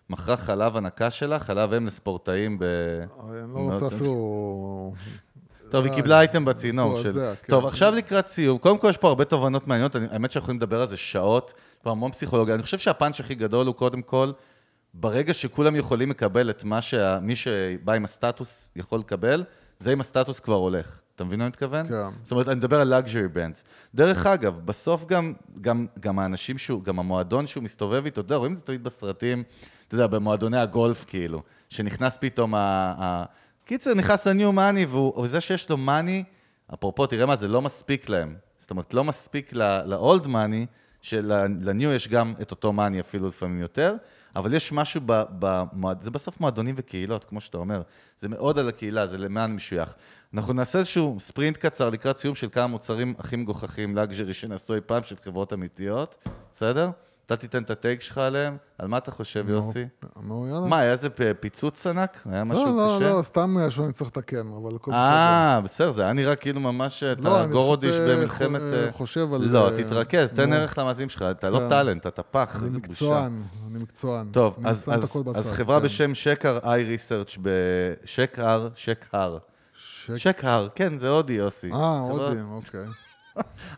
[0.09, 2.65] שמכרה חלב הנקה שלה, חלב אם לספורטאים ב...
[3.31, 4.95] אני לא רוצה אפילו...
[5.71, 7.13] טוב, היא די, קיבלה אייטם בצינור של...
[7.13, 7.33] כן.
[7.49, 8.59] טוב, עכשיו לקראת סיום.
[8.59, 11.83] קודם כל, יש פה הרבה תובנות מעניינות, האמת שאנחנו יכולים לדבר על זה שעות, יש
[11.83, 12.55] פה המון פסיכולוגיה.
[12.55, 14.33] אני חושב שהפאנץ' הכי גדול הוא קודם כל,
[14.95, 19.45] ברגע שכולם יכולים לקבל את מה שמי שבא עם הסטטוס יכול לקבל,
[19.79, 21.01] זה אם הסטטוס כבר הולך.
[21.19, 21.89] אתה מבין מה אני מתכוון?
[21.89, 21.95] כן.
[22.23, 23.62] זאת אומרת, אני מדבר על luxury bands.
[23.95, 28.37] דרך אגב, בסוף גם, גם, גם האנשים שהוא, גם המועדון שהוא מסתובב איתו, אתה יודע,
[28.37, 29.43] רואים את זה תמיד בסרטים,
[29.89, 32.59] אתה יודע, במועדוני הגולף כאילו, שנכנס פתאום ה...
[32.99, 33.25] ה...
[33.64, 36.25] קיצר, נכנס לניו מאני, והוא, וזה שיש לו מאני,
[36.75, 38.35] אפרופו, תראה מה, זה לא מספיק להם.
[38.59, 40.66] זאת אומרת, לא מספיק ל-old money,
[41.03, 43.95] שלניו יש גם את אותו מאני אפילו לפעמים יותר,
[44.39, 46.03] אבל יש משהו במועד...
[46.03, 47.82] זה בסוף מועדונים וקהילות, כמו שאתה אומר.
[48.18, 49.95] זה מאוד על הקהילה, זה למען משוייך.
[50.34, 54.80] אנחנו נעשה איזשהו ספרינט קצר לקראת סיום של כמה מוצרים הכי מגוחכים, לאגז'רי, שנעשו אי
[54.80, 56.16] פעם של חברות אמיתיות,
[56.53, 56.91] בסדר?
[57.29, 59.85] אתה תיתן את הטייק שלך עליהם, על מה אתה חושב, יוסי?
[60.68, 61.09] מה, היה איזה
[61.41, 62.18] פיצוץ ענק?
[62.31, 63.12] היה משהו לא, לא, קשה?
[63.12, 65.01] לא, סתם משהו אני צריך לתקן, אבל הכל בסדר.
[65.01, 68.61] אה, בסדר, זה היה נראה כאילו ממש, לא, אתה אני גורודיש אה, במלחמת...
[68.61, 70.53] חו- אה, אה, חושב על, לא, אה, תתרכז, תן.
[70.53, 71.68] ערך למאזינים שלך, אתה לא כן.
[71.68, 72.91] טאלנט, אתה פח, אני איזה בושה.
[72.93, 74.29] מקצוען, אני מקצוען.
[74.33, 74.70] טוב, אני
[75.35, 75.85] אז, חברה כן.
[75.85, 79.39] בשם שקר איי ריסרצ' בשקהר, שקהר.
[80.07, 81.72] שק- שקהר, כן, זה הודי, יוסי.
[81.72, 82.87] אה, הודי, אוקיי.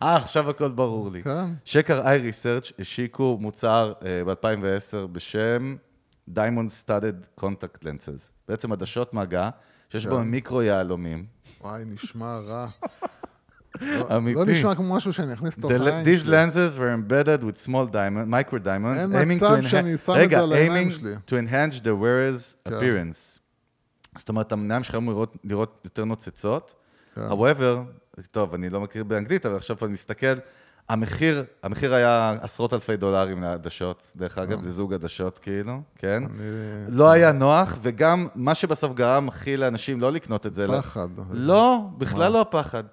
[0.03, 1.21] אה, עכשיו הכל ברור לי.
[1.23, 1.45] כן.
[1.65, 5.75] שקר איי ריסרצ' השיקו מוצר אה, ב-2010 בשם
[6.35, 8.31] Diamond Studded Contact Lenses.
[8.47, 9.49] בעצם עדשות מגע,
[9.89, 10.11] שיש כן.
[10.11, 11.25] בהם מיקרו יהלומים.
[11.61, 12.67] וואי, נשמע רע.
[13.81, 14.39] לא- אמיתי.
[14.39, 16.37] לא נשמע כמו משהו שאני אכניס לתוך The- העין These שלי.
[16.45, 20.43] lenses were embedded with small diamond, micro diamonds, אין מצב שאני שם את רגע, זה
[20.43, 21.15] על העיניים aiming שלי.
[21.15, 22.73] to enhance the wearer's כן.
[22.73, 23.39] appearance.
[24.17, 26.73] זאת אומרת, העיניים שלך אמורים לראות, לראות יותר נוצצות.
[27.15, 27.21] כן.
[27.29, 27.77] however,
[28.31, 30.27] טוב, אני לא מכיר באנגלית, אבל עכשיו אני מסתכל,
[30.89, 36.23] המחיר, המחיר היה עשרות אלפי דולרים לעדשות, דרך אגב, לזוג עדשות כאילו, כן?
[36.23, 36.29] אה.
[36.29, 40.67] אני- לא היה נוח, וגם מה שבסוף גרם הכי לאנשים לא לקנות את זה.
[40.81, 41.07] פחד.
[41.31, 42.83] לא, בכלל לא הפחד.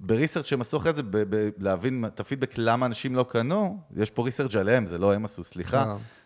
[0.00, 4.10] בריסרצ' שהם עשו אחרי זה, ב- ב- להבין את הפידבק למה אנשים לא קנו, יש
[4.10, 5.84] פה ריסרצ' עליהם, זה לא הם עשו, סליחה.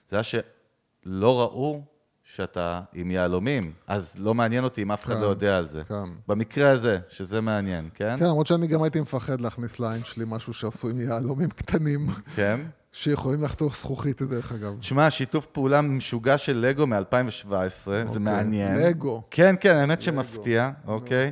[0.08, 1.82] זה היה שלא ראו
[2.24, 5.82] שאתה עם יהלומים, אז לא מעניין אותי אם אף אחד כן, לא יודע על זה.
[5.88, 6.04] כן.
[6.28, 8.16] במקרה הזה, שזה מעניין, כן?
[8.18, 12.60] כן, למרות שאני גם הייתי מפחד להכניס לעין שלי משהו שעשוי מיהלומים קטנים, כן.
[12.92, 14.76] שיכולים לחתוך זכוכית, דרך אגב.
[14.78, 17.48] תשמע, שיתוף פעולה משוגע של לגו מ-2017,
[17.84, 18.18] זה אוקיי.
[18.18, 18.76] מעניין.
[18.76, 19.22] לגו.
[19.30, 21.30] כן, כן, האמת שמפתיע, אוקיי.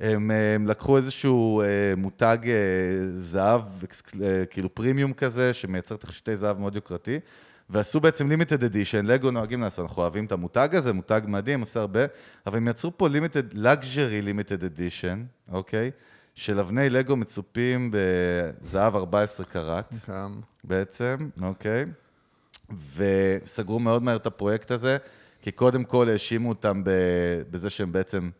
[0.00, 1.66] הם, הם לקחו איזשהו אה,
[1.96, 2.52] מותג אה,
[3.12, 3.62] זהב,
[4.22, 7.20] אה, כאילו פרימיום כזה, שמייצר תכשיטי זהב מאוד יוקרתי,
[7.70, 11.80] ועשו בעצם לימיטד אדישן, לגו נוהגים לעשות, אנחנו אוהבים את המותג הזה, מותג מדהים, עושה
[11.80, 12.00] הרבה,
[12.46, 15.90] אבל הם יצרו פה לימיטד, luxury לימיטד אדישן, אוקיי?
[16.34, 19.94] של אבני לגו מצופים בזהב 14 קראט.
[20.64, 21.84] בעצם, אוקיי?
[22.96, 24.96] וסגרו מאוד מהר את הפרויקט הזה,
[25.42, 26.82] כי קודם כל האשימו אותם
[27.50, 28.30] בזה שהם בעצם,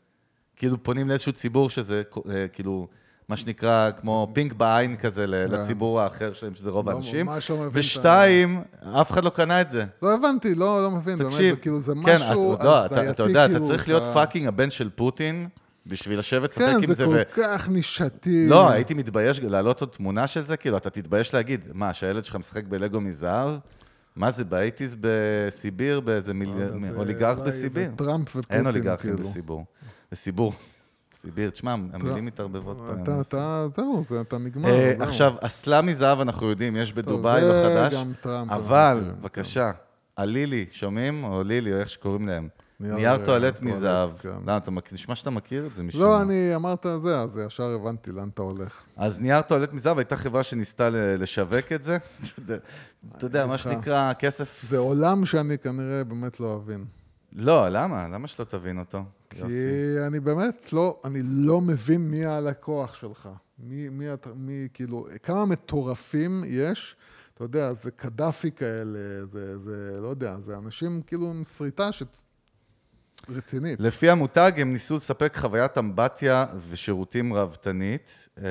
[0.57, 2.89] כאילו פונים לאיזשהו ציבור שזה אה, כאילו,
[3.31, 7.26] מה שנקרא, כמו פינק בעין כזה ל- לציבור האחר שלהם, שזה רוב לא, האנשים.
[7.26, 8.62] ממש לא מבין ושתיים,
[9.01, 9.85] אף אחד לא קנה את זה.
[10.03, 12.95] לא הבנתי, לא, לא מבין, באמת, תקשיב, זה כאילו, זה כן, משהו אתה, לא, אתה,
[12.95, 15.49] הזייתי, אתה יודע, אתה כאילו, צריך להיות fucking הבן של פוטין,
[15.87, 17.05] בשביל לשבת לשחק כן, עם זה זה.
[17.05, 18.47] כל ו- כך נישתי.
[18.49, 22.37] לא, הייתי מתבייש להעלות עוד תמונה של זה, כאילו, אתה תתבייש להגיד, מה, שהילד שלך
[22.37, 23.51] משחק בלגו מזהב?
[24.16, 26.49] מה זה, באייטיז בסיביר, באיזה מיל...
[26.49, 27.91] לא יודע, זה אוליגרך אולי בסיביר?
[27.97, 29.28] טראמפ ופוטין, אין אוליגרכים כאילו.
[29.28, 29.64] בסיבור.
[30.12, 30.53] בסיבור.
[31.23, 33.21] סיביר, תשמע, המילים מתערבבות אתה.
[33.21, 34.68] אתה, זהו, זה, אתה נגמר.
[34.68, 34.95] אה.
[35.01, 39.71] עכשיו, אסלה מזהב אנחנו יודעים, יש בדובאי זה בחדש, גם טראמפ, אבל, מכירים, בבקשה,
[40.16, 41.25] הלילי, שומעים?
[41.25, 42.49] או לילי, או איך שקוראים להם.
[42.81, 44.11] נייר, אה, טואלט מזהב.
[44.18, 44.29] כן.
[44.47, 46.23] למה, אתה נשמע שאתה מכיר את זה משום לא.
[46.23, 48.83] אני אמרת זה, אז ישר הבנתי לאן אתה הולך.
[48.97, 51.99] אז נייר טואלט מזהב הייתה חברה שניסתה לשווק את זה.
[53.16, 53.59] אתה יודע, מה.
[53.59, 54.62] שנקרא, כסף...
[54.62, 56.85] זה עולם שאני כנראה באמת לא אבין.
[57.33, 58.09] לא, למה?
[58.09, 59.03] למה שלא תבין אותו?
[59.31, 60.07] כי יוסי?
[60.07, 63.28] אני באמת לא, אני לא מבין מי הלקוח שלך.
[63.59, 66.97] מי, מי, מי, כאילו, כמה מטורפים יש,
[67.35, 72.24] אתה יודע, זה קדאפי כאלה, זה, זה, לא יודע, זה אנשים כאילו עם שריטה שצ...
[73.29, 73.81] רצינית.
[73.81, 78.45] לפי המותג, הם ניסו לספק חוויית אמבטיה ושירותים ראוותנית, אה,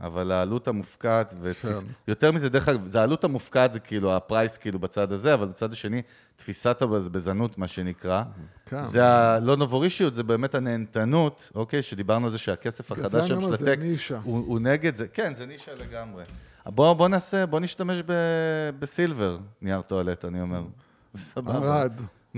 [0.00, 1.34] אבל העלות המופקעת.
[1.62, 1.68] כן.
[2.08, 5.72] יותר מזה, דרך אגב, זה העלות המופקעת, זה כאילו הפרייס כאילו בצד הזה, אבל בצד
[5.72, 6.02] השני,
[6.36, 8.22] תפיסת הבזבזנות, מה שנקרא.
[8.66, 8.82] כן.
[8.82, 11.82] זה הלא נובורישיות, זה באמת הנהנתנות, אוקיי?
[11.82, 13.38] שדיברנו על זה שהכסף החדש שם
[13.78, 14.18] נישה.
[14.24, 15.08] הוא, הוא נגד זה.
[15.08, 16.24] כן, זה נישה לגמרי.
[16.66, 18.12] בוא, בוא נעשה, בוא נשתמש ב,
[18.78, 20.62] בסילבר, נייר טואלט, אני אומר.
[21.16, 21.54] סבבה.
[21.54, 21.92] ערד,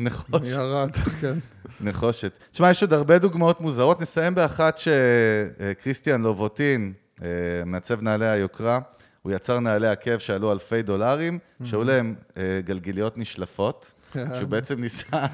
[0.05, 0.53] נחוש.
[0.53, 0.91] מערד,
[1.21, 1.35] כן.
[1.81, 2.39] נחושת.
[2.51, 4.01] תשמע, יש עוד הרבה דוגמאות מוזרות.
[4.01, 6.93] נסיים באחת שקריסטיאן לובוטין,
[7.23, 7.29] אה,
[7.67, 8.81] מעצב נעלי היוקרה,
[9.23, 15.27] הוא יצר נעלי עקב שעלו אלפי דולרים, שהיו להם אה, גלגיליות נשלפות, שהוא בעצם ניסה,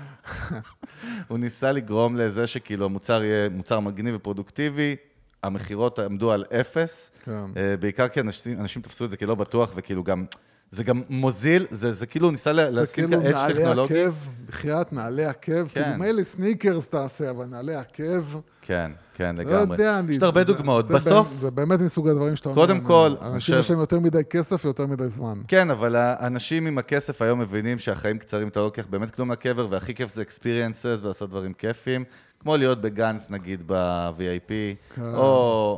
[1.28, 4.96] הוא ניסה לגרום לזה שכאילו המוצר יהיה מוצר מגניב ופרודוקטיבי.
[5.42, 7.32] המכירות עמדו על אפס, כן.
[7.56, 10.24] אה, בעיקר כי אנשים, אנשים תפסו את זה כלא בטוח, וכאילו גם,
[10.70, 14.00] זה גם מוזיל, זה, זה כאילו ניסה לה- זה להשיג כאילו אדג' נעלי טכנולוגי.
[14.02, 14.14] עקב,
[14.48, 15.82] בחייאת נעלי עקב, כן.
[15.82, 18.22] כאילו מילא סניקרס תעשה, אבל נעלי עקב,
[18.62, 19.74] כן, כן, לא לגמרי.
[19.76, 20.12] יודע, אני...
[20.14, 20.84] יש הרבה זה- דוגמאות.
[20.84, 22.60] זה בסוף, זה באמת מסוג הדברים שאתה אומר.
[22.60, 25.38] קודם כל, אנשים חושב- יש להם יותר מדי כסף ויותר מדי זמן.
[25.48, 29.66] כן, אבל האנשים עם הכסף היום מבינים שהחיים קצרים, אתה לא לוקח באמת כלום מהקבר,
[29.70, 32.04] והכי כיף זה experiences ולעשות דברים כיפיים.
[32.40, 34.48] כמו להיות בגנץ, נגיד, ב-VIP,
[34.94, 35.02] כן.
[35.14, 35.22] או,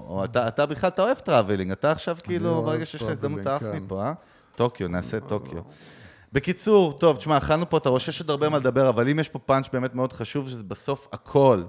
[0.09, 3.41] או אתה, אתה בכלל, אתה אוהב traveling, אתה עכשיו כאילו, אוהב ברגע שיש לך הזדמנות,
[3.41, 3.77] אתה עף כן.
[3.85, 4.13] מפה, אה?
[4.59, 5.59] טוקיו, נעשה טוקיו.
[6.33, 9.29] בקיצור, טוב, תשמע, אכלנו פה את הראש, יש עוד הרבה מה לדבר, אבל אם יש
[9.29, 11.63] פה פאנץ' באמת מאוד חשוב, שזה בסוף הכל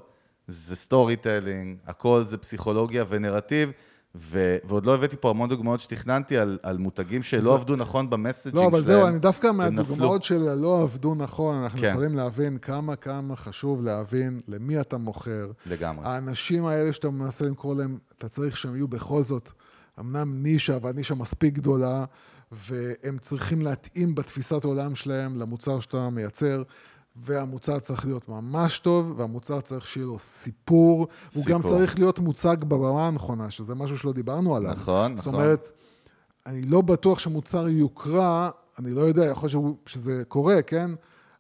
[0.48, 3.72] זה storytelling, הכל זה פסיכולוגיה ונרטיב,
[4.16, 8.14] ו- ועוד לא הבאתי פה המון דוגמאות שתכננתי על, על מותגים שלא עבדו נכון ב
[8.14, 8.72] messaging שלהם.
[8.72, 9.52] לא, אבל זהו, אני דווקא.
[9.52, 11.90] מהדוגמאות של לא עבדו נכון, אנחנו כן.
[11.92, 15.52] יכולים להבין כמה כמה חשוב להבין למי אתה מוכר.
[15.66, 16.06] לגמרי.
[16.08, 19.52] האנשים האלה שאתה מנסה למכור להם, אתה צריך שהם יהיו בכל זאת,
[20.00, 22.06] אמנם נישה, אבל נישה מספיק גדולה,
[22.52, 26.64] והם צריכים להתאים בתפיסת העולם שלהם למוצר שאתה מייצר.
[27.16, 31.08] והמוצר צריך להיות ממש טוב, והמוצר צריך שיהיה לו סיפור.
[31.34, 31.78] הוא גם סיפור.
[31.78, 34.72] צריך להיות מוצג בבמה הנכונה, שזה משהו שלא דיברנו עליו.
[34.72, 35.40] נכון, זאת נכון.
[35.40, 35.72] אומרת,
[36.46, 40.92] אני לא בטוח שמוצר יוקרה, אני לא יודע, יכול להיות שזה קורה, כן?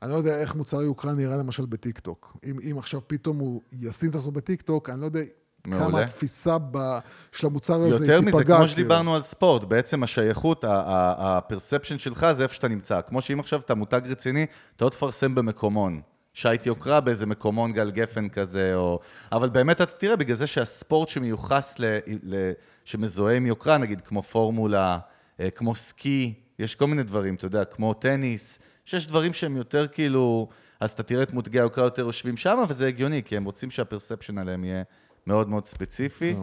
[0.02, 2.38] אני לא יודע איך מוצר יוקרה נראה למשל בטיקטוק.
[2.44, 5.22] אם, אם עכשיו פתאום הוא ישים את עצמו בטיקטוק, אני לא יודע
[5.68, 5.88] מעולה.
[5.88, 7.00] כמה התפיסה ב,
[7.32, 8.22] של המוצר הזה יותר תיפגע.
[8.22, 8.68] מזה, כמו כאילו.
[8.68, 13.02] שדיברנו על ספורט, בעצם השייכות, ה perception שלך זה איפה שאתה נמצא.
[13.08, 14.46] כמו שאם עכשיו אתה מותג רציני,
[14.76, 16.02] אתה לא תפרסם במקומון.
[16.34, 19.00] שייט יוקרה באיזה מקומון גל גפן כזה, או...
[19.32, 21.86] אבל באמת אתה תראה, בגלל זה שהספורט שמיוחס, ל...
[22.24, 22.52] ל...
[22.86, 24.98] שמזוהה עם יוקרה, נגיד כמו פורמולה,
[25.40, 29.88] אה, כמו סקי, יש כל מיני דברים, אתה יודע, כמו טניס, שיש דברים שהם יותר
[29.88, 30.50] כאילו...
[30.80, 34.38] אז אתה תראה את מותגי היוקרה יותר יושבים שם, וזה הגיוני, כי הם רוצים שהפרספשן
[34.38, 34.84] עליהם יהיה
[35.30, 36.36] מאוד מאוד ספציפי.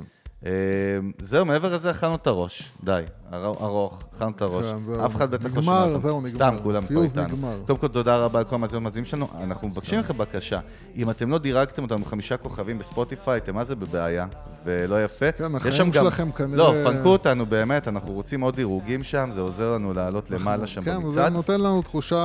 [0.45, 0.51] אה,
[1.19, 4.67] זהו, מעבר לזה אכלנו את הראש, די, אר- ארוך, אכלנו את הראש.
[4.67, 5.01] כן.
[5.01, 6.01] אף אחד בטח לא שומע אותנו.
[6.01, 6.31] זהו, נגמר.
[6.31, 7.37] סתם, כולם פה איתנו.
[7.67, 9.29] קודם כל, תודה רבה לכל המאזינים והמאזינים שלנו.
[9.41, 10.59] אנחנו מבקשים לכם בקשה,
[10.97, 14.27] אם אתם לא דירגתם אותנו חמישה כוכבים בספוטיפיי, אתם מה זה בבעיה,
[14.65, 15.33] ולא יפה.
[15.33, 19.75] כן, החיים שלכם כנראה- לא, פנקו אותנו באמת, אנחנו רוצים עוד דירוגים שם, זה עוזר
[19.75, 21.33] לנו לעלות למעלה שם כן, זה במצעד.
[21.33, 22.21] נותן לנו תחושה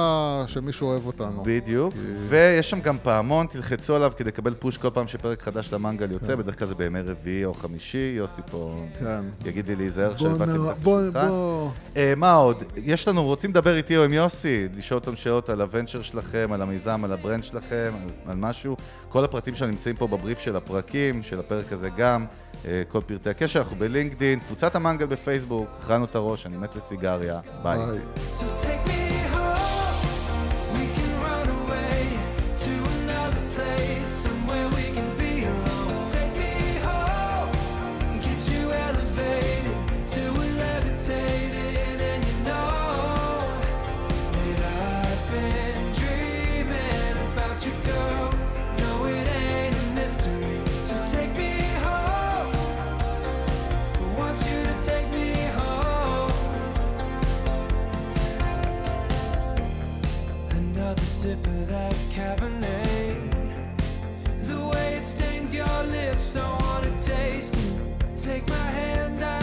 [0.48, 1.44] שמישהו אוהב אותנו.
[1.46, 1.94] בדיוק,
[2.30, 6.36] ויש שם גם פעמון, תלחצו עליו כדי לקבל פוש כל פעם שפרק חדש למנגל יוצא,
[6.36, 9.24] בדרך כלל זה בימי רביעי או חמישי, יוסי פה כן.
[9.46, 11.28] יגיד לי להיזהר בוא שהבאתי נ- מתחת בוא, לשולחן.
[11.28, 11.70] בוא.
[12.18, 12.64] מה עוד?
[12.78, 16.50] יש לנו, רוצים לדבר איתי או עם יוסי, לשאול אותם שאלות על ה venture שלכם,
[16.54, 18.78] על המיזם, על ה brand שלכם, על, על משהו.
[19.10, 22.26] כל הפרטים שלנו נמצאים פה בבריף של הפרקים, של הפרק הזה גם.
[22.66, 27.40] אה, כל פרטי הקשר, אנחנו בלינקדין, קבוצת המנגל בפייסבוק, הכרענו את הראש, אני מת לסיגריה,
[27.64, 27.78] ביי.
[27.86, 29.01] ביי.
[66.38, 68.16] I wanna taste it.
[68.16, 69.41] Take my hand, I